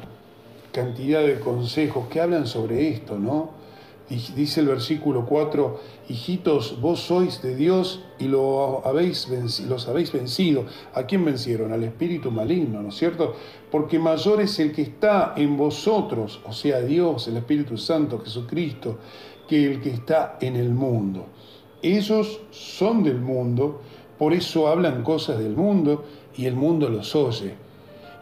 cantidad 0.71 1.21
de 1.21 1.39
consejos 1.39 2.07
que 2.07 2.19
hablan 2.19 2.47
sobre 2.47 2.89
esto, 2.89 3.17
¿no? 3.19 3.63
dice 4.35 4.59
el 4.59 4.67
versículo 4.67 5.25
4, 5.25 5.79
hijitos, 6.09 6.79
vos 6.81 6.99
sois 6.99 7.41
de 7.41 7.55
Dios 7.55 8.01
y 8.19 8.27
lo 8.27 8.85
habéis 8.85 9.27
los 9.67 9.87
habéis 9.87 10.11
vencido. 10.11 10.65
¿A 10.93 11.03
quién 11.03 11.25
vencieron? 11.25 11.71
Al 11.71 11.83
espíritu 11.83 12.29
maligno, 12.29 12.81
¿no 12.81 12.89
es 12.89 12.95
cierto? 12.95 13.35
Porque 13.71 13.99
mayor 13.99 14.41
es 14.41 14.59
el 14.59 14.71
que 14.71 14.83
está 14.83 15.33
en 15.35 15.57
vosotros, 15.57 16.41
o 16.45 16.53
sea, 16.53 16.81
Dios, 16.81 17.27
el 17.27 17.37
Espíritu 17.37 17.77
Santo, 17.77 18.19
Jesucristo, 18.19 18.97
que 19.47 19.71
el 19.71 19.81
que 19.81 19.89
está 19.89 20.37
en 20.41 20.55
el 20.57 20.69
mundo. 20.69 21.25
Ellos 21.81 22.41
son 22.51 23.03
del 23.03 23.19
mundo, 23.19 23.81
por 24.23 24.33
eso 24.33 24.69
hablan 24.69 25.03
cosas 25.03 25.37
del 25.37 25.53
mundo 25.53 26.05
y 26.37 26.45
el 26.45 26.55
mundo 26.55 26.87
los 26.87 27.13
oye. 27.13 27.55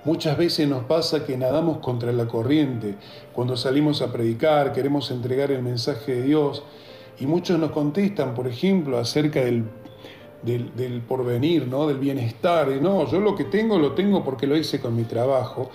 Muchas 0.04 0.36
veces 0.36 0.68
nos 0.68 0.86
pasa 0.86 1.28
que 1.28 1.38
nadamos 1.38 1.78
contra 1.78 2.12
la 2.12 2.28
corriente. 2.28 2.96
Cuando 3.34 3.56
salimos 3.56 4.02
a 4.02 4.12
predicar, 4.12 4.74
queremos 4.74 5.12
entregar 5.12 5.52
el 5.52 5.62
mensaje 5.62 6.16
de 6.16 6.24
Dios 6.24 6.64
y 7.20 7.28
muchos 7.28 7.60
nos 7.60 7.70
contestan, 7.70 8.34
por 8.34 8.48
ejemplo, 8.48 8.98
acerca 8.98 9.42
del, 9.42 9.66
porvenir, 11.08 11.68
¿no? 11.68 11.86
del 11.86 12.00
bienestar. 12.00 12.68
no, 12.82 13.06
yo 13.06 13.20
lo 13.20 13.36
que 13.36 13.44
tengo 13.44 13.78
lo 13.78 13.92
tengo 13.92 14.24
porque 14.24 14.48
lo 14.48 14.58
hice 14.58 14.82
con 14.82 14.96
mi 14.96 15.04
trabajo 15.04 15.70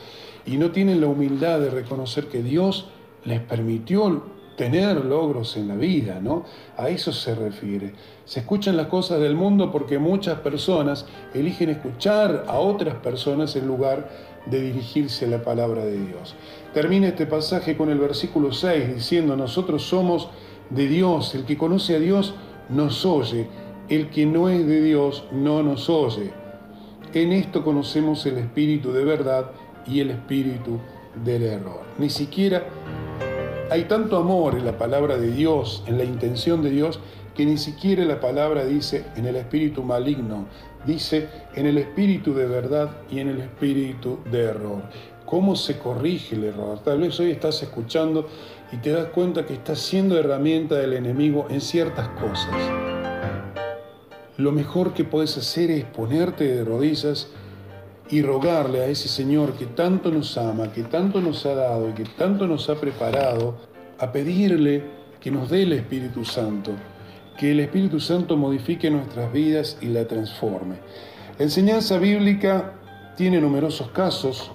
y 0.44 0.56
no 0.56 0.72
tienen 0.72 1.00
la 1.00 1.06
humildad 1.06 1.60
de 1.60 1.70
reconocer 1.70 2.26
que 2.26 2.42
Dios 2.42 2.88
les 3.24 3.40
permitió 3.42 4.24
tener 4.56 5.04
logros 5.04 5.56
en 5.56 5.68
la 5.68 5.76
vida, 5.76 6.18
¿no? 6.20 6.44
A 6.76 6.88
eso 6.88 7.12
se 7.12 7.34
refiere. 7.34 7.92
Se 8.24 8.40
escuchan 8.40 8.76
las 8.76 8.86
cosas 8.86 9.20
del 9.20 9.34
mundo 9.34 9.70
porque 9.70 9.98
muchas 9.98 10.40
personas 10.40 11.06
eligen 11.34 11.70
escuchar 11.70 12.44
a 12.48 12.58
otras 12.58 12.96
personas 12.96 13.54
en 13.56 13.66
lugar 13.66 14.08
de 14.46 14.60
dirigirse 14.60 15.26
a 15.26 15.28
la 15.28 15.42
palabra 15.42 15.84
de 15.84 15.98
Dios. 15.98 16.34
Termina 16.72 17.08
este 17.08 17.26
pasaje 17.26 17.76
con 17.76 17.90
el 17.90 17.98
versículo 17.98 18.52
6 18.52 18.94
diciendo, 18.94 19.36
nosotros 19.36 19.82
somos 19.82 20.28
de 20.70 20.88
Dios, 20.88 21.34
el 21.34 21.44
que 21.44 21.56
conoce 21.56 21.96
a 21.96 22.00
Dios 22.00 22.34
nos 22.68 23.04
oye, 23.04 23.48
el 23.88 24.10
que 24.10 24.26
no 24.26 24.48
es 24.48 24.66
de 24.66 24.82
Dios 24.82 25.24
no 25.32 25.62
nos 25.62 25.88
oye. 25.90 26.32
En 27.14 27.32
esto 27.32 27.62
conocemos 27.62 28.26
el 28.26 28.38
espíritu 28.38 28.92
de 28.92 29.04
verdad 29.04 29.50
y 29.86 30.00
el 30.00 30.10
espíritu 30.10 30.80
del 31.24 31.44
error. 31.44 31.82
Ni 31.98 32.10
siquiera 32.10 32.64
hay 33.70 33.84
tanto 33.84 34.16
amor 34.16 34.54
en 34.54 34.64
la 34.64 34.78
palabra 34.78 35.16
de 35.16 35.30
Dios, 35.30 35.82
en 35.86 35.98
la 35.98 36.04
intención 36.04 36.62
de 36.62 36.70
Dios, 36.70 37.00
que 37.34 37.44
ni 37.44 37.58
siquiera 37.58 38.04
la 38.04 38.20
palabra 38.20 38.64
dice 38.64 39.04
en 39.16 39.26
el 39.26 39.36
espíritu 39.36 39.82
maligno, 39.82 40.46
dice 40.86 41.28
en 41.54 41.66
el 41.66 41.78
espíritu 41.78 42.32
de 42.32 42.46
verdad 42.46 42.90
y 43.10 43.18
en 43.18 43.28
el 43.28 43.40
espíritu 43.40 44.20
de 44.30 44.44
error. 44.44 44.82
¿Cómo 45.26 45.56
se 45.56 45.78
corrige 45.78 46.36
el 46.36 46.44
error? 46.44 46.78
Tal 46.84 47.00
vez 47.00 47.18
hoy 47.18 47.32
estás 47.32 47.62
escuchando 47.62 48.28
y 48.72 48.76
te 48.76 48.92
das 48.92 49.06
cuenta 49.06 49.44
que 49.44 49.54
estás 49.54 49.80
siendo 49.80 50.18
herramienta 50.18 50.76
del 50.76 50.92
enemigo 50.92 51.46
en 51.50 51.60
ciertas 51.60 52.08
cosas. 52.10 52.54
Lo 54.36 54.52
mejor 54.52 54.94
que 54.94 55.04
puedes 55.04 55.36
hacer 55.36 55.70
es 55.70 55.84
ponerte 55.84 56.44
de 56.44 56.64
rodillas 56.64 57.28
y 58.10 58.22
rogarle 58.22 58.82
a 58.82 58.86
ese 58.86 59.08
Señor 59.08 59.54
que 59.54 59.66
tanto 59.66 60.10
nos 60.10 60.36
ama, 60.38 60.72
que 60.72 60.82
tanto 60.84 61.20
nos 61.20 61.44
ha 61.46 61.54
dado 61.54 61.88
y 61.88 61.92
que 61.92 62.04
tanto 62.04 62.46
nos 62.46 62.68
ha 62.70 62.76
preparado, 62.76 63.56
a 63.98 64.12
pedirle 64.12 64.84
que 65.20 65.30
nos 65.30 65.50
dé 65.50 65.62
el 65.62 65.72
Espíritu 65.72 66.24
Santo, 66.24 66.72
que 67.36 67.52
el 67.52 67.60
Espíritu 67.60 67.98
Santo 67.98 68.36
modifique 68.36 68.90
nuestras 68.90 69.32
vidas 69.32 69.78
y 69.80 69.86
la 69.86 70.06
transforme. 70.06 70.76
La 71.38 71.44
enseñanza 71.44 71.98
bíblica 71.98 72.74
tiene 73.16 73.40
numerosos 73.40 73.90
casos, 73.90 74.52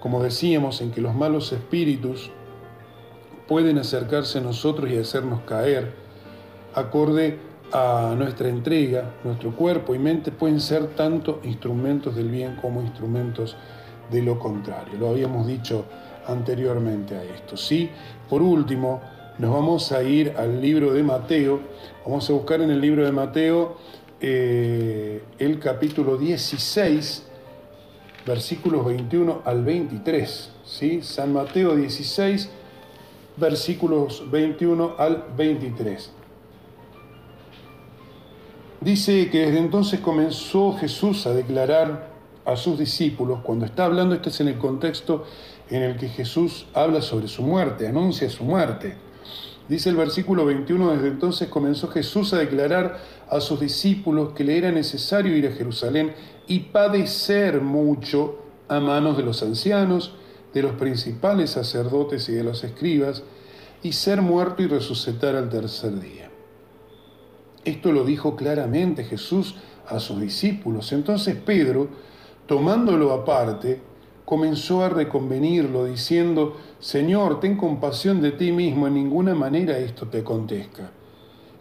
como 0.00 0.22
decíamos, 0.22 0.80
en 0.80 0.90
que 0.90 1.00
los 1.00 1.14
malos 1.14 1.52
espíritus 1.52 2.30
pueden 3.46 3.78
acercarse 3.78 4.38
a 4.38 4.42
nosotros 4.42 4.90
y 4.90 4.96
hacernos 4.96 5.42
caer, 5.42 5.92
acorde 6.74 7.38
a 7.72 8.14
nuestra 8.16 8.48
entrega, 8.48 9.14
nuestro 9.24 9.56
cuerpo 9.56 9.94
y 9.94 9.98
mente 9.98 10.30
pueden 10.30 10.60
ser 10.60 10.88
tanto 10.88 11.40
instrumentos 11.44 12.14
del 12.14 12.28
bien 12.28 12.56
como 12.56 12.82
instrumentos 12.82 13.56
de 14.10 14.22
lo 14.22 14.38
contrario. 14.38 14.98
Lo 14.98 15.08
habíamos 15.08 15.46
dicho 15.46 15.86
anteriormente 16.26 17.16
a 17.16 17.22
esto. 17.22 17.56
Sí, 17.56 17.90
por 18.28 18.42
último, 18.42 19.00
nos 19.38 19.52
vamos 19.52 19.92
a 19.92 20.02
ir 20.02 20.34
al 20.36 20.60
libro 20.60 20.92
de 20.92 21.02
Mateo. 21.02 21.60
Vamos 22.04 22.28
a 22.28 22.32
buscar 22.34 22.60
en 22.60 22.70
el 22.70 22.80
libro 22.80 23.04
de 23.04 23.12
Mateo 23.12 23.76
eh, 24.20 25.22
el 25.38 25.58
capítulo 25.58 26.16
16, 26.18 27.26
versículos 28.26 28.84
21 28.84 29.42
al 29.44 29.64
23. 29.64 30.50
¿sí? 30.64 31.00
San 31.02 31.32
Mateo 31.32 31.74
16, 31.74 32.50
versículos 33.36 34.30
21 34.30 34.94
al 34.98 35.24
23. 35.36 36.21
Dice 38.84 39.30
que 39.30 39.46
desde 39.46 39.60
entonces 39.60 40.00
comenzó 40.00 40.72
Jesús 40.72 41.26
a 41.28 41.32
declarar 41.32 42.10
a 42.44 42.56
sus 42.56 42.80
discípulos, 42.80 43.38
cuando 43.44 43.64
está 43.64 43.84
hablando, 43.84 44.16
este 44.16 44.30
es 44.30 44.40
en 44.40 44.48
el 44.48 44.58
contexto 44.58 45.24
en 45.70 45.82
el 45.82 45.96
que 45.96 46.08
Jesús 46.08 46.66
habla 46.74 47.00
sobre 47.00 47.28
su 47.28 47.42
muerte, 47.42 47.86
anuncia 47.86 48.28
su 48.28 48.42
muerte. 48.42 48.96
Dice 49.68 49.88
el 49.88 49.94
versículo 49.94 50.44
21, 50.44 50.94
desde 50.94 51.06
entonces 51.06 51.48
comenzó 51.48 51.86
Jesús 51.88 52.32
a 52.34 52.38
declarar 52.38 52.98
a 53.30 53.40
sus 53.40 53.60
discípulos 53.60 54.32
que 54.32 54.42
le 54.42 54.58
era 54.58 54.72
necesario 54.72 55.36
ir 55.36 55.46
a 55.46 55.52
Jerusalén 55.52 56.12
y 56.48 56.58
padecer 56.58 57.60
mucho 57.60 58.38
a 58.66 58.80
manos 58.80 59.16
de 59.16 59.22
los 59.22 59.44
ancianos, 59.44 60.14
de 60.52 60.62
los 60.62 60.72
principales 60.72 61.50
sacerdotes 61.50 62.28
y 62.28 62.32
de 62.32 62.42
los 62.42 62.64
escribas, 62.64 63.22
y 63.84 63.92
ser 63.92 64.22
muerto 64.22 64.60
y 64.64 64.66
resucitar 64.66 65.36
al 65.36 65.48
tercer 65.50 66.00
día. 66.00 66.31
Esto 67.64 67.92
lo 67.92 68.04
dijo 68.04 68.34
claramente 68.34 69.04
Jesús 69.04 69.54
a 69.88 70.00
sus 70.00 70.20
discípulos. 70.20 70.92
Entonces 70.92 71.36
Pedro, 71.36 71.88
tomándolo 72.46 73.12
aparte, 73.12 73.80
comenzó 74.24 74.82
a 74.82 74.88
reconvenirlo, 74.88 75.84
diciendo, 75.84 76.56
Señor, 76.78 77.40
ten 77.40 77.56
compasión 77.56 78.20
de 78.20 78.32
ti 78.32 78.52
mismo, 78.52 78.86
en 78.86 78.94
ninguna 78.94 79.34
manera 79.34 79.78
esto 79.78 80.08
te 80.08 80.18
acontezca. 80.18 80.90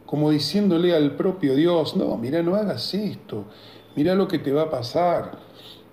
Como 0.05 0.29
diciéndole 0.29 0.95
al 0.95 1.15
propio 1.15 1.55
Dios, 1.55 1.95
no, 1.95 2.17
mira, 2.17 2.41
no 2.41 2.55
hagas 2.55 2.93
esto, 2.93 3.45
mira 3.95 4.15
lo 4.15 4.27
que 4.27 4.39
te 4.39 4.51
va 4.51 4.63
a 4.63 4.69
pasar, 4.69 5.39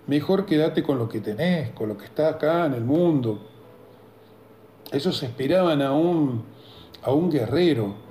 mejor 0.06 0.46
quédate 0.46 0.82
con 0.82 0.98
lo 0.98 1.08
que 1.08 1.20
tenés, 1.20 1.70
con 1.70 1.88
lo 1.88 1.96
que 1.96 2.06
está 2.06 2.28
acá 2.28 2.66
en 2.66 2.74
el 2.74 2.84
mundo. 2.84 3.40
Ellos 4.90 5.22
esperaban 5.22 5.82
a 5.82 5.92
un, 5.92 6.44
a 7.02 7.12
un 7.12 7.30
guerrero, 7.30 8.07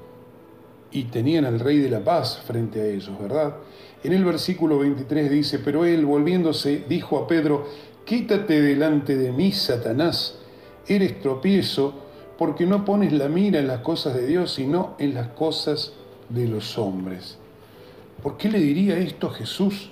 y 0.92 1.04
tenían 1.06 1.46
al 1.46 1.60
rey 1.60 1.80
de 1.80 1.90
la 1.90 2.04
paz 2.04 2.42
frente 2.46 2.82
a 2.82 2.86
ellos, 2.86 3.12
¿verdad? 3.20 3.56
En 4.04 4.14
el 4.14 4.24
versículo 4.24 4.80
23 4.80 5.30
dice, 5.30 5.60
pero 5.60 5.86
él 5.86 6.06
volviéndose 6.06 6.86
dijo 6.88 7.18
a 7.18 7.28
Pedro, 7.28 7.66
quítate 8.06 8.62
delante 8.62 9.18
de 9.18 9.32
mí, 9.32 9.52
Satanás, 9.52 10.40
eres 10.88 11.20
tropiezo 11.20 11.94
porque 12.38 12.66
no 12.66 12.86
pones 12.86 13.12
la 13.12 13.28
mira 13.28 13.60
en 13.60 13.68
las 13.68 13.80
cosas 13.80 14.16
de 14.16 14.28
Dios, 14.28 14.54
sino 14.54 14.96
en 15.00 15.14
las 15.14 15.30
cosas 15.30 15.94
de 16.30 16.48
los 16.48 16.78
hombres. 16.78 17.38
¿Por 18.22 18.38
qué 18.38 18.50
le 18.50 18.60
diría 18.60 18.98
esto 18.98 19.30
Jesús 19.30 19.90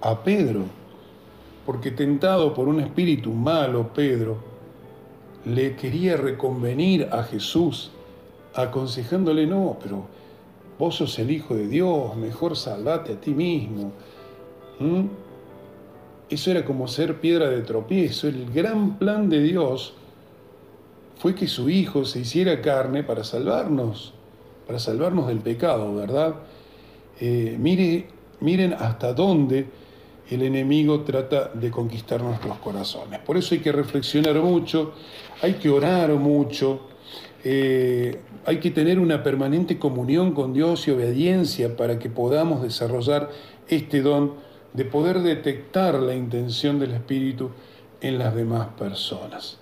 a 0.00 0.22
Pedro? 0.22 0.64
Porque 1.66 1.90
tentado 1.90 2.54
por 2.54 2.68
un 2.68 2.80
espíritu 2.80 3.32
malo, 3.32 3.92
Pedro 3.92 4.38
le 5.44 5.74
quería 5.76 6.16
reconvenir 6.16 7.08
a 7.12 7.22
Jesús, 7.24 7.90
aconsejándole, 8.54 9.46
no, 9.46 9.76
pero 9.82 10.06
vos 10.80 10.96
sos 10.96 11.18
el 11.18 11.30
Hijo 11.30 11.54
de 11.54 11.68
Dios, 11.68 12.16
mejor 12.16 12.56
salvate 12.56 13.12
a 13.12 13.20
ti 13.20 13.32
mismo. 13.32 13.92
Eso 16.30 16.50
era 16.50 16.64
como 16.64 16.88
ser 16.88 17.20
piedra 17.20 17.50
de 17.50 17.60
tropiezo. 17.60 18.28
El 18.28 18.50
gran 18.50 18.98
plan 18.98 19.28
de 19.28 19.42
Dios 19.42 19.92
fue 21.18 21.34
que 21.34 21.46
su 21.46 21.68
Hijo 21.68 22.06
se 22.06 22.20
hiciera 22.20 22.62
carne 22.62 23.04
para 23.04 23.24
salvarnos, 23.24 24.14
para 24.66 24.78
salvarnos 24.78 25.28
del 25.28 25.40
pecado, 25.40 25.94
¿verdad? 25.94 26.36
Eh, 27.20 27.56
mire, 27.58 28.06
miren 28.40 28.72
hasta 28.72 29.12
dónde 29.12 29.66
el 30.30 30.42
enemigo 30.42 31.02
trata 31.02 31.50
de 31.52 31.70
conquistar 31.70 32.22
nuestros 32.22 32.56
corazones. 32.56 33.20
Por 33.20 33.36
eso 33.36 33.54
hay 33.54 33.60
que 33.60 33.72
reflexionar 33.72 34.36
mucho, 34.36 34.94
hay 35.42 35.54
que 35.54 35.68
orar 35.68 36.10
mucho, 36.14 36.88
eh, 37.44 38.18
hay 38.46 38.58
que 38.58 38.70
tener 38.70 38.98
una 38.98 39.22
permanente 39.22 39.78
comunión 39.78 40.32
con 40.32 40.52
Dios 40.52 40.86
y 40.88 40.90
obediencia 40.90 41.76
para 41.76 41.98
que 41.98 42.10
podamos 42.10 42.62
desarrollar 42.62 43.30
este 43.68 44.02
don 44.02 44.34
de 44.72 44.84
poder 44.84 45.20
detectar 45.20 45.94
la 45.94 46.14
intención 46.14 46.78
del 46.78 46.92
Espíritu 46.92 47.50
en 48.00 48.18
las 48.18 48.34
demás 48.34 48.68
personas. 48.78 49.58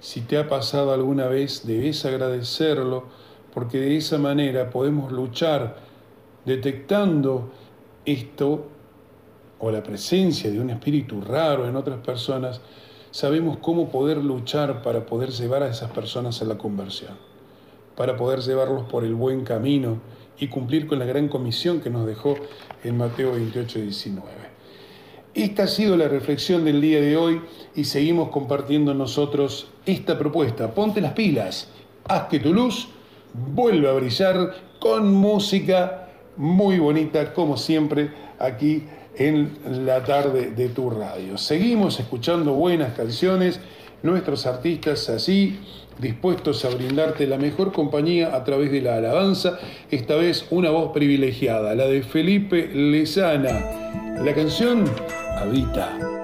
Si 0.00 0.20
te 0.20 0.38
ha 0.38 0.48
pasado 0.48 0.92
alguna 0.92 1.26
vez, 1.26 1.66
debes 1.66 2.04
agradecerlo, 2.04 3.04
porque 3.52 3.80
de 3.80 3.96
esa 3.96 4.18
manera 4.18 4.70
podemos 4.70 5.10
luchar 5.10 5.78
detectando 6.44 7.50
esto 8.04 8.66
o 9.58 9.70
la 9.70 9.82
presencia 9.82 10.50
de 10.50 10.60
un 10.60 10.70
espíritu 10.70 11.20
raro 11.20 11.66
en 11.66 11.76
otras 11.76 11.98
personas, 11.98 12.60
sabemos 13.10 13.58
cómo 13.58 13.88
poder 13.88 14.18
luchar 14.18 14.82
para 14.82 15.06
poder 15.06 15.30
llevar 15.30 15.62
a 15.62 15.68
esas 15.68 15.90
personas 15.90 16.40
a 16.42 16.44
la 16.44 16.58
conversión, 16.58 17.16
para 17.96 18.16
poder 18.16 18.40
llevarlos 18.40 18.84
por 18.84 19.04
el 19.04 19.14
buen 19.14 19.44
camino 19.44 19.98
y 20.38 20.48
cumplir 20.48 20.86
con 20.86 20.98
la 20.98 21.04
gran 21.04 21.28
comisión 21.28 21.80
que 21.80 21.90
nos 21.90 22.06
dejó 22.06 22.36
en 22.84 22.96
Mateo 22.96 23.32
28, 23.32 23.80
19. 23.80 24.26
Esta 25.34 25.64
ha 25.64 25.66
sido 25.66 25.96
la 25.96 26.08
reflexión 26.08 26.64
del 26.64 26.80
día 26.80 27.00
de 27.00 27.16
hoy 27.16 27.42
y 27.74 27.84
seguimos 27.84 28.30
compartiendo 28.30 28.94
nosotros 28.94 29.68
esta 29.84 30.18
propuesta. 30.18 30.72
Ponte 30.72 31.00
las 31.00 31.12
pilas, 31.12 31.68
haz 32.04 32.24
que 32.28 32.38
tu 32.38 32.54
luz 32.54 32.88
vuelva 33.34 33.90
a 33.90 33.94
brillar 33.94 34.54
con 34.78 35.12
música 35.12 36.08
muy 36.36 36.78
bonita, 36.78 37.32
como 37.32 37.56
siempre, 37.56 38.10
aquí 38.38 38.84
en 39.16 39.58
la 39.86 40.04
tarde 40.04 40.50
de 40.50 40.68
tu 40.68 40.90
radio. 40.90 41.38
Seguimos 41.38 41.98
escuchando 41.98 42.52
buenas 42.52 42.94
canciones, 42.94 43.60
nuestros 44.02 44.46
artistas 44.46 45.08
así, 45.08 45.58
dispuestos 45.98 46.64
a 46.64 46.70
brindarte 46.70 47.26
la 47.26 47.38
mejor 47.38 47.72
compañía 47.72 48.34
a 48.34 48.44
través 48.44 48.70
de 48.70 48.82
la 48.82 48.96
alabanza, 48.96 49.58
esta 49.90 50.16
vez 50.16 50.46
una 50.50 50.70
voz 50.70 50.92
privilegiada, 50.92 51.74
la 51.74 51.86
de 51.86 52.02
Felipe 52.02 52.68
Lezana. 52.72 54.22
La 54.22 54.34
canción 54.34 54.84
Habita. 55.38 56.15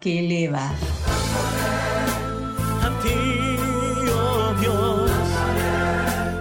Que 0.00 0.18
eleva. 0.18 0.66
A 2.82 2.88
ti, 3.02 3.20
oh 4.10 4.52
Dios. 4.60 5.10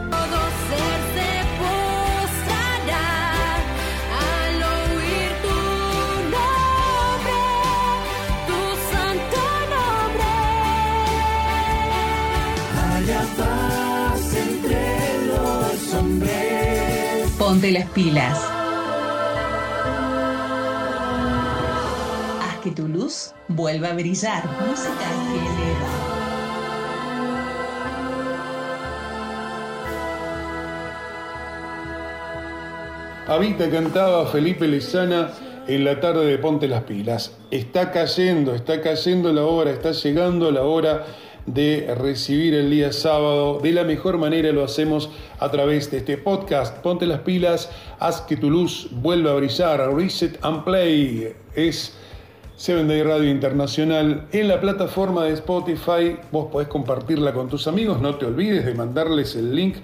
Todo 0.10 0.39
ser 0.68 1.00
se 1.16 1.32
postrará 1.62 3.08
al 4.26 4.58
oír 4.74 5.32
tu 5.46 5.58
nombre, 6.36 7.39
tu 8.48 8.60
santo 8.91 9.41
nombre. 9.76 10.34
Ponte 17.38 17.68
las 17.72 17.86
pilas. 17.89 18.55
Vuelva 23.56 23.89
a 23.89 23.93
brillar. 23.93 24.43
Música 24.68 25.08
que 25.32 25.39
eleva. 25.39 26.06
Habita 33.28 33.70
cantaba 33.72 34.28
Felipe 34.28 34.68
Lezana 34.68 35.32
en 35.68 35.84
la 35.84 35.99
tarde 35.99 36.26
de 36.28 36.38
Ponte 36.38 36.68
las 36.68 36.84
Pilas. 36.84 37.36
Está 37.49 37.91
cayendo, 37.91 38.53
está 38.53 38.82
cayendo 38.82 39.34
la 39.34 39.45
hora, 39.45 39.72
está 39.72 39.93
llegando 39.93 40.51
la 40.51 40.62
hora 40.62 41.06
de 41.45 41.93
recibir 41.97 42.53
el 42.53 42.70
día 42.70 42.91
sábado. 42.91 43.60
De 43.64 43.72
la 43.72 43.84
mejor 43.84 44.18
manera 44.18 44.51
lo 44.51 44.64
hacemos 44.64 45.10
a 45.39 45.49
través 45.49 45.89
de 45.89 45.97
este 45.97 46.18
podcast. 46.18 46.78
Ponte 46.80 47.08
las 47.08 47.22
pilas, 47.22 47.72
haz 47.99 48.22
que 48.22 48.36
tu 48.36 48.51
luz 48.51 48.89
vuelva 48.91 49.32
a 49.32 49.36
brillar. 49.36 49.95
Reset 49.95 50.38
and 50.43 50.64
Play 50.64 51.34
es 51.56 51.95
7 52.58 52.86
Day 52.86 53.03
Radio 53.03 53.30
Internacional 53.30 54.28
en 54.32 54.47
la 54.47 54.62
plataforma 54.62 55.26
de 55.26 55.34
Spotify. 55.34 56.16
Vos 56.32 56.47
podés 56.49 56.70
compartirla 56.70 57.34
con 57.34 57.49
tus 57.49 57.68
amigos, 57.68 57.99
no 57.99 58.16
te 58.16 58.26
olvides 58.26 58.66
de 58.66 58.74
mandarles 58.74 59.36
el 59.36 59.53
link 59.53 59.76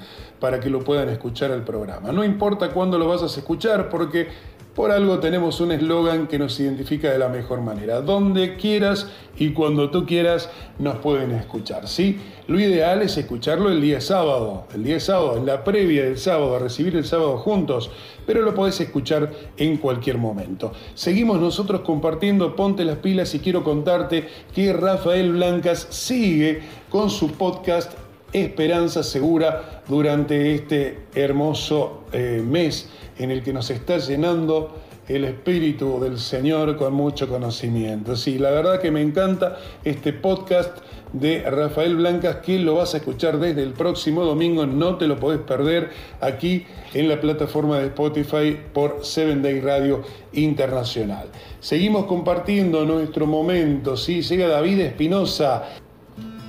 para 0.42 0.60
que 0.60 0.70
lo 0.70 0.80
puedan 0.80 1.08
escuchar 1.08 1.52
el 1.52 1.62
programa. 1.62 2.12
No 2.12 2.26
importa 2.26 2.72
cuándo 2.72 2.98
lo 2.98 3.08
vas 3.08 3.22
a 3.22 3.28
escuchar 3.28 3.90
porque 3.90 4.28
por 4.76 4.90
algo 4.90 5.20
tenemos 5.20 5.60
un 5.60 5.72
eslogan 5.74 6.28
que 6.28 6.40
nos 6.40 6.60
identifica 6.60 7.12
de 7.12 7.20
la 7.20 7.30
mejor 7.30 7.62
manera. 7.62 8.02
Donde 8.02 8.56
quieras 8.56 9.08
y 9.38 9.52
cuando 9.52 9.92
tú 9.92 10.06
quieras 10.06 10.50
nos 10.80 10.98
pueden 10.98 11.32
escuchar. 11.32 11.88
¿sí? 11.88 12.18
Lo 12.48 12.60
ideal 12.60 13.04
es 13.04 13.18
escucharlo 13.18 13.70
el 13.70 13.82
día 13.82 14.02
sábado, 14.02 14.66
el 14.74 14.84
día 14.84 15.00
sábado, 15.00 15.38
en 15.38 15.46
la 15.46 15.64
previa 15.64 16.06
del 16.06 16.18
sábado, 16.18 16.56
a 16.56 16.60
recibir 16.60 16.96
el 16.96 17.06
sábado 17.06 17.38
juntos, 17.38 17.92
pero 18.26 18.42
lo 18.42 18.56
podés 18.56 18.80
escuchar 18.82 19.32
en 19.58 19.78
cualquier 19.78 20.18
momento. 20.18 20.72
Seguimos 20.96 21.40
nosotros 21.40 21.82
compartiendo 21.82 22.56
Ponte 22.56 22.84
las 22.84 22.98
pilas 22.98 23.36
y 23.36 23.40
quiero 23.40 23.64
contarte 23.64 24.28
que 24.56 24.74
Rafael 24.74 25.34
Blancas 25.34 25.86
sigue 25.92 26.62
con 26.90 27.10
su 27.10 27.32
podcast 27.34 27.94
Esperanza 28.34 29.04
Segura 29.04 29.82
durante 29.88 30.56
este 30.56 31.00
hermoso 31.14 32.04
eh, 32.12 32.44
mes 32.46 32.90
en 33.18 33.32
el 33.32 33.44
que 33.44 33.54
nos 33.54 33.70
está 33.70 33.98
llenando 33.98 34.76
el 35.08 35.26
Espíritu 35.26 36.00
del 36.00 36.18
Señor 36.18 36.78
con 36.78 36.94
mucho 36.94 37.28
conocimiento. 37.28 38.16
Sí, 38.16 38.38
la 38.38 38.52
verdad 38.52 38.80
que 38.80 38.92
me 38.92 39.02
encanta 39.02 39.58
este 39.84 40.14
podcast 40.14 40.78
de 41.14 41.44
Rafael 41.50 41.98
Blancas 41.98 42.38
que 42.38 42.58
lo 42.60 42.76
vas 42.76 42.94
a 42.94 42.98
escuchar 42.98 43.38
desde 43.40 43.64
el 43.64 43.74
próximo 43.74 44.24
domingo, 44.24 44.66
no 44.66 44.98
te 44.98 45.08
lo 45.08 45.20
podés 45.20 45.42
perder 45.42 45.90
aquí 46.22 46.66
en 46.94 47.10
la 47.10 47.20
plataforma 47.20 47.80
de 47.80 47.88
Spotify 47.88 48.58
por 48.74 49.00
7 49.02 49.38
Day 49.38 49.60
Radio 49.60 50.04
Internacional. 50.34 51.28
Seguimos 51.60 52.06
compartiendo 52.06 52.86
nuestro 52.86 53.28
momento, 53.28 53.98
¿sí? 53.98 54.22
llega 54.22 54.48
David 54.48 54.80
Espinosa 54.80 55.64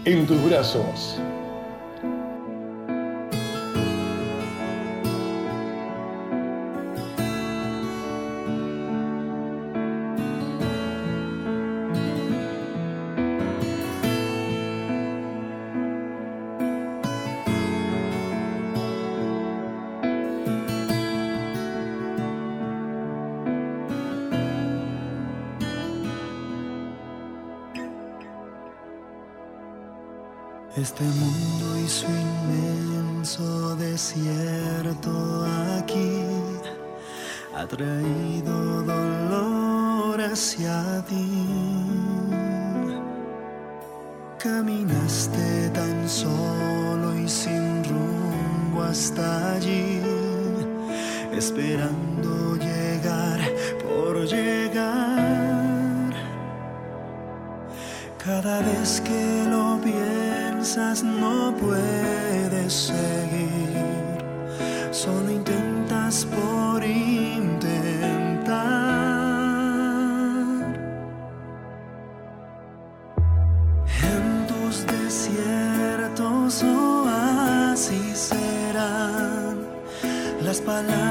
en 0.05 0.27
tus 0.27 0.43
brazos. 0.45 1.17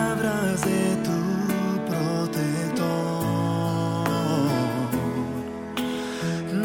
palabras 0.02 0.62
de 0.62 0.96
tu 1.08 1.20
protector. 1.90 2.86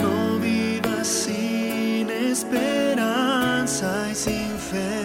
No 0.00 0.38
vivas 0.40 1.06
sin 1.06 2.08
esperanza 2.10 3.90
y 4.10 4.14
sin 4.14 4.50
fe. 4.70 5.02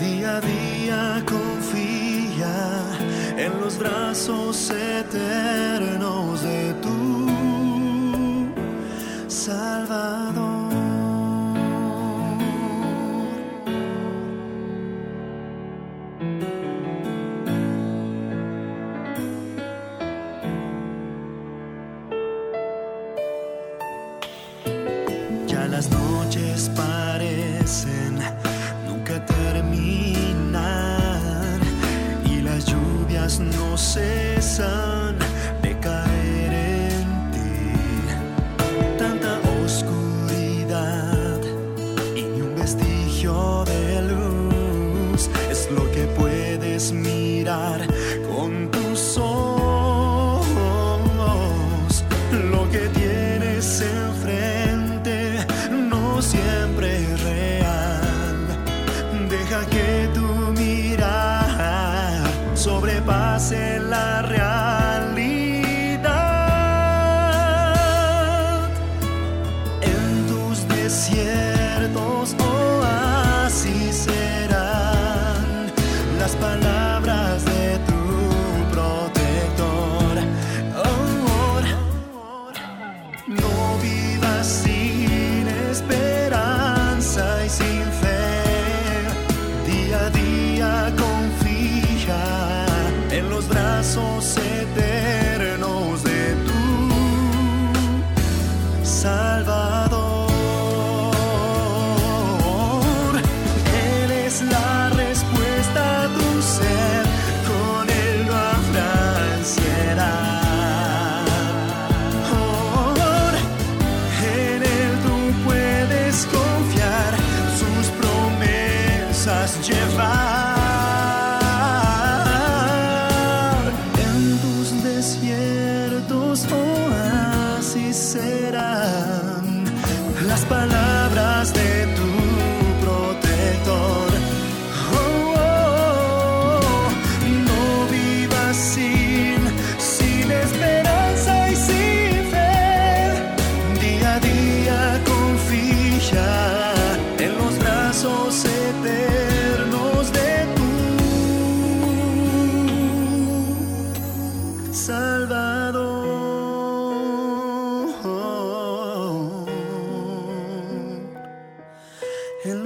Día 0.00 0.36
a 0.36 0.40
día 0.40 1.22
confía 1.34 2.56
en 3.44 3.52
los 3.60 3.78
brazos 3.78 4.70
eternos. 4.70 5.63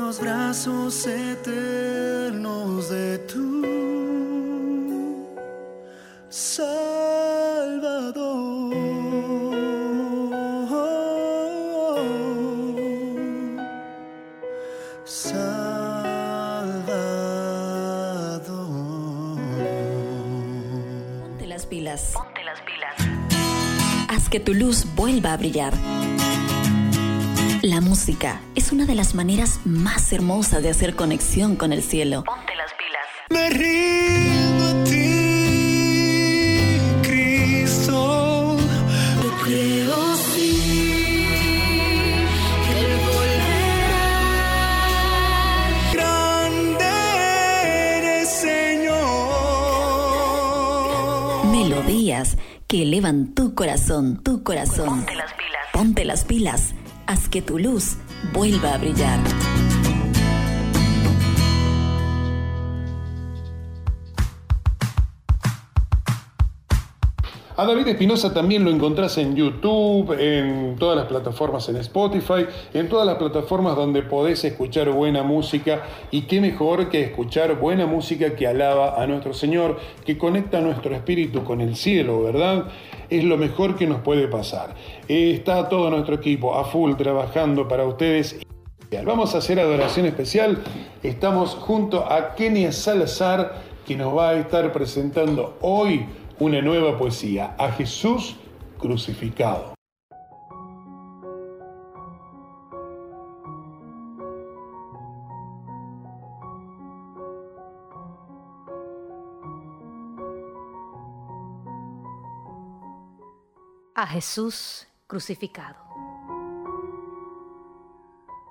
los 0.08 0.20
brazos 0.20 1.06
eternos 1.06 2.88
de 2.88 3.18
tu 3.30 3.62
Salvador. 6.30 6.78
Salvador. 15.04 15.68
Ponte 21.20 21.46
las 21.46 21.66
pilas. 21.66 22.12
Ponte 22.14 22.42
las 22.44 22.62
pilas. 22.62 22.94
Haz 24.08 24.30
que 24.30 24.40
tu 24.40 24.54
luz 24.54 24.86
vuelva 24.94 25.34
a 25.34 25.36
brillar 25.36 25.74
es 28.54 28.70
una 28.70 28.86
de 28.86 28.94
las 28.94 29.16
maneras 29.16 29.58
más 29.64 30.12
hermosas 30.12 30.62
de 30.62 30.70
hacer 30.70 30.94
conexión 30.94 31.56
con 31.56 31.72
el 31.72 31.82
cielo. 31.82 32.22
Ponte 32.22 32.54
las 32.54 32.70
pilas. 32.74 33.02
Me 33.28 33.50
rindo 33.50 34.66
a 34.66 34.84
ti, 34.84 35.18
Cristo. 37.02 38.56
Yo 39.20 39.30
creo 39.42 40.16
sí 40.16 41.26
que 42.64 42.80
él 42.80 43.00
volverá. 43.04 44.06
Grande 45.92 46.84
eres, 47.96 48.28
Señor. 48.28 49.06
Melodías 51.46 52.36
que 52.68 52.82
elevan 52.84 53.34
tu 53.34 53.56
corazón, 53.56 54.22
tu 54.22 54.44
corazón. 54.44 55.00
Ponte 55.00 55.16
las 55.16 55.32
pilas. 55.34 55.66
Ponte 55.72 56.04
las 56.04 56.24
pilas 56.24 56.74
haz 57.08 57.26
que 57.30 57.40
tu 57.40 57.58
luz 57.58 57.96
vuelva 58.34 58.74
a 58.74 58.78
brillar. 58.78 59.18
A 67.56 67.64
David 67.64 67.88
Espinosa 67.88 68.32
también 68.32 68.62
lo 68.62 68.70
encontrás 68.70 69.18
en 69.18 69.34
YouTube, 69.34 70.12
en 70.16 70.76
todas 70.78 70.96
las 70.96 71.06
plataformas 71.06 71.68
en 71.68 71.76
Spotify, 71.78 72.46
en 72.72 72.88
todas 72.88 73.04
las 73.04 73.16
plataformas 73.16 73.74
donde 73.74 74.02
podés 74.02 74.44
escuchar 74.44 74.90
buena 74.90 75.24
música. 75.24 75.82
Y 76.12 76.22
qué 76.22 76.40
mejor 76.40 76.88
que 76.88 77.02
escuchar 77.02 77.58
buena 77.58 77.86
música 77.86 78.36
que 78.36 78.46
alaba 78.46 79.02
a 79.02 79.06
nuestro 79.08 79.32
Señor, 79.32 79.76
que 80.04 80.16
conecta 80.16 80.60
nuestro 80.60 80.94
espíritu 80.94 81.42
con 81.42 81.60
el 81.60 81.74
cielo, 81.74 82.22
¿verdad? 82.22 82.66
Es 83.10 83.24
lo 83.24 83.38
mejor 83.38 83.76
que 83.76 83.86
nos 83.86 84.00
puede 84.02 84.28
pasar. 84.28 84.74
Está 85.08 85.68
todo 85.68 85.88
nuestro 85.90 86.16
equipo 86.16 86.54
a 86.54 86.64
full 86.64 86.94
trabajando 86.94 87.66
para 87.66 87.86
ustedes. 87.86 88.38
Vamos 89.04 89.34
a 89.34 89.38
hacer 89.38 89.58
adoración 89.60 90.06
especial. 90.06 90.62
Estamos 91.02 91.54
junto 91.54 92.10
a 92.10 92.34
Kenia 92.34 92.72
Salazar, 92.72 93.62
que 93.86 93.96
nos 93.96 94.16
va 94.16 94.30
a 94.30 94.34
estar 94.34 94.72
presentando 94.72 95.56
hoy 95.62 96.06
una 96.38 96.60
nueva 96.60 96.98
poesía, 96.98 97.54
a 97.58 97.72
Jesús 97.72 98.36
crucificado. 98.78 99.77
A 113.98 114.06
Jesús 114.06 114.86
crucificado. 115.08 115.76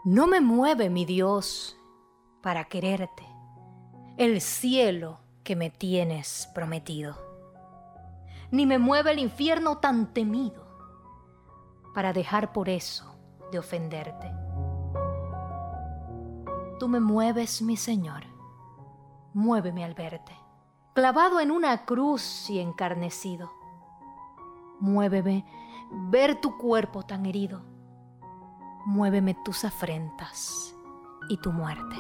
No 0.04 0.28
me 0.28 0.42
mueve 0.42 0.90
mi 0.90 1.06
Dios 1.06 1.78
para 2.42 2.66
quererte, 2.66 3.26
el 4.18 4.42
cielo 4.42 5.22
que 5.46 5.56
me 5.56 5.70
tienes 5.70 6.50
prometido, 6.54 7.16
ni 8.52 8.66
me 8.66 8.78
mueve 8.78 9.12
el 9.12 9.20
infierno 9.20 9.78
tan 9.78 10.14
temido 10.14 10.68
para 11.96 12.12
dejar 12.12 12.52
por 12.52 12.68
eso 12.68 13.18
de 13.50 13.60
ofenderte. 13.60 14.30
Tú 16.78 16.90
me 16.90 17.00
mueves, 17.00 17.62
mi 17.62 17.78
Señor, 17.78 18.26
muéveme 19.34 19.86
al 19.86 19.94
verte, 19.94 20.36
clavado 20.94 21.40
en 21.40 21.52
una 21.52 21.86
cruz 21.86 22.50
y 22.50 22.60
encarnecido 22.60 23.57
Muéveme 24.80 25.46
ver 25.92 26.40
tu 26.40 26.58
cuerpo 26.58 27.04
tan 27.04 27.26
herido. 27.26 27.62
Muéveme 28.86 29.36
tus 29.44 29.66
afrentas 29.66 30.76
y 31.30 31.38
tu 31.38 31.52
muerte. 31.52 31.96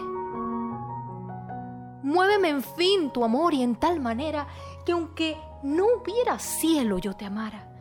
Muéveme 2.03 2.49
en 2.49 2.63
fin 2.63 3.11
tu 3.11 3.23
amor 3.23 3.53
y 3.53 3.63
en 3.63 3.75
tal 3.75 3.99
manera 3.99 4.47
que 4.85 4.93
aunque 4.93 5.37
no 5.63 5.85
hubiera 5.85 6.39
cielo 6.39 6.97
yo 6.99 7.13
te 7.13 7.25
amara 7.25 7.73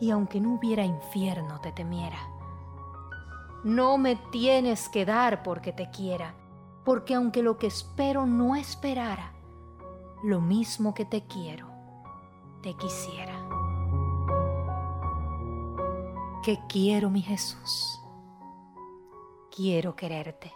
y 0.00 0.10
aunque 0.10 0.40
no 0.40 0.54
hubiera 0.54 0.84
infierno 0.84 1.60
te 1.60 1.72
temiera. 1.72 2.18
No 3.64 3.96
me 3.96 4.16
tienes 4.16 4.88
que 4.88 5.04
dar 5.04 5.42
porque 5.42 5.72
te 5.72 5.90
quiera, 5.90 6.34
porque 6.84 7.14
aunque 7.14 7.42
lo 7.42 7.58
que 7.58 7.68
espero 7.68 8.26
no 8.26 8.56
esperara, 8.56 9.32
lo 10.22 10.40
mismo 10.40 10.94
que 10.94 11.04
te 11.04 11.22
quiero, 11.26 11.68
te 12.62 12.74
quisiera 12.74 13.41
que 16.42 16.58
quiero 16.68 17.08
mi 17.08 17.22
Jesús. 17.22 18.00
Quiero 19.54 19.94
quererte. 19.94 20.52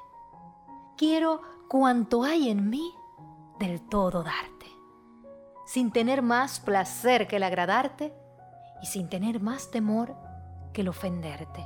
Quiero 0.96 1.40
cuanto 1.68 2.24
hay 2.24 2.50
en 2.50 2.68
mí 2.68 2.92
del 3.58 3.80
todo 3.88 4.22
darte, 4.22 4.66
sin 5.64 5.92
tener 5.92 6.22
más 6.22 6.60
placer 6.60 7.28
que 7.28 7.36
el 7.36 7.42
agradarte 7.42 8.12
y 8.82 8.86
sin 8.86 9.08
tener 9.08 9.40
más 9.40 9.70
temor 9.70 10.14
que 10.72 10.80
el 10.80 10.88
ofenderte. 10.88 11.64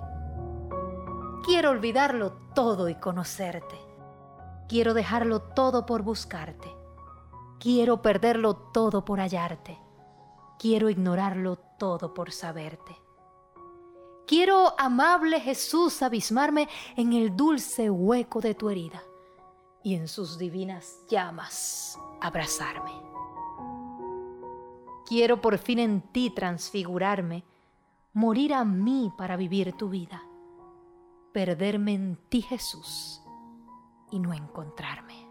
Quiero 1.45 1.71
olvidarlo 1.71 2.33
todo 2.55 2.89
y 2.89 2.97
conocerte. 2.97 3.77
Quiero 4.69 4.95
dejarlo 4.95 5.41
todo 5.41 5.87
por 5.87 6.03
buscarte. 6.03 6.69
Quiero 7.59 8.03
perderlo 8.03 8.57
todo 8.57 9.05
por 9.05 9.19
hallarte. 9.19 9.81
Quiero 10.59 10.91
ignorarlo 10.91 11.57
todo 11.57 12.15
por 12.15 12.33
saberte. 12.33 12.97
Quiero, 14.31 14.79
amable 14.79 15.41
Jesús, 15.41 16.03
abismarme 16.03 16.69
en 16.95 17.15
el 17.15 17.35
dulce 17.35 17.91
hueco 17.91 18.41
de 18.41 18.55
tu 18.55 18.71
herida 18.71 19.03
y 19.83 19.97
en 19.97 20.07
sus 20.07 20.39
divinas 20.39 21.01
llamas 21.09 21.99
abrazarme. 22.21 22.93
Quiero 25.05 25.41
por 25.41 25.59
fin 25.59 25.81
en 25.81 26.01
ti 26.13 26.31
transfigurarme, 26.31 27.43
morir 28.13 28.55
a 28.55 28.65
mí 28.65 29.13
para 29.19 29.37
vivir 29.37 29.73
tu 29.73 29.89
vida, 29.89 30.23
perderme 31.33 31.95
en 31.95 32.17
ti 32.29 32.41
Jesús 32.41 33.21
y 34.13 34.21
no 34.21 34.33
encontrarme. 34.33 35.30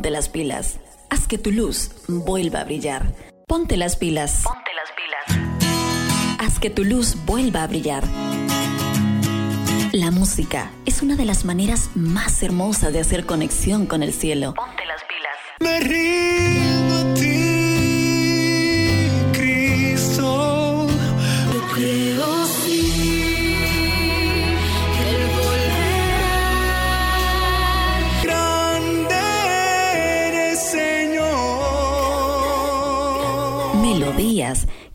Ponte 0.00 0.10
las 0.12 0.30
pilas. 0.30 0.80
Haz 1.10 1.26
que 1.26 1.36
tu 1.36 1.50
luz 1.50 1.90
vuelva 2.08 2.62
a 2.62 2.64
brillar. 2.64 3.12
Ponte 3.46 3.76
las 3.76 3.96
pilas. 3.96 4.44
Ponte 4.44 4.70
las 4.74 4.88
pilas. 4.96 6.38
Haz 6.38 6.58
que 6.58 6.70
tu 6.70 6.84
luz 6.84 7.18
vuelva 7.26 7.64
a 7.64 7.66
brillar. 7.66 8.02
La 9.92 10.10
música 10.10 10.70
es 10.86 11.02
una 11.02 11.16
de 11.16 11.26
las 11.26 11.44
maneras 11.44 11.90
más 11.94 12.42
hermosas 12.42 12.94
de 12.94 13.00
hacer 13.00 13.26
conexión 13.26 13.84
con 13.84 14.02
el 14.02 14.14
cielo. 14.14 14.54
Ponte 14.54 14.86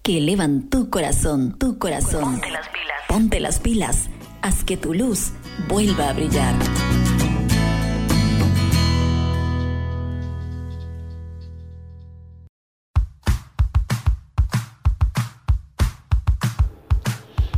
que 0.05 0.19
elevan 0.19 0.69
tu 0.69 0.91
corazón, 0.91 1.57
tu 1.57 1.79
corazón. 1.79 2.35
Ponte 2.35 2.51
las 2.51 2.69
pilas. 2.69 2.97
Ponte 3.07 3.39
las 3.39 3.59
pilas. 3.59 4.09
Haz 4.43 4.63
que 4.63 4.77
tu 4.77 4.93
luz 4.93 5.31
vuelva 5.67 6.09
a 6.09 6.13
brillar. 6.13 6.53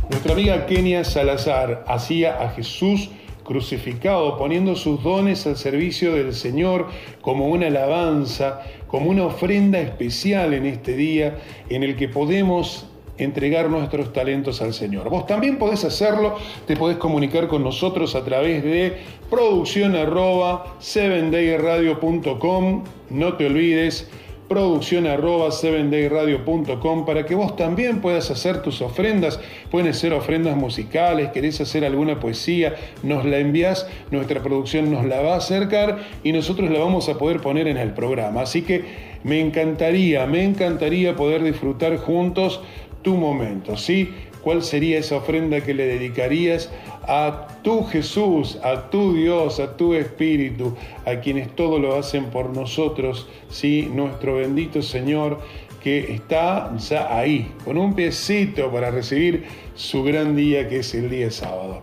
Nuestra 0.08 0.32
amiga 0.32 0.64
Kenia 0.64 1.04
Salazar 1.04 1.84
hacía 1.86 2.42
a 2.42 2.48
Jesús 2.52 3.10
crucificado, 3.48 4.36
poniendo 4.36 4.76
sus 4.76 5.02
dones 5.02 5.46
al 5.46 5.56
servicio 5.56 6.14
del 6.14 6.34
Señor 6.34 6.88
como 7.22 7.48
una 7.48 7.68
alabanza, 7.68 8.60
como 8.88 9.08
una 9.08 9.24
ofrenda 9.24 9.80
especial 9.80 10.52
en 10.52 10.66
este 10.66 10.94
día 10.94 11.38
en 11.70 11.82
el 11.82 11.96
que 11.96 12.10
podemos 12.10 12.90
entregar 13.16 13.70
nuestros 13.70 14.12
talentos 14.12 14.60
al 14.60 14.74
Señor. 14.74 15.08
Vos 15.08 15.24
también 15.26 15.56
podés 15.56 15.82
hacerlo, 15.84 16.36
te 16.66 16.76
podés 16.76 16.98
comunicar 16.98 17.48
con 17.48 17.64
nosotros 17.64 18.14
a 18.14 18.22
través 18.22 18.62
de 18.62 18.98
producción 19.30 19.96
arroba 19.96 20.76
7dayradio.com, 20.80 22.84
no 23.08 23.32
te 23.32 23.46
olvides, 23.46 24.10
producción 24.48 25.06
arroba 25.06 25.48
7dayradio.com 25.48 27.04
para 27.04 27.26
que 27.26 27.34
vos 27.34 27.54
también 27.56 28.00
puedas 28.00 28.30
hacer 28.30 28.62
tus 28.62 28.80
ofrendas, 28.80 29.38
pueden 29.70 29.92
ser 29.92 30.14
ofrendas 30.14 30.56
musicales, 30.56 31.30
querés 31.32 31.60
hacer 31.60 31.84
alguna 31.84 32.18
poesía, 32.18 32.74
nos 33.02 33.24
la 33.24 33.38
envías, 33.38 33.86
nuestra 34.10 34.42
producción 34.42 34.90
nos 34.90 35.04
la 35.04 35.20
va 35.20 35.34
a 35.34 35.38
acercar 35.38 35.98
y 36.24 36.32
nosotros 36.32 36.70
la 36.70 36.78
vamos 36.78 37.08
a 37.08 37.18
poder 37.18 37.40
poner 37.40 37.68
en 37.68 37.76
el 37.76 37.92
programa. 37.92 38.42
Así 38.42 38.62
que 38.62 38.84
me 39.22 39.40
encantaría, 39.40 40.26
me 40.26 40.42
encantaría 40.44 41.14
poder 41.14 41.42
disfrutar 41.42 41.96
juntos 41.98 42.60
tu 43.02 43.14
momento, 43.16 43.76
¿sí? 43.76 44.12
¿Cuál 44.42 44.62
sería 44.62 44.98
esa 44.98 45.16
ofrenda 45.16 45.60
que 45.60 45.74
le 45.74 45.86
dedicarías 45.86 46.70
a 47.08 47.48
tu 47.62 47.84
Jesús, 47.84 48.58
a 48.62 48.90
tu 48.90 49.14
Dios, 49.14 49.58
a 49.60 49.76
tu 49.76 49.94
Espíritu, 49.94 50.76
a 51.06 51.16
quienes 51.16 51.54
todo 51.56 51.78
lo 51.78 51.96
hacen 51.96 52.26
por 52.26 52.50
nosotros, 52.50 53.26
¿sí? 53.48 53.90
Nuestro 53.92 54.36
bendito 54.36 54.82
Señor 54.82 55.40
que 55.82 56.12
está 56.12 56.76
ya 56.76 57.16
ahí, 57.16 57.50
con 57.64 57.78
un 57.78 57.94
piecito 57.94 58.70
para 58.70 58.90
recibir 58.90 59.46
su 59.74 60.02
gran 60.02 60.36
día 60.36 60.68
que 60.68 60.80
es 60.80 60.94
el 60.94 61.08
día 61.08 61.30
sábado. 61.30 61.82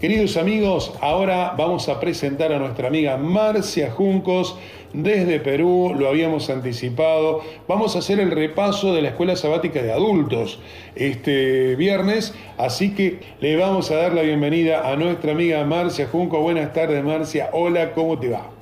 Queridos 0.00 0.36
amigos, 0.36 0.92
ahora 1.00 1.54
vamos 1.56 1.88
a 1.88 1.98
presentar 1.98 2.52
a 2.52 2.58
nuestra 2.58 2.88
amiga 2.88 3.16
Marcia 3.16 3.90
Juncos 3.90 4.56
desde 4.96 5.40
Perú, 5.40 5.94
lo 5.96 6.08
habíamos 6.08 6.48
anticipado. 6.48 7.42
Vamos 7.68 7.94
a 7.94 7.98
hacer 7.98 8.18
el 8.18 8.30
repaso 8.30 8.94
de 8.94 9.02
la 9.02 9.08
Escuela 9.10 9.36
Sabática 9.36 9.82
de 9.82 9.92
Adultos 9.92 10.58
este 10.94 11.76
viernes, 11.76 12.34
así 12.56 12.94
que 12.94 13.20
le 13.40 13.56
vamos 13.56 13.90
a 13.90 13.96
dar 13.96 14.14
la 14.14 14.22
bienvenida 14.22 14.90
a 14.90 14.96
nuestra 14.96 15.32
amiga 15.32 15.64
Marcia 15.64 16.06
Junco. 16.06 16.40
Buenas 16.40 16.72
tardes 16.72 17.04
Marcia, 17.04 17.50
hola, 17.52 17.92
¿cómo 17.92 18.18
te 18.18 18.30
va? 18.30 18.55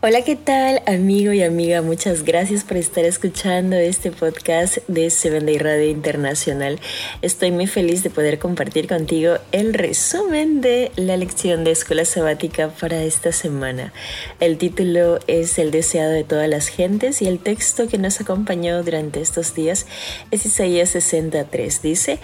Hola, 0.00 0.22
¿qué 0.22 0.36
tal, 0.36 0.80
amigo 0.86 1.32
y 1.32 1.42
amiga? 1.42 1.82
Muchas 1.82 2.22
gracias 2.22 2.62
por 2.62 2.76
estar 2.76 3.04
escuchando 3.04 3.74
este 3.74 4.12
podcast 4.12 4.78
de 4.86 5.10
Seven 5.10 5.44
Day 5.44 5.58
Radio 5.58 5.90
Internacional. 5.90 6.78
Estoy 7.20 7.50
muy 7.50 7.66
feliz 7.66 8.04
de 8.04 8.10
poder 8.10 8.38
compartir 8.38 8.86
contigo 8.86 9.38
el 9.50 9.74
resumen 9.74 10.60
de 10.60 10.92
la 10.94 11.16
lección 11.16 11.64
de 11.64 11.72
escuela 11.72 12.04
sabática 12.04 12.68
para 12.68 13.02
esta 13.02 13.32
semana. 13.32 13.92
El 14.38 14.56
título 14.56 15.18
es 15.26 15.58
El 15.58 15.72
deseado 15.72 16.12
de 16.12 16.22
todas 16.22 16.48
las 16.48 16.68
gentes 16.68 17.20
y 17.20 17.26
el 17.26 17.40
texto 17.40 17.88
que 17.88 17.98
nos 17.98 18.20
acompañó 18.20 18.84
durante 18.84 19.20
estos 19.20 19.54
días 19.54 19.86
es 20.30 20.46
Isaías 20.46 20.90
63. 20.90 21.82
Dice, 21.82 22.20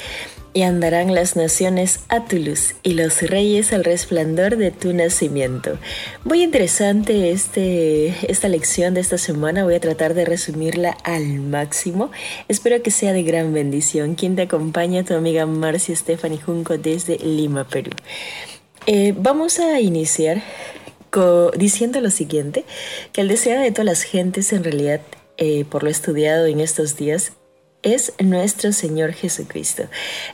y 0.54 0.62
andarán 0.62 1.14
las 1.14 1.36
naciones 1.36 2.00
a 2.08 2.24
tu 2.24 2.36
luz 2.38 2.76
y 2.82 2.94
los 2.94 3.20
reyes 3.20 3.72
al 3.72 3.84
resplandor 3.84 4.56
de 4.56 4.70
tu 4.70 4.92
nacimiento. 4.94 5.78
Muy 6.24 6.42
interesante 6.42 7.30
este, 7.30 8.14
esta 8.30 8.48
lección 8.48 8.94
de 8.94 9.00
esta 9.00 9.18
semana, 9.18 9.64
voy 9.64 9.74
a 9.74 9.80
tratar 9.80 10.14
de 10.14 10.24
resumirla 10.24 10.96
al 11.02 11.40
máximo. 11.40 12.10
Espero 12.48 12.82
que 12.82 12.92
sea 12.92 13.12
de 13.12 13.24
gran 13.24 13.52
bendición. 13.52 14.14
Quien 14.14 14.36
te 14.36 14.42
acompaña, 14.42 15.04
tu 15.04 15.14
amiga 15.14 15.44
Marcia 15.44 15.94
Stephanie 15.94 16.40
Junco 16.40 16.78
desde 16.78 17.18
Lima, 17.18 17.64
Perú. 17.68 17.90
Eh, 18.86 19.12
vamos 19.16 19.58
a 19.58 19.80
iniciar 19.80 20.42
diciendo 21.56 22.00
lo 22.00 22.10
siguiente, 22.10 22.64
que 23.12 23.20
el 23.20 23.28
deseo 23.28 23.60
de 23.60 23.70
todas 23.70 23.86
las 23.86 24.02
gentes 24.02 24.52
en 24.52 24.64
realidad, 24.64 25.00
eh, 25.36 25.64
por 25.64 25.84
lo 25.84 25.90
estudiado 25.90 26.46
en 26.46 26.60
estos 26.60 26.96
días, 26.96 27.32
es 27.84 28.12
nuestro 28.18 28.72
Señor 28.72 29.12
Jesucristo. 29.12 29.84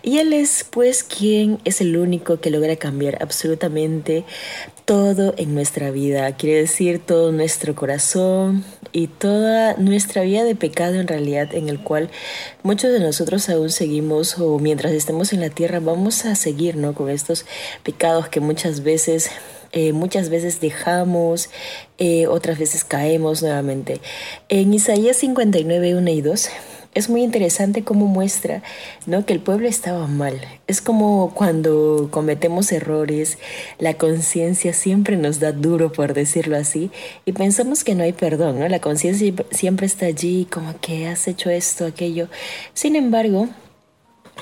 Y 0.02 0.18
Él 0.18 0.32
es 0.32 0.64
pues 0.70 1.02
quien 1.02 1.58
es 1.64 1.80
el 1.80 1.96
único 1.96 2.40
que 2.40 2.50
logra 2.50 2.76
cambiar 2.76 3.22
absolutamente 3.22 4.24
todo 4.84 5.34
en 5.36 5.54
nuestra 5.54 5.90
vida. 5.90 6.36
Quiere 6.36 6.60
decir 6.60 7.00
todo 7.00 7.32
nuestro 7.32 7.74
corazón 7.74 8.64
y 8.92 9.08
toda 9.08 9.74
nuestra 9.74 10.22
vida 10.22 10.44
de 10.44 10.54
pecado 10.54 10.94
en 10.94 11.08
realidad 11.08 11.54
en 11.54 11.68
el 11.68 11.80
cual 11.80 12.10
muchos 12.62 12.92
de 12.92 13.00
nosotros 13.00 13.48
aún 13.48 13.70
seguimos 13.70 14.38
o 14.38 14.58
mientras 14.58 14.92
estemos 14.92 15.32
en 15.32 15.40
la 15.40 15.50
tierra 15.50 15.80
vamos 15.80 16.24
a 16.24 16.34
seguir 16.34 16.76
¿no? 16.76 16.94
con 16.94 17.10
estos 17.10 17.44
pecados 17.82 18.28
que 18.28 18.40
muchas 18.40 18.82
veces 18.82 19.30
eh, 19.72 19.92
muchas 19.92 20.30
veces 20.30 20.60
dejamos, 20.60 21.48
eh, 21.98 22.26
otras 22.26 22.58
veces 22.58 22.82
caemos 22.82 23.40
nuevamente. 23.40 24.00
En 24.48 24.74
Isaías 24.74 25.18
59, 25.18 25.94
1 25.94 26.10
y 26.10 26.20
2 26.22 26.50
es 26.94 27.08
muy 27.08 27.22
interesante 27.22 27.84
cómo 27.84 28.06
muestra 28.06 28.62
¿no? 29.06 29.24
que 29.24 29.32
el 29.32 29.40
pueblo 29.40 29.68
estaba 29.68 30.06
mal. 30.06 30.40
Es 30.66 30.80
como 30.80 31.32
cuando 31.34 32.08
cometemos 32.10 32.72
errores, 32.72 33.38
la 33.78 33.94
conciencia 33.94 34.72
siempre 34.72 35.16
nos 35.16 35.40
da 35.40 35.52
duro, 35.52 35.92
por 35.92 36.14
decirlo 36.14 36.56
así, 36.56 36.90
y 37.24 37.32
pensamos 37.32 37.84
que 37.84 37.94
no 37.94 38.02
hay 38.02 38.12
perdón, 38.12 38.58
¿no? 38.58 38.68
La 38.68 38.80
conciencia 38.80 39.32
siempre 39.50 39.86
está 39.86 40.06
allí, 40.06 40.46
como 40.50 40.78
que 40.80 41.06
has 41.06 41.28
hecho 41.28 41.50
esto, 41.50 41.86
aquello. 41.86 42.28
Sin 42.74 42.96
embargo, 42.96 43.48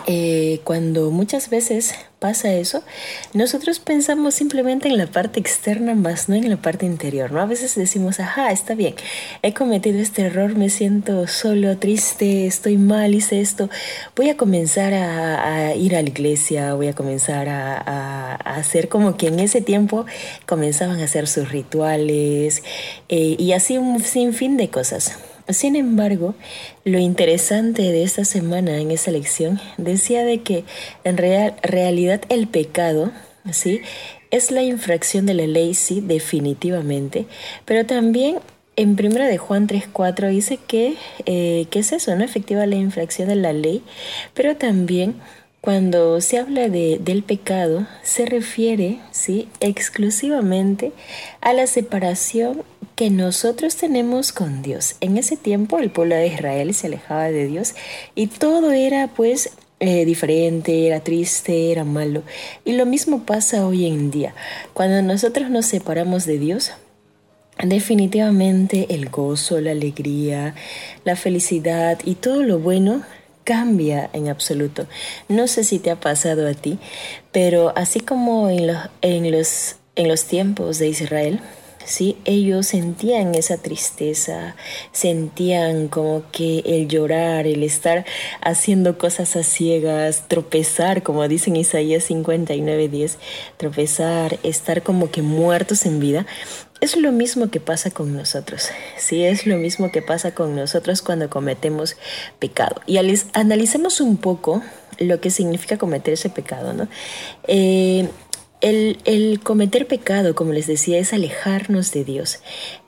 eh, 0.06 0.60
cuando 0.64 1.10
muchas 1.10 1.50
veces 1.50 1.94
pasa 2.18 2.52
eso, 2.52 2.82
nosotros 3.32 3.78
pensamos 3.78 4.34
simplemente 4.34 4.88
en 4.88 4.98
la 4.98 5.06
parte 5.06 5.38
externa 5.38 5.94
más 5.94 6.28
no 6.28 6.34
en 6.34 6.50
la 6.50 6.56
parte 6.56 6.84
interior, 6.84 7.30
¿no? 7.30 7.40
A 7.40 7.46
veces 7.46 7.74
decimos, 7.76 8.18
ajá, 8.18 8.50
está 8.50 8.74
bien, 8.74 8.94
he 9.42 9.54
cometido 9.54 10.00
este 10.00 10.22
error, 10.22 10.56
me 10.56 10.68
siento 10.68 11.26
solo, 11.28 11.78
triste, 11.78 12.46
estoy 12.46 12.76
mal, 12.76 13.14
hice 13.14 13.40
esto, 13.40 13.70
voy 14.16 14.30
a 14.30 14.36
comenzar 14.36 14.94
a, 14.94 15.74
ir 15.76 15.94
a 15.94 16.02
la 16.02 16.08
iglesia, 16.08 16.74
voy 16.74 16.88
a 16.88 16.92
comenzar 16.92 17.48
a, 17.48 18.34
hacer 18.34 18.88
como 18.88 19.16
que 19.16 19.28
en 19.28 19.38
ese 19.38 19.60
tiempo 19.60 20.06
comenzaban 20.46 21.00
a 21.00 21.04
hacer 21.04 21.28
sus 21.28 21.50
rituales 21.50 22.62
eh, 23.08 23.36
y 23.38 23.52
así 23.52 23.78
un 23.78 24.00
sinfín 24.00 24.56
de 24.56 24.68
cosas. 24.68 25.18
Sin 25.48 25.76
embargo, 25.76 26.34
lo 26.84 26.98
interesante 26.98 27.82
de 27.82 28.02
esta 28.02 28.24
semana 28.26 28.78
en 28.78 28.90
esa 28.90 29.10
lección 29.10 29.58
decía 29.78 30.24
de 30.24 30.42
que 30.42 30.64
en 31.04 31.16
real, 31.16 31.54
realidad 31.62 32.20
el 32.28 32.48
pecado, 32.48 33.12
¿sí? 33.50 33.80
Es 34.30 34.50
la 34.50 34.62
infracción 34.62 35.24
de 35.24 35.32
la 35.32 35.46
ley, 35.46 35.72
sí, 35.72 36.02
definitivamente, 36.02 37.26
pero 37.64 37.86
también 37.86 38.40
en 38.76 38.94
primera 38.94 39.26
de 39.26 39.38
Juan 39.38 39.66
3.4 39.66 40.28
dice 40.28 40.58
que, 40.58 40.96
eh, 41.24 41.66
que 41.70 41.78
es 41.78 41.92
eso, 41.92 42.14
¿no? 42.14 42.24
Efectiva 42.24 42.66
la 42.66 42.76
infracción 42.76 43.28
de 43.28 43.36
la 43.36 43.54
ley, 43.54 43.82
pero 44.34 44.56
también 44.56 45.14
cuando 45.60 46.20
se 46.20 46.38
habla 46.38 46.68
de, 46.68 46.98
del 47.00 47.22
pecado, 47.22 47.86
se 48.02 48.26
refiere 48.26 49.00
¿sí? 49.10 49.48
exclusivamente 49.60 50.92
a 51.40 51.52
la 51.52 51.66
separación 51.66 52.62
que 52.94 53.10
nosotros 53.10 53.76
tenemos 53.76 54.32
con 54.32 54.62
Dios. 54.62 54.96
En 55.00 55.18
ese 55.18 55.36
tiempo 55.36 55.78
el 55.78 55.90
pueblo 55.90 56.14
de 56.14 56.28
Israel 56.28 56.74
se 56.74 56.86
alejaba 56.86 57.30
de 57.30 57.46
Dios 57.46 57.74
y 58.14 58.28
todo 58.28 58.72
era 58.72 59.08
pues 59.08 59.50
eh, 59.80 60.04
diferente, 60.04 60.86
era 60.86 61.00
triste, 61.00 61.70
era 61.70 61.84
malo. 61.84 62.22
Y 62.64 62.72
lo 62.72 62.86
mismo 62.86 63.24
pasa 63.24 63.66
hoy 63.66 63.86
en 63.86 64.10
día. 64.10 64.34
Cuando 64.74 65.02
nosotros 65.02 65.50
nos 65.50 65.66
separamos 65.66 66.26
de 66.26 66.38
Dios, 66.38 66.72
definitivamente 67.64 68.86
el 68.90 69.08
gozo, 69.08 69.60
la 69.60 69.72
alegría, 69.72 70.54
la 71.04 71.16
felicidad 71.16 71.98
y 72.04 72.14
todo 72.16 72.42
lo 72.42 72.58
bueno 72.58 73.02
cambia 73.48 74.10
en 74.12 74.28
absoluto. 74.28 74.86
No 75.30 75.48
sé 75.48 75.64
si 75.64 75.78
te 75.78 75.90
ha 75.90 75.98
pasado 75.98 76.46
a 76.46 76.52
ti, 76.52 76.78
pero 77.32 77.72
así 77.76 77.98
como 77.98 78.50
en 78.50 78.66
los, 78.66 78.76
en 79.00 79.30
los, 79.30 79.76
en 79.96 80.06
los 80.06 80.24
tiempos 80.26 80.78
de 80.78 80.88
Israel, 80.88 81.40
¿sí? 81.86 82.18
Ellos 82.26 82.66
sentían 82.66 83.34
esa 83.34 83.56
tristeza, 83.56 84.54
sentían 84.92 85.88
como 85.88 86.24
que 86.30 86.58
el 86.66 86.88
llorar, 86.88 87.46
el 87.46 87.62
estar 87.62 88.04
haciendo 88.42 88.98
cosas 88.98 89.34
a 89.34 89.42
ciegas, 89.42 90.24
tropezar, 90.28 91.02
como 91.02 91.26
dicen 91.26 91.56
Isaías 91.56 92.04
59, 92.04 92.88
10, 92.88 93.18
tropezar, 93.56 94.38
estar 94.42 94.82
como 94.82 95.10
que 95.10 95.22
muertos 95.22 95.86
en 95.86 96.00
vida. 96.00 96.26
Es 96.80 96.96
lo 96.96 97.10
mismo 97.10 97.50
que 97.50 97.58
pasa 97.58 97.90
con 97.90 98.16
nosotros, 98.16 98.68
sí, 98.96 99.24
es 99.24 99.46
lo 99.46 99.56
mismo 99.56 99.90
que 99.90 100.00
pasa 100.00 100.32
con 100.32 100.54
nosotros 100.54 101.02
cuando 101.02 101.28
cometemos 101.28 101.96
pecado. 102.38 102.80
Y 102.86 102.98
analicemos 103.32 104.00
un 104.00 104.16
poco 104.16 104.62
lo 104.98 105.20
que 105.20 105.30
significa 105.30 105.76
cometer 105.76 106.14
ese 106.14 106.30
pecado, 106.30 106.72
¿no? 106.72 106.88
Eh, 107.48 108.08
el, 108.60 108.98
el 109.04 109.40
cometer 109.40 109.86
pecado, 109.86 110.34
como 110.34 110.52
les 110.52 110.66
decía, 110.66 110.98
es 110.98 111.12
alejarnos 111.12 111.92
de 111.92 112.04
Dios. 112.04 112.40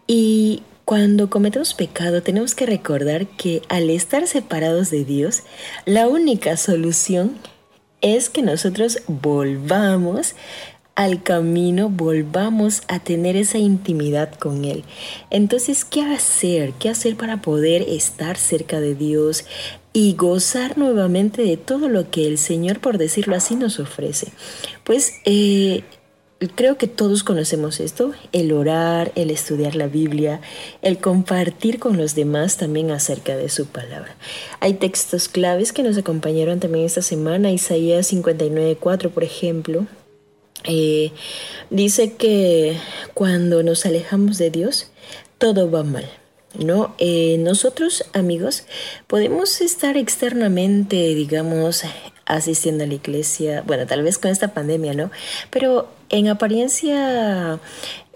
Y 0.07 0.62
cuando 0.85 1.31
cometemos 1.31 1.75
pecado 1.75 2.23
tenemos 2.23 2.55
que 2.55 2.67
recordar 2.67 3.27
que 3.27 3.62
al 3.69 3.91
estar 3.91 4.27
separados 4.27 4.91
de 4.91 5.05
Dios, 5.05 5.43
la 5.85 6.09
única 6.09 6.57
solución 6.57 7.39
es 8.01 8.31
que 8.31 8.43
nosotros 8.43 9.03
volvamos 9.07 10.35
al 11.01 11.22
camino 11.22 11.89
volvamos 11.89 12.82
a 12.86 12.98
tener 12.98 13.35
esa 13.35 13.56
intimidad 13.56 14.35
con 14.35 14.66
Él. 14.66 14.85
Entonces, 15.31 15.86
¿qué 15.86 16.02
hacer? 16.02 16.74
¿Qué 16.74 16.90
hacer 16.90 17.16
para 17.16 17.40
poder 17.40 17.81
estar 17.89 18.36
cerca 18.36 18.81
de 18.81 18.94
Dios 18.94 19.47
y 19.94 20.12
gozar 20.14 20.77
nuevamente 20.77 21.40
de 21.43 21.56
todo 21.56 21.89
lo 21.89 22.10
que 22.10 22.27
el 22.27 22.36
Señor, 22.36 22.81
por 22.81 22.98
decirlo 22.98 23.35
así, 23.35 23.56
nos 23.56 23.81
ofrece? 23.81 24.31
Pues 24.85 25.14
eh, 25.24 25.85
creo 26.55 26.77
que 26.77 26.86
todos 26.86 27.24
conocemos 27.24 27.81
esto, 27.81 28.12
el 28.32 28.52
orar, 28.52 29.10
el 29.14 29.31
estudiar 29.31 29.77
la 29.77 29.86
Biblia, 29.86 30.43
el 30.82 30.98
compartir 30.98 31.78
con 31.78 31.97
los 31.97 32.14
demás 32.14 32.59
también 32.59 32.90
acerca 32.90 33.39
de 33.39 33.48
su 33.48 33.64
palabra. 33.64 34.16
Hay 34.60 34.74
textos 34.74 35.28
claves 35.28 35.72
que 35.72 35.82
nos 35.82 35.97
acompañaron 35.97 36.60
también 36.60 36.85
esta 36.85 37.01
semana, 37.01 37.51
Isaías 37.51 38.12
59.4, 38.12 39.09
por 39.09 39.24
ejemplo, 39.24 39.86
eh, 40.65 41.12
dice 41.70 42.15
que 42.15 42.77
cuando 43.15 43.62
nos 43.62 43.87
alejamos 43.87 44.39
de 44.39 44.51
Dios, 44.51 44.91
todo 45.39 45.70
va 45.70 45.82
mal. 45.82 46.09
¿no? 46.59 46.95
Eh, 46.99 47.37
nosotros, 47.39 48.05
amigos, 48.12 48.65
podemos 49.07 49.61
estar 49.61 49.97
externamente, 49.97 50.97
digamos, 51.15 51.85
asistiendo 52.27 52.85
a 52.85 52.87
la 52.87 52.95
iglesia, 52.95 53.62
bueno, 53.66 53.87
tal 53.87 54.03
vez 54.03 54.19
con 54.19 54.31
esta 54.31 54.53
pandemia, 54.53 54.95
¿no? 54.95 55.11
Pero 55.51 55.89
en 56.11 56.28
apariencia 56.28 57.61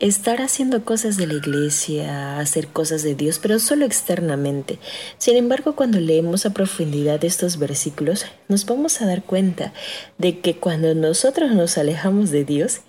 estar 0.00 0.42
haciendo 0.42 0.84
cosas 0.84 1.16
de 1.16 1.26
la 1.26 1.34
iglesia, 1.34 2.38
hacer 2.38 2.68
cosas 2.68 3.02
de 3.02 3.14
Dios, 3.14 3.38
pero 3.40 3.58
solo 3.58 3.86
externamente. 3.86 4.78
Sin 5.16 5.36
embargo, 5.36 5.76
cuando 5.76 6.00
leemos 6.00 6.44
a 6.44 6.52
profundidad 6.52 7.24
estos 7.24 7.58
versículos, 7.58 8.26
nos 8.48 8.66
vamos 8.66 9.00
a 9.00 9.06
dar 9.06 9.22
cuenta 9.22 9.72
de 10.18 10.40
que 10.40 10.56
cuando 10.56 10.94
nosotros 10.94 11.52
nos 11.52 11.78
alejamos 11.78 12.30
de 12.30 12.44
Dios, 12.44 12.80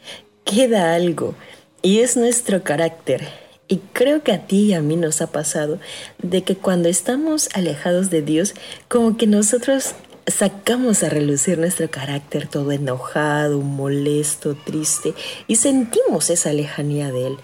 queda 0.43 0.95
algo, 0.95 1.35
y 1.81 1.99
es 1.99 2.17
nuestro 2.17 2.63
carácter. 2.63 3.27
Y 3.67 3.77
creo 3.93 4.23
que 4.23 4.31
a 4.31 4.45
ti 4.45 4.65
y 4.65 4.73
a 4.73 4.81
mí 4.81 4.95
nos 4.95 5.21
ha 5.21 5.27
pasado 5.27 5.79
de 6.21 6.43
que 6.43 6.55
cuando 6.55 6.89
estamos 6.89 7.49
alejados 7.53 8.09
de 8.09 8.21
Dios, 8.21 8.53
como 8.87 9.17
que 9.17 9.25
nosotros 9.25 9.93
sacamos 10.27 11.03
a 11.03 11.09
relucir 11.09 11.57
nuestro 11.57 11.89
carácter 11.89 12.47
todo 12.47 12.71
enojado, 12.71 13.61
molesto, 13.61 14.55
triste 14.55 15.13
y 15.47 15.57
sentimos 15.57 16.29
esa 16.29 16.53
lejanía 16.53 17.11
de 17.11 17.27
Él. 17.27 17.37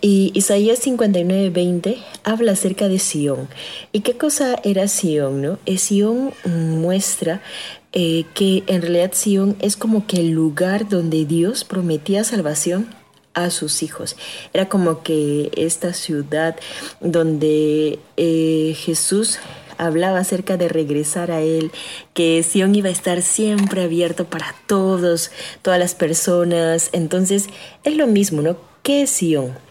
Y 0.00 0.32
Isaías 0.34 0.80
59:20 0.80 1.96
habla 2.24 2.52
acerca 2.52 2.88
de 2.88 2.98
Sión. 2.98 3.48
¿Y 3.92 4.00
qué 4.00 4.18
cosa 4.18 4.56
era 4.62 4.86
Sión? 4.86 5.40
No? 5.40 5.58
Eh, 5.64 5.78
Sión 5.78 6.34
muestra 6.44 7.40
eh, 7.92 8.24
que 8.34 8.64
en 8.66 8.82
realidad 8.82 9.12
Sión 9.14 9.56
es 9.60 9.76
como 9.76 10.06
que 10.06 10.18
el 10.18 10.30
lugar 10.30 10.88
donde 10.88 11.24
Dios 11.24 11.64
prometía 11.64 12.24
salvación 12.24 12.88
a 13.34 13.50
sus 13.50 13.82
hijos. 13.82 14.16
Era 14.52 14.68
como 14.68 15.02
que 15.02 15.50
esta 15.56 15.92
ciudad 15.92 16.56
donde 17.00 17.98
eh, 18.16 18.76
Jesús 18.76 19.38
hablaba 19.78 20.18
acerca 20.18 20.56
de 20.56 20.68
regresar 20.68 21.30
a 21.30 21.40
Él, 21.40 21.72
que 22.12 22.42
Sion 22.42 22.74
iba 22.74 22.88
a 22.88 22.92
estar 22.92 23.22
siempre 23.22 23.82
abierto 23.82 24.26
para 24.26 24.54
todos, 24.66 25.30
todas 25.62 25.78
las 25.78 25.94
personas. 25.94 26.90
Entonces, 26.92 27.48
es 27.84 27.96
lo 27.96 28.06
mismo, 28.06 28.42
¿no? 28.42 28.56
¿Qué 28.82 29.02
es 29.02 29.10
Sion? 29.10 29.64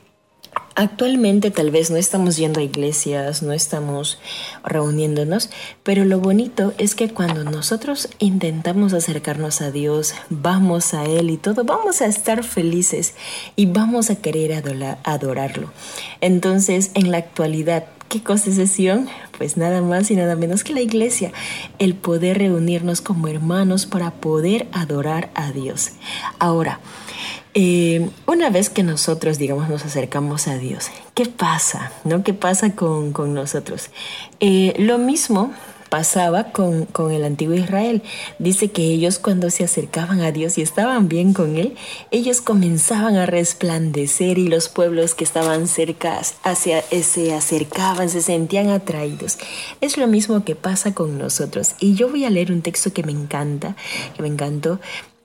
Actualmente 0.75 1.51
tal 1.51 1.69
vez 1.69 1.91
no 1.91 1.97
estamos 1.97 2.35
yendo 2.35 2.59
a 2.59 2.63
iglesias, 2.63 3.43
no 3.43 3.53
estamos 3.53 4.17
reuniéndonos, 4.63 5.51
pero 5.83 6.03
lo 6.03 6.19
bonito 6.19 6.73
es 6.79 6.95
que 6.95 7.09
cuando 7.09 7.43
nosotros 7.43 8.09
intentamos 8.17 8.93
acercarnos 8.93 9.61
a 9.61 9.69
Dios, 9.69 10.15
vamos 10.31 10.95
a 10.95 11.05
Él 11.05 11.29
y 11.29 11.37
todo, 11.37 11.63
vamos 11.63 12.01
a 12.01 12.07
estar 12.07 12.43
felices 12.43 13.13
y 13.55 13.67
vamos 13.67 14.09
a 14.09 14.15
querer 14.15 14.63
adorarlo. 15.03 15.71
Entonces, 16.21 16.89
en 16.95 17.11
la 17.11 17.19
actualidad, 17.19 17.85
¿Qué 18.13 18.21
cosa 18.21 18.51
es 18.51 18.57
sesión? 18.57 19.09
Pues 19.39 19.57
nada 19.57 19.81
más 19.81 20.11
y 20.11 20.15
nada 20.15 20.35
menos 20.35 20.63
que 20.63 20.71
la 20.71 20.81
iglesia, 20.81 21.31
el 21.79 21.95
poder 21.95 22.37
reunirnos 22.37 23.01
como 23.01 23.27
hermanos 23.27 23.87
para 23.87 24.11
poder 24.11 24.67
adorar 24.71 25.31
a 25.33 25.51
Dios. 25.51 25.93
Ahora, 26.37 26.79
eh, 27.55 28.07
una 28.27 28.51
vez 28.51 28.69
que 28.69 28.83
nosotros, 28.83 29.39
digamos, 29.39 29.67
nos 29.67 29.83
acercamos 29.83 30.47
a 30.47 30.59
Dios, 30.59 30.91
¿qué 31.15 31.25
pasa? 31.25 31.91
¿No? 32.03 32.23
¿Qué 32.23 32.35
pasa 32.35 32.75
con, 32.75 33.13
nosotros? 33.33 33.89
Eh, 34.39 34.75
lo 34.77 34.99
mismo 34.99 35.51
pasaba 35.93 36.45
con, 36.45 36.85
con, 36.85 37.11
el 37.11 37.23
antiguo 37.23 37.53
Israel. 37.53 38.01
Dice 38.39 38.71
que 38.71 38.81
ellos 38.81 39.19
cuando 39.19 39.51
se 39.51 39.63
acercaban 39.63 40.21
a 40.21 40.31
Dios 40.31 40.57
y 40.57 40.63
estaban 40.63 41.07
bien 41.07 41.33
con 41.33 41.55
Él, 41.55 41.75
ellos 42.09 42.41
comenzaban 42.41 43.15
a 43.15 43.27
resplandecer 43.27 44.39
y 44.39 44.47
los 44.47 44.69
pueblos 44.69 45.13
que 45.13 45.23
estaban 45.23 45.67
cerca 45.67 46.19
hacia, 46.41 46.81
se 46.81 47.35
acercaban, 47.35 48.09
se 48.09 48.23
sentían 48.23 48.69
atraídos. 48.69 49.37
Es 49.81 49.95
lo 49.99 50.07
mismo 50.07 50.43
que 50.43 50.55
pasa 50.55 50.95
con 50.95 51.19
nosotros. 51.19 51.75
Y 51.79 51.93
yo 51.93 52.09
voy 52.09 52.25
a 52.25 52.31
leer 52.31 52.51
un 52.51 52.63
texto 52.63 52.91
que 52.91 53.03
me 53.03 53.11
encanta, 53.11 53.75
que 54.15 54.23
me 54.23 54.29
encantó, 54.29 54.79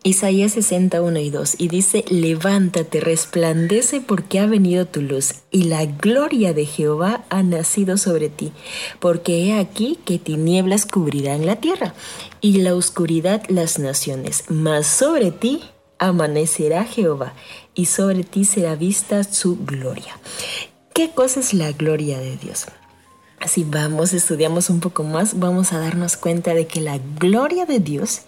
Isaías 0.05 0.53
61 0.53 1.19
y 1.19 1.31
2 1.31 1.57
y 1.59 1.69
dice, 1.69 2.05
levántate, 2.09 3.01
resplandece 3.01 4.01
porque 4.01 4.39
ha 4.39 4.47
venido 4.47 4.87
tu 4.87 5.03
luz 5.03 5.35
y 5.51 5.65
la 5.65 5.87
gloria 5.87 6.55
de 6.55 6.67
Jehová 6.67 7.25
ha 7.31 7.43
nacido 7.43 7.97
sobre 7.99 8.29
ti, 8.29 8.53
porque 9.01 9.45
he 9.45 9.59
aquí 9.59 9.99
que 10.05 10.19
tinieblas 10.19 10.87
cubrirán 10.87 11.47
la 11.47 11.57
tierra 11.57 11.95
y 12.41 12.59
la 12.59 12.77
oscuridad 12.77 13.43
las 13.49 13.81
naciones, 13.81 14.45
mas 14.49 14.87
sobre 14.87 15.33
ti 15.33 15.63
amanecerá 15.99 16.85
Jehová 16.85 17.35
y 17.75 17.87
sobre 17.87 18.23
ti 18.23 18.45
será 18.45 18.77
vista 18.77 19.25
su 19.25 19.57
gloria. 19.57 20.19
¿Qué 20.95 21.11
cosa 21.11 21.41
es 21.41 21.55
la 21.55 21.73
gloria 21.73 22.19
de 22.19 22.37
Dios? 22.37 22.67
Si 23.47 23.63
vamos, 23.63 24.13
estudiamos 24.15 24.69
un 24.69 24.81
poco 24.81 25.05
más, 25.05 25.39
vamos 25.39 25.73
a 25.73 25.79
darnos 25.79 26.17
cuenta 26.17 26.55
de 26.55 26.67
que 26.67 26.81
la 26.81 26.99
gloria 27.19 27.67
de 27.67 27.79
Dios 27.79 28.23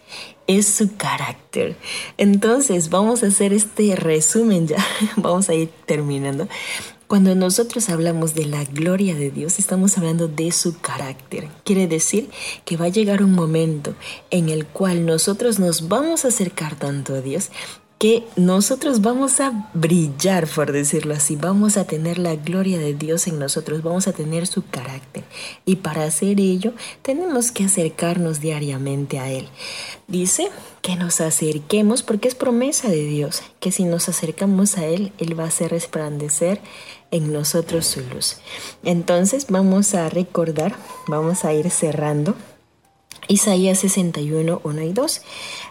es 0.58 0.66
su 0.66 0.96
carácter. 0.96 1.76
Entonces, 2.16 2.90
vamos 2.90 3.22
a 3.22 3.28
hacer 3.28 3.52
este 3.52 3.94
resumen 3.94 4.66
ya, 4.66 4.84
vamos 5.16 5.48
a 5.48 5.54
ir 5.54 5.70
terminando. 5.86 6.48
Cuando 7.06 7.34
nosotros 7.34 7.88
hablamos 7.88 8.34
de 8.34 8.46
la 8.46 8.64
gloria 8.64 9.16
de 9.16 9.30
Dios, 9.30 9.58
estamos 9.58 9.98
hablando 9.98 10.28
de 10.28 10.52
su 10.52 10.78
carácter. 10.80 11.48
Quiere 11.64 11.88
decir 11.88 12.30
que 12.64 12.76
va 12.76 12.84
a 12.84 12.88
llegar 12.88 13.22
un 13.22 13.32
momento 13.32 13.94
en 14.30 14.48
el 14.48 14.64
cual 14.64 15.06
nosotros 15.06 15.58
nos 15.58 15.88
vamos 15.88 16.24
a 16.24 16.28
acercar 16.28 16.76
tanto 16.76 17.14
a 17.14 17.20
Dios 17.20 17.50
que 18.00 18.26
nosotros 18.34 19.02
vamos 19.02 19.40
a 19.40 19.68
brillar, 19.74 20.48
por 20.48 20.72
decirlo 20.72 21.12
así, 21.12 21.36
vamos 21.36 21.76
a 21.76 21.84
tener 21.84 22.16
la 22.16 22.34
gloria 22.34 22.78
de 22.78 22.94
Dios 22.94 23.26
en 23.26 23.38
nosotros, 23.38 23.82
vamos 23.82 24.08
a 24.08 24.14
tener 24.14 24.46
su 24.46 24.64
carácter. 24.66 25.22
Y 25.66 25.76
para 25.76 26.04
hacer 26.04 26.40
ello 26.40 26.72
tenemos 27.02 27.52
que 27.52 27.64
acercarnos 27.64 28.40
diariamente 28.40 29.18
a 29.18 29.30
Él. 29.30 29.50
Dice 30.08 30.48
que 30.80 30.96
nos 30.96 31.20
acerquemos 31.20 32.02
porque 32.02 32.28
es 32.28 32.34
promesa 32.34 32.88
de 32.88 33.04
Dios, 33.04 33.42
que 33.60 33.70
si 33.70 33.84
nos 33.84 34.08
acercamos 34.08 34.78
a 34.78 34.86
Él, 34.86 35.12
Él 35.18 35.38
va 35.38 35.44
a 35.44 35.48
hacer 35.48 35.70
resplandecer 35.70 36.62
en 37.10 37.34
nosotros 37.34 37.84
su 37.84 38.00
luz. 38.00 38.38
Entonces 38.82 39.48
vamos 39.50 39.92
a 39.92 40.08
recordar, 40.08 40.74
vamos 41.06 41.44
a 41.44 41.52
ir 41.52 41.70
cerrando 41.70 42.34
Isaías 43.30 43.78
61, 43.78 44.60
1 44.64 44.82
y 44.82 44.92
2. 44.92 45.22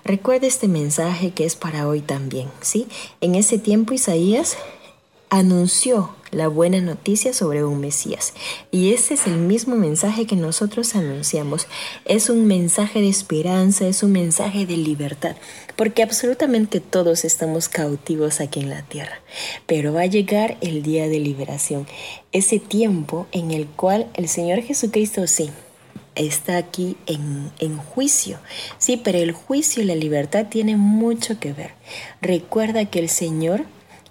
Recuerda 0.05 0.47
este 0.47 0.69
mensaje 0.69 1.31
que 1.31 1.43
es 1.43 1.57
para 1.57 1.89
hoy 1.89 1.99
también, 1.99 2.47
¿sí? 2.61 2.87
En 3.19 3.35
ese 3.35 3.57
tiempo 3.57 3.93
Isaías 3.93 4.55
anunció 5.29 6.15
la 6.31 6.47
buena 6.47 6.79
noticia 6.79 7.33
sobre 7.33 7.65
un 7.65 7.81
Mesías. 7.81 8.33
Y 8.71 8.93
ese 8.93 9.15
es 9.15 9.27
el 9.27 9.35
mismo 9.35 9.75
mensaje 9.75 10.25
que 10.25 10.37
nosotros 10.37 10.95
anunciamos. 10.95 11.67
Es 12.05 12.29
un 12.29 12.47
mensaje 12.47 13.01
de 13.01 13.09
esperanza, 13.09 13.87
es 13.87 14.03
un 14.03 14.13
mensaje 14.13 14.65
de 14.65 14.77
libertad, 14.77 15.35
porque 15.75 16.01
absolutamente 16.01 16.79
todos 16.79 17.25
estamos 17.25 17.67
cautivos 17.67 18.39
aquí 18.39 18.61
en 18.61 18.69
la 18.69 18.83
tierra. 18.83 19.19
Pero 19.65 19.91
va 19.91 20.03
a 20.03 20.05
llegar 20.05 20.57
el 20.61 20.81
día 20.81 21.09
de 21.09 21.19
liberación, 21.19 21.87
ese 22.31 22.59
tiempo 22.59 23.27
en 23.33 23.51
el 23.51 23.67
cual 23.67 24.07
el 24.13 24.29
Señor 24.29 24.61
Jesucristo 24.61 25.27
sí 25.27 25.49
está 26.19 26.57
aquí 26.57 26.97
en, 27.07 27.51
en, 27.59 27.77
juicio. 27.77 28.39
Sí, 28.77 28.97
pero 29.03 29.17
el 29.17 29.31
juicio 29.31 29.81
y 29.81 29.85
la 29.85 29.95
libertad 29.95 30.47
tienen 30.49 30.79
mucho 30.79 31.39
que 31.39 31.53
ver. 31.53 31.71
Recuerda 32.21 32.85
que 32.85 32.99
el 32.99 33.09
Señor 33.09 33.65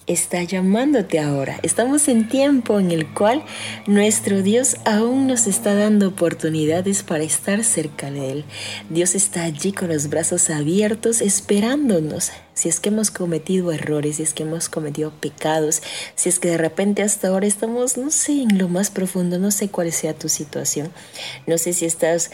está 0.09 0.43
llamándote 0.43 1.21
ahora. 1.21 1.61
Estamos 1.63 2.09
en 2.09 2.29
tiempo 2.29 2.81
en 2.81 2.91
el 2.91 3.07
cual 3.13 3.45
nuestro 3.87 4.43
Dios 4.43 4.77
aún 4.87 5.27
nos 5.27 5.47
está 5.47 5.75
dando 5.75 6.09
oportunidades 6.09 7.03
para 7.03 7.23
estar 7.23 7.63
cerca 7.63 8.11
de 8.11 8.33
Él. 8.33 8.45
Dios 8.89 9.15
está 9.15 9.45
allí 9.45 9.73
con 9.73 9.89
los 9.89 10.09
brazos 10.09 10.49
abiertos 10.49 11.21
esperándonos. 11.21 12.33
Si 12.55 12.69
es 12.69 12.81
que 12.81 12.89
hemos 12.89 13.11
cometido 13.11 13.71
errores, 13.71 14.17
si 14.17 14.23
es 14.23 14.35
que 14.35 14.43
hemos 14.43 14.69
cometido 14.69 15.13
pecados, 15.13 15.83
si 16.17 16.29
es 16.29 16.41
que 16.41 16.49
de 16.49 16.59
repente 16.59 17.03
hasta 17.03 17.29
ahora 17.29 17.47
estamos, 17.47 17.97
no 17.97 18.11
sé, 18.11 18.43
en 18.43 18.59
lo 18.59 18.69
más 18.69 18.91
profundo, 18.91 19.39
no 19.39 19.51
sé 19.51 19.69
cuál 19.69 19.93
sea 19.93 20.15
tu 20.15 20.29
situación. 20.29 20.91
No 21.47 21.59
sé 21.59 21.73
si 21.75 21.85
estás, 21.85 22.33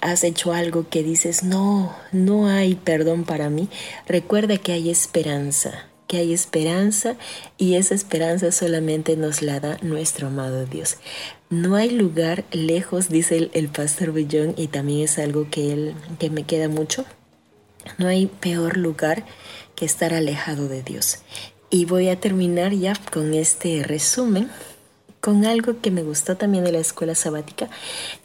has 0.00 0.24
hecho 0.24 0.52
algo 0.52 0.88
que 0.90 1.02
dices, 1.02 1.44
no, 1.44 1.96
no 2.10 2.48
hay 2.48 2.74
perdón 2.74 3.24
para 3.24 3.48
mí. 3.48 3.68
Recuerda 4.06 4.58
que 4.58 4.72
hay 4.72 4.90
esperanza 4.90 5.86
que 6.12 6.18
hay 6.18 6.34
esperanza 6.34 7.16
y 7.56 7.76
esa 7.76 7.94
esperanza 7.94 8.52
solamente 8.52 9.16
nos 9.16 9.40
la 9.40 9.60
da 9.60 9.78
nuestro 9.80 10.26
amado 10.26 10.66
Dios. 10.66 10.98
No 11.48 11.74
hay 11.74 11.88
lugar 11.88 12.44
lejos, 12.52 13.08
dice 13.08 13.48
el, 13.54 13.68
pastor 13.70 14.12
Bellón, 14.12 14.52
y 14.58 14.66
también 14.66 15.04
es 15.04 15.18
algo 15.18 15.48
que, 15.50 15.72
él, 15.72 15.94
que 16.18 16.28
me 16.28 16.44
queda 16.44 16.68
mucho. 16.68 17.06
No 17.96 18.08
hay 18.08 18.26
peor 18.26 18.76
lugar 18.76 19.24
que 19.74 19.86
estar 19.86 20.12
alejado 20.12 20.68
de 20.68 20.82
Dios. 20.82 21.20
Y 21.70 21.86
voy 21.86 22.10
a 22.10 22.20
terminar 22.20 22.74
ya 22.74 22.92
con 23.10 23.32
este 23.32 23.82
resumen 23.82 24.50
con 25.22 25.46
algo 25.46 25.80
que 25.80 25.90
me 25.90 26.02
gustó 26.02 26.36
también 26.36 26.64
de 26.64 26.72
la 26.72 26.80
escuela 26.80 27.14
sabática, 27.14 27.70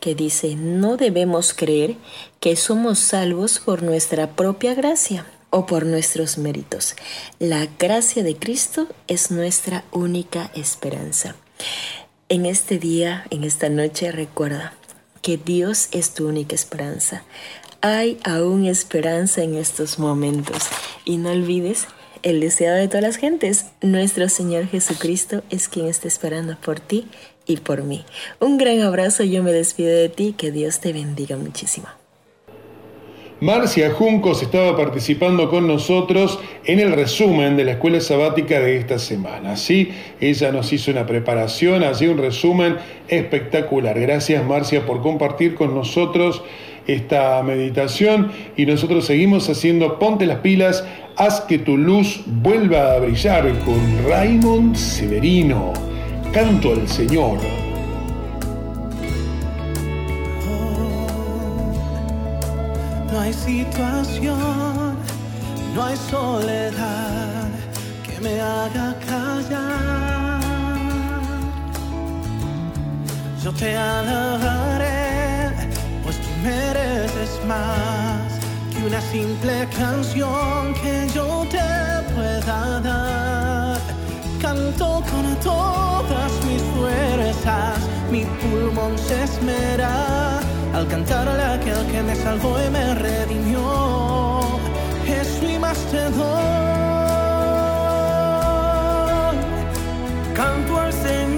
que 0.02 0.14
dice, 0.14 0.56
no 0.56 0.98
debemos 0.98 1.54
creer 1.54 1.96
que 2.42 2.58
somos 2.58 3.00
salvos 3.00 3.60
por 3.60 3.82
nuestra 3.82 4.36
propia 4.36 4.74
gracia 4.74 5.26
o 5.50 5.66
por 5.66 5.86
nuestros 5.86 6.38
méritos. 6.38 6.96
La 7.40 7.68
gracia 7.80 8.24
de 8.24 8.36
Cristo 8.36 8.88
es 9.08 9.32
nuestra 9.32 9.84
única 9.92 10.52
esperanza. 10.56 11.36
En 12.30 12.46
este 12.46 12.78
día, 12.78 13.26
en 13.30 13.44
esta 13.44 13.70
noche, 13.70 14.12
recuerda 14.12 14.74
que 15.22 15.38
Dios 15.38 15.90
es 15.92 16.14
tu 16.14 16.28
única 16.28 16.56
esperanza. 16.56 17.24
Hay 17.82 18.20
aún 18.24 18.66
esperanza 18.66 19.44
en 19.44 19.56
estos 19.56 20.00
momentos. 20.00 20.64
Y 21.06 21.18
no 21.18 21.32
olvides 21.32 21.88
el 22.24 22.40
deseo 22.40 22.74
de 22.76 22.88
todas 22.88 23.04
las 23.04 23.16
gentes. 23.18 23.66
Nuestro 23.82 24.30
Señor 24.30 24.68
Jesucristo 24.68 25.44
es 25.50 25.68
quien 25.70 25.88
está 25.88 26.08
esperando 26.08 26.58
por 26.58 26.80
ti 26.80 27.08
y 27.46 27.58
por 27.58 27.84
mí. 27.84 28.06
Un 28.40 28.58
gran 28.58 28.82
abrazo, 28.82 29.24
yo 29.24 29.44
me 29.44 29.54
despido 29.54 29.92
de 29.92 30.10
ti, 30.10 30.34
que 30.38 30.52
Dios 30.52 30.80
te 30.80 30.94
bendiga 30.94 31.38
muchísimo. 31.38 31.88
Marcia 33.40 33.92
Juncos 33.92 34.42
estaba 34.42 34.76
participando 34.76 35.48
con 35.52 35.68
nosotros 35.68 36.40
en 36.66 36.80
el 36.80 36.92
resumen 36.94 37.56
de 37.56 37.66
la 37.66 37.74
escuela 37.74 38.02
sabática 38.02 38.60
de 38.60 38.78
esta 38.78 38.98
semana. 38.98 39.58
Sí, 39.58 39.92
ella 40.20 40.52
nos 40.52 40.74
hizo 40.74 40.90
una 40.90 41.06
preparación, 41.06 41.84
así 41.84 42.08
un 42.08 42.18
resumen 42.18 42.78
espectacular. 43.08 44.00
Gracias 44.00 44.44
Marcia 44.44 44.88
por 44.88 45.04
compartir 45.04 45.54
con 45.54 45.76
nosotros 45.76 46.42
esta 46.88 47.44
meditación 47.44 48.32
y 48.56 48.66
nosotros 48.66 49.06
seguimos 49.06 49.48
haciendo 49.50 50.00
Ponte 50.00 50.26
las 50.26 50.40
pilas, 50.40 50.84
haz 51.16 51.42
que 51.42 51.60
tu 51.60 51.78
luz 51.78 52.22
vuelva 52.26 52.94
a 52.94 53.00
brillar 53.00 53.44
con 53.60 54.10
Raymond 54.10 54.76
Severino. 54.76 55.74
Canto 56.34 56.72
al 56.72 56.88
Señor. 56.88 57.67
Situación, 63.46 64.98
no 65.74 65.84
hay 65.84 65.98
soledad 66.10 67.50
que 68.04 68.20
me 68.22 68.42
haga 68.42 68.96
callar. 69.08 70.42
Yo 73.44 73.54
te 73.54 73.78
alabaré, 73.78 75.52
pues 76.04 76.18
tú 76.18 76.30
mereces 76.44 77.40
más 77.48 78.40
que 78.72 78.86
una 78.86 79.02
simple 79.02 79.68
canción 79.78 80.74
que 80.82 81.08
yo 81.14 81.46
te 81.50 82.14
pueda 82.14 82.80
dar. 82.82 83.80
Canto 84.42 85.04
con 85.12 85.36
todas 85.42 86.32
mis 86.46 86.62
fuerzas, 86.76 87.78
mi 88.12 88.26
pulmón 88.40 88.98
se 88.98 89.24
esmera 89.24 90.47
al 90.78 90.88
cantarle 90.88 91.42
a 91.42 91.54
aquel 91.54 91.88
que 91.92 92.04
me 92.04 92.16
salvó 92.16 92.56
y 92.64 92.70
me 92.70 92.94
redimió. 92.94 93.62
Más 95.60 95.80
te 95.92 96.04
doy. 96.12 96.68
Canto 100.36 100.80
al 100.80 100.94
Señor 100.94 101.37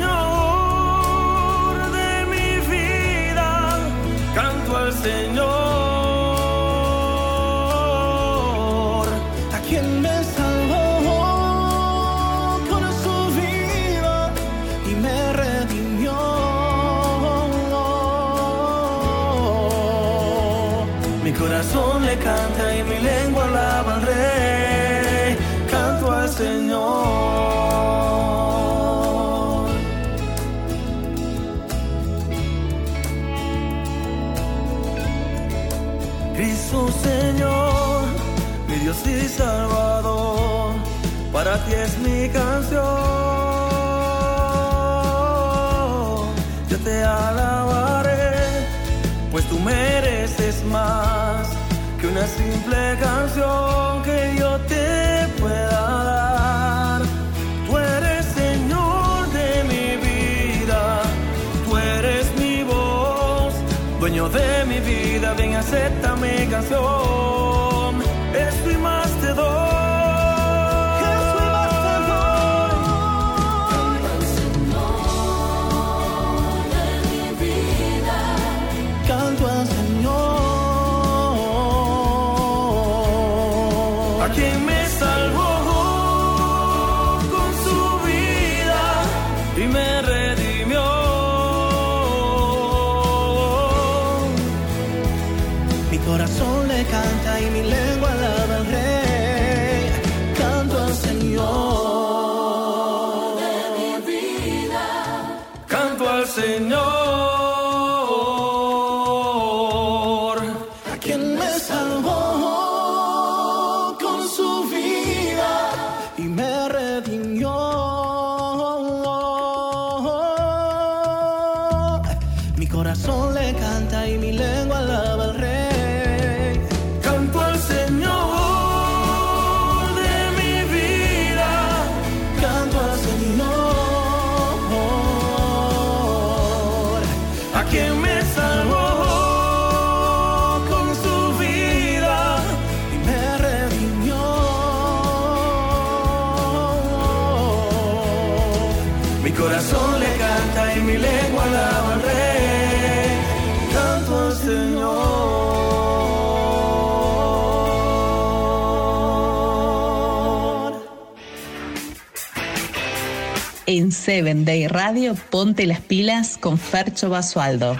En 163.89 163.93
Seven 163.93 164.45
Day 164.45 164.67
Radio, 164.67 165.15
ponte 165.31 165.65
las 165.65 165.81
pilas 165.81 166.37
con 166.37 166.59
Fercho 166.59 167.09
Basualdo. 167.09 167.75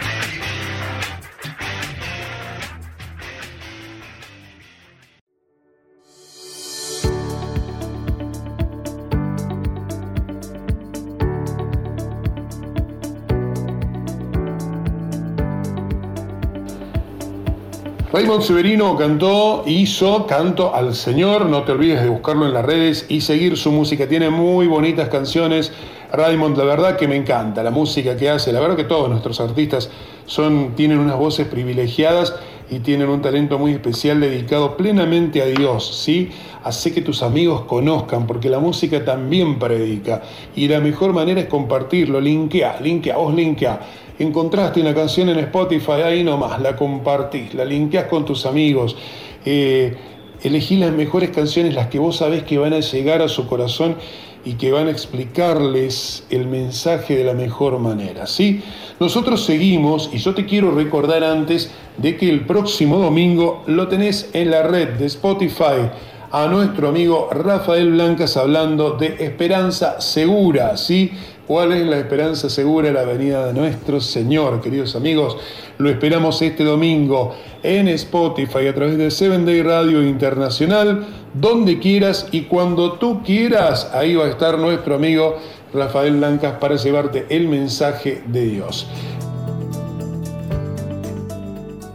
Raymond 18.11 18.41
Severino 18.41 18.98
cantó, 18.98 19.64
hizo 19.68 20.26
Canto 20.26 20.73
al 20.73 20.95
Señor. 20.95 21.45
No 21.45 21.64
te 21.64 21.73
olvides 21.73 22.02
de 22.02 22.10
buscarlo 22.10 22.48
en 22.48 22.53
las 22.53 22.65
redes 22.65 23.06
y 23.07 23.22
seguir 23.22 23.56
su 23.56 23.72
música. 23.72 24.07
Tiene 24.07 24.31
muy 24.31 24.65
bonitas 24.65 25.10
canciones. 25.10 25.72
Raymond, 26.11 26.57
la 26.57 26.64
verdad 26.64 26.98
que 26.98 27.07
me 27.07 27.15
encanta 27.15 27.61
la 27.61 27.72
música 27.72 28.18
que 28.18 28.30
hace. 28.30 28.52
La 28.52 28.60
verdad 28.60 28.76
que 28.76 28.84
todos 28.84 29.10
nuestros 29.10 29.40
artistas 29.40 29.90
son, 30.26 30.73
tienen 30.76 30.98
unas 30.98 31.18
voces 31.18 31.48
privilegiadas 31.48 32.36
y 32.69 32.80
tienen 32.80 33.10
un 33.10 33.22
talento 33.22 33.57
muy 33.57 33.72
especial 33.72 34.19
dedicado 34.19 34.77
plenamente 34.77 35.41
a 35.41 35.45
Dios, 35.45 36.03
¿sí? 36.03 36.30
Hace 36.64 36.94
que 36.94 37.02
tus 37.02 37.23
amigos 37.23 37.61
conozcan, 37.61 38.27
porque 38.27 38.49
la 38.49 38.60
música 38.60 39.03
también 39.03 39.57
predica. 39.57 40.22
Y 40.56 40.68
la 40.68 40.80
mejor 40.80 41.14
manera 41.14 41.41
es 41.41 41.48
compartirlo. 41.48 42.19
Linkea, 42.19 42.80
linkea, 42.81 43.18
vos 43.18 43.34
linkea. 43.34 43.80
Encontraste 44.19 44.81
una 44.81 44.94
canción 44.94 45.30
en 45.30 45.40
Spotify, 45.40 46.02
ahí 46.03 46.23
nomás, 46.23 46.61
la 46.61 46.76
compartís, 46.76 47.53
la 47.53 47.65
linkeás 47.65 48.06
con 48.06 48.26
tus 48.26 48.45
amigos. 48.45 48.95
Eh, 49.45 49.95
elegí 50.44 50.76
las 50.77 50.91
mejores 50.91 51.30
canciones, 51.30 51.73
las 51.73 51.88
que 51.88 51.99
vos 51.99 52.18
sabés 52.18 52.44
que 52.44 52.57
van 52.57 52.73
a 52.73 52.81
llegar 52.81 53.22
a 53.22 53.30
su 53.30 53.48
corazón 53.48 53.95
y 54.49 54.55
que 54.55 54.71
van 54.71 54.88
a 54.88 54.89
explicarles 54.89 56.23
el 56.31 56.47
mensaje 56.47 57.15
de 57.15 57.23
la 57.23 57.35
mejor 57.35 57.77
manera. 57.77 58.26
¿sí? 58.26 58.63
Nosotros 58.99 59.45
seguimos 59.45 60.09
y 60.11 60.17
yo 60.17 60.34
te 60.34 60.47
quiero 60.47 60.71
recordar 60.71 61.23
antes 61.23 61.69
de 61.97 62.17
que 62.17 62.27
el 62.27 62.47
próximo 62.47 62.97
domingo 62.97 63.61
lo 63.67 63.88
tenés 63.88 64.31
en 64.34 64.49
la 64.49 64.63
red 64.63 64.97
de 64.97 65.05
Spotify 65.05 65.91
a 66.31 66.47
nuestro 66.47 66.89
amigo 66.89 67.30
Rafael 67.31 67.91
Blancas 67.91 68.38
hablando 68.38 68.93
de 68.93 69.17
esperanza 69.19 70.01
segura, 70.01 70.77
¿sí? 70.77 71.11
¿Cuál 71.49 71.71
es 71.71 71.88
la 71.88 71.97
esperanza 71.97 72.47
segura? 72.47 72.91
La 72.91 73.05
venida 73.05 73.47
de 73.47 73.53
nuestro 73.53 73.99
Señor, 73.99 74.61
queridos 74.61 74.95
amigos. 74.95 75.35
Lo 75.80 75.89
esperamos 75.89 76.39
este 76.43 76.63
domingo 76.63 77.34
en 77.63 77.88
Spotify 77.88 78.67
a 78.67 78.76
través 78.76 78.99
de 78.99 79.09
Seven 79.09 79.47
Day 79.47 79.63
Radio 79.63 80.03
Internacional, 80.03 81.07
donde 81.34 81.80
quieras 81.80 82.27
y 82.31 82.41
cuando 82.43 82.99
tú 82.99 83.23
quieras. 83.23 83.89
Ahí 83.95 84.13
va 84.13 84.26
a 84.26 84.30
estar 84.30 84.59
nuestro 84.59 84.93
amigo 84.93 85.38
Rafael 85.73 86.17
Blancas 86.17 86.57
para 86.59 86.76
llevarte 86.76 87.26
el 87.31 87.47
mensaje 87.47 88.21
de 88.27 88.45
Dios. 88.45 88.88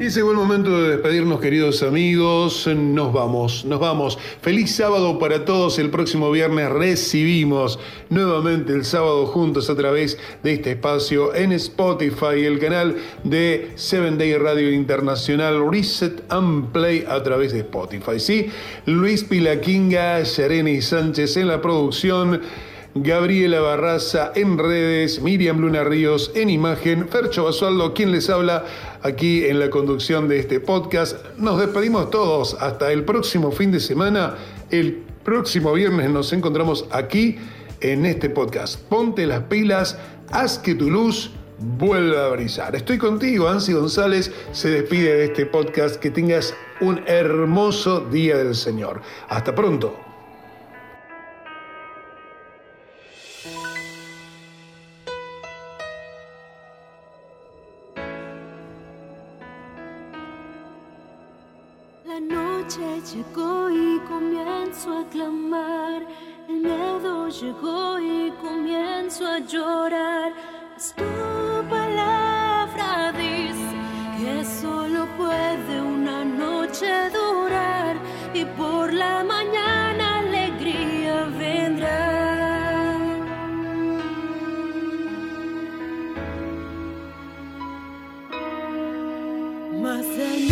Y 0.04 0.10
llegó 0.10 0.32
el 0.32 0.36
momento 0.36 0.82
de 0.82 0.90
despedirnos, 0.90 1.40
queridos 1.40 1.82
amigos. 1.82 2.66
Nos 2.66 3.10
vamos, 3.10 3.64
nos 3.64 3.80
vamos. 3.80 4.18
Feliz 4.42 4.74
sábado 4.74 5.18
para 5.18 5.46
todos. 5.46 5.78
El 5.78 5.88
próximo 5.88 6.30
viernes 6.30 6.68
recibimos 6.68 7.78
nuevamente 8.10 8.74
el 8.74 8.84
sábado 8.84 9.24
juntos 9.24 9.70
a 9.70 9.76
través 9.76 10.18
de 10.42 10.52
este 10.52 10.72
espacio 10.72 11.34
en 11.34 11.52
Spotify, 11.52 12.44
el 12.44 12.58
canal 12.58 12.96
de 13.22 13.70
Seven 13.76 14.18
Day 14.18 14.36
Radio 14.36 14.70
Internacional 14.70 15.70
Reset 15.72 16.22
and 16.28 16.70
Play 16.70 17.06
a 17.08 17.22
través 17.22 17.54
de 17.54 17.60
Spotify. 17.60 18.20
¿sí? 18.20 18.50
Luis 18.84 19.24
Pilaquinga, 19.24 20.22
Yareni 20.22 20.82
Sánchez 20.82 21.38
en 21.38 21.48
la 21.48 21.62
producción. 21.62 22.42
Gabriela 22.96 23.60
Barraza 23.60 24.30
en 24.36 24.56
redes, 24.56 25.20
Miriam 25.20 25.58
Luna 25.58 25.82
Ríos 25.82 26.30
en 26.36 26.48
imagen, 26.48 27.08
Fercho 27.08 27.42
Basualdo, 27.44 27.92
quien 27.92 28.12
les 28.12 28.30
habla 28.30 28.64
aquí 29.02 29.44
en 29.46 29.58
la 29.58 29.68
conducción 29.68 30.28
de 30.28 30.38
este 30.38 30.60
podcast. 30.60 31.16
Nos 31.36 31.58
despedimos 31.58 32.10
todos 32.10 32.54
hasta 32.60 32.92
el 32.92 33.04
próximo 33.04 33.50
fin 33.50 33.72
de 33.72 33.80
semana. 33.80 34.36
El 34.70 35.02
próximo 35.24 35.72
viernes 35.72 36.08
nos 36.10 36.32
encontramos 36.32 36.86
aquí 36.92 37.36
en 37.80 38.06
este 38.06 38.30
podcast. 38.30 38.80
Ponte 38.82 39.26
las 39.26 39.42
pilas, 39.42 39.98
haz 40.30 40.60
que 40.60 40.76
tu 40.76 40.88
luz 40.88 41.32
vuelva 41.58 42.26
a 42.26 42.28
brillar. 42.28 42.76
Estoy 42.76 42.98
contigo, 42.98 43.48
Ansi 43.48 43.72
González 43.72 44.30
se 44.52 44.70
despide 44.70 45.16
de 45.16 45.24
este 45.24 45.46
podcast. 45.46 45.96
Que 45.96 46.10
tengas 46.10 46.54
un 46.80 47.02
hermoso 47.08 48.00
día 48.00 48.36
del 48.36 48.54
Señor. 48.54 49.00
Hasta 49.28 49.52
pronto. 49.52 50.13
Comienzo 64.94 64.98
a 64.98 65.04
clamar. 65.10 66.06
El 66.48 66.56
miedo 66.60 67.28
llegó 67.28 67.98
y 67.98 68.30
comienzo 68.40 69.26
a 69.26 69.38
llorar. 69.38 70.32
Tu 70.96 71.68
palabra 71.68 73.12
dice 73.12 73.74
que 74.18 74.44
solo 74.44 75.06
puede 75.16 75.80
una 75.80 76.24
noche 76.24 77.10
durar 77.10 77.96
y 78.34 78.44
por 78.44 78.92
la 78.92 79.24
mañana 79.24 80.18
alegría 80.20 81.24
vendrá. 81.38 82.14
Mas 89.82 90.06
Señor, 90.06 90.43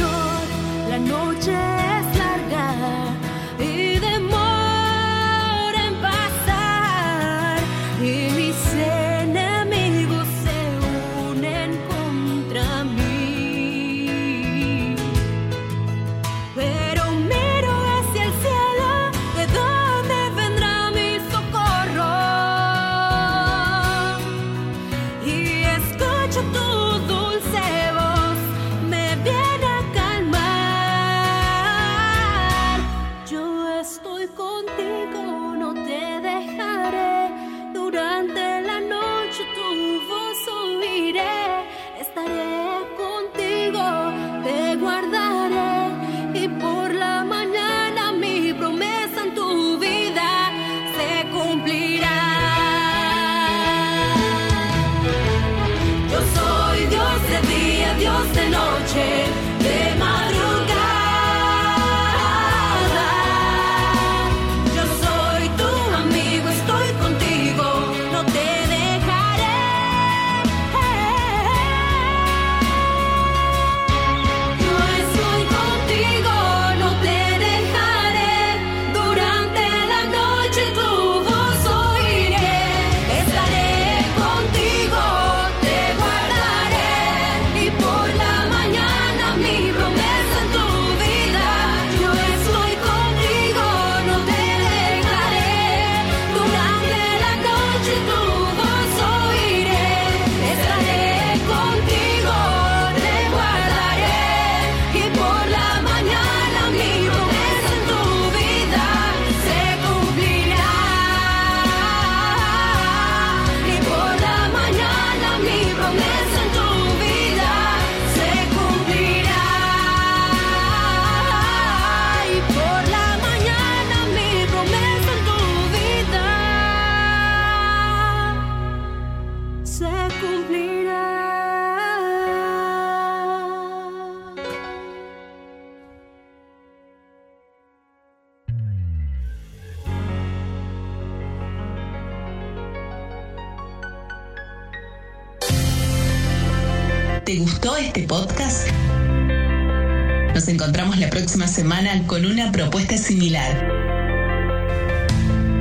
con 152.00 152.24
una 152.24 152.50
propuesta 152.50 152.96
similar. 152.96 153.68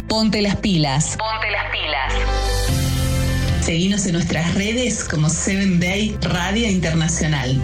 Ponte 0.07 0.41
las 0.41 0.55
pilas. 0.57 1.17
Ponte 1.17 1.51
las 1.51 1.69
pilas. 1.71 2.13
Seguimos 3.61 4.05
en 4.05 4.13
nuestras 4.13 4.55
redes 4.55 5.03
como 5.03 5.29
Seven 5.29 5.79
Day 5.81 6.17
Radio 6.21 6.69
Internacional. 6.69 7.61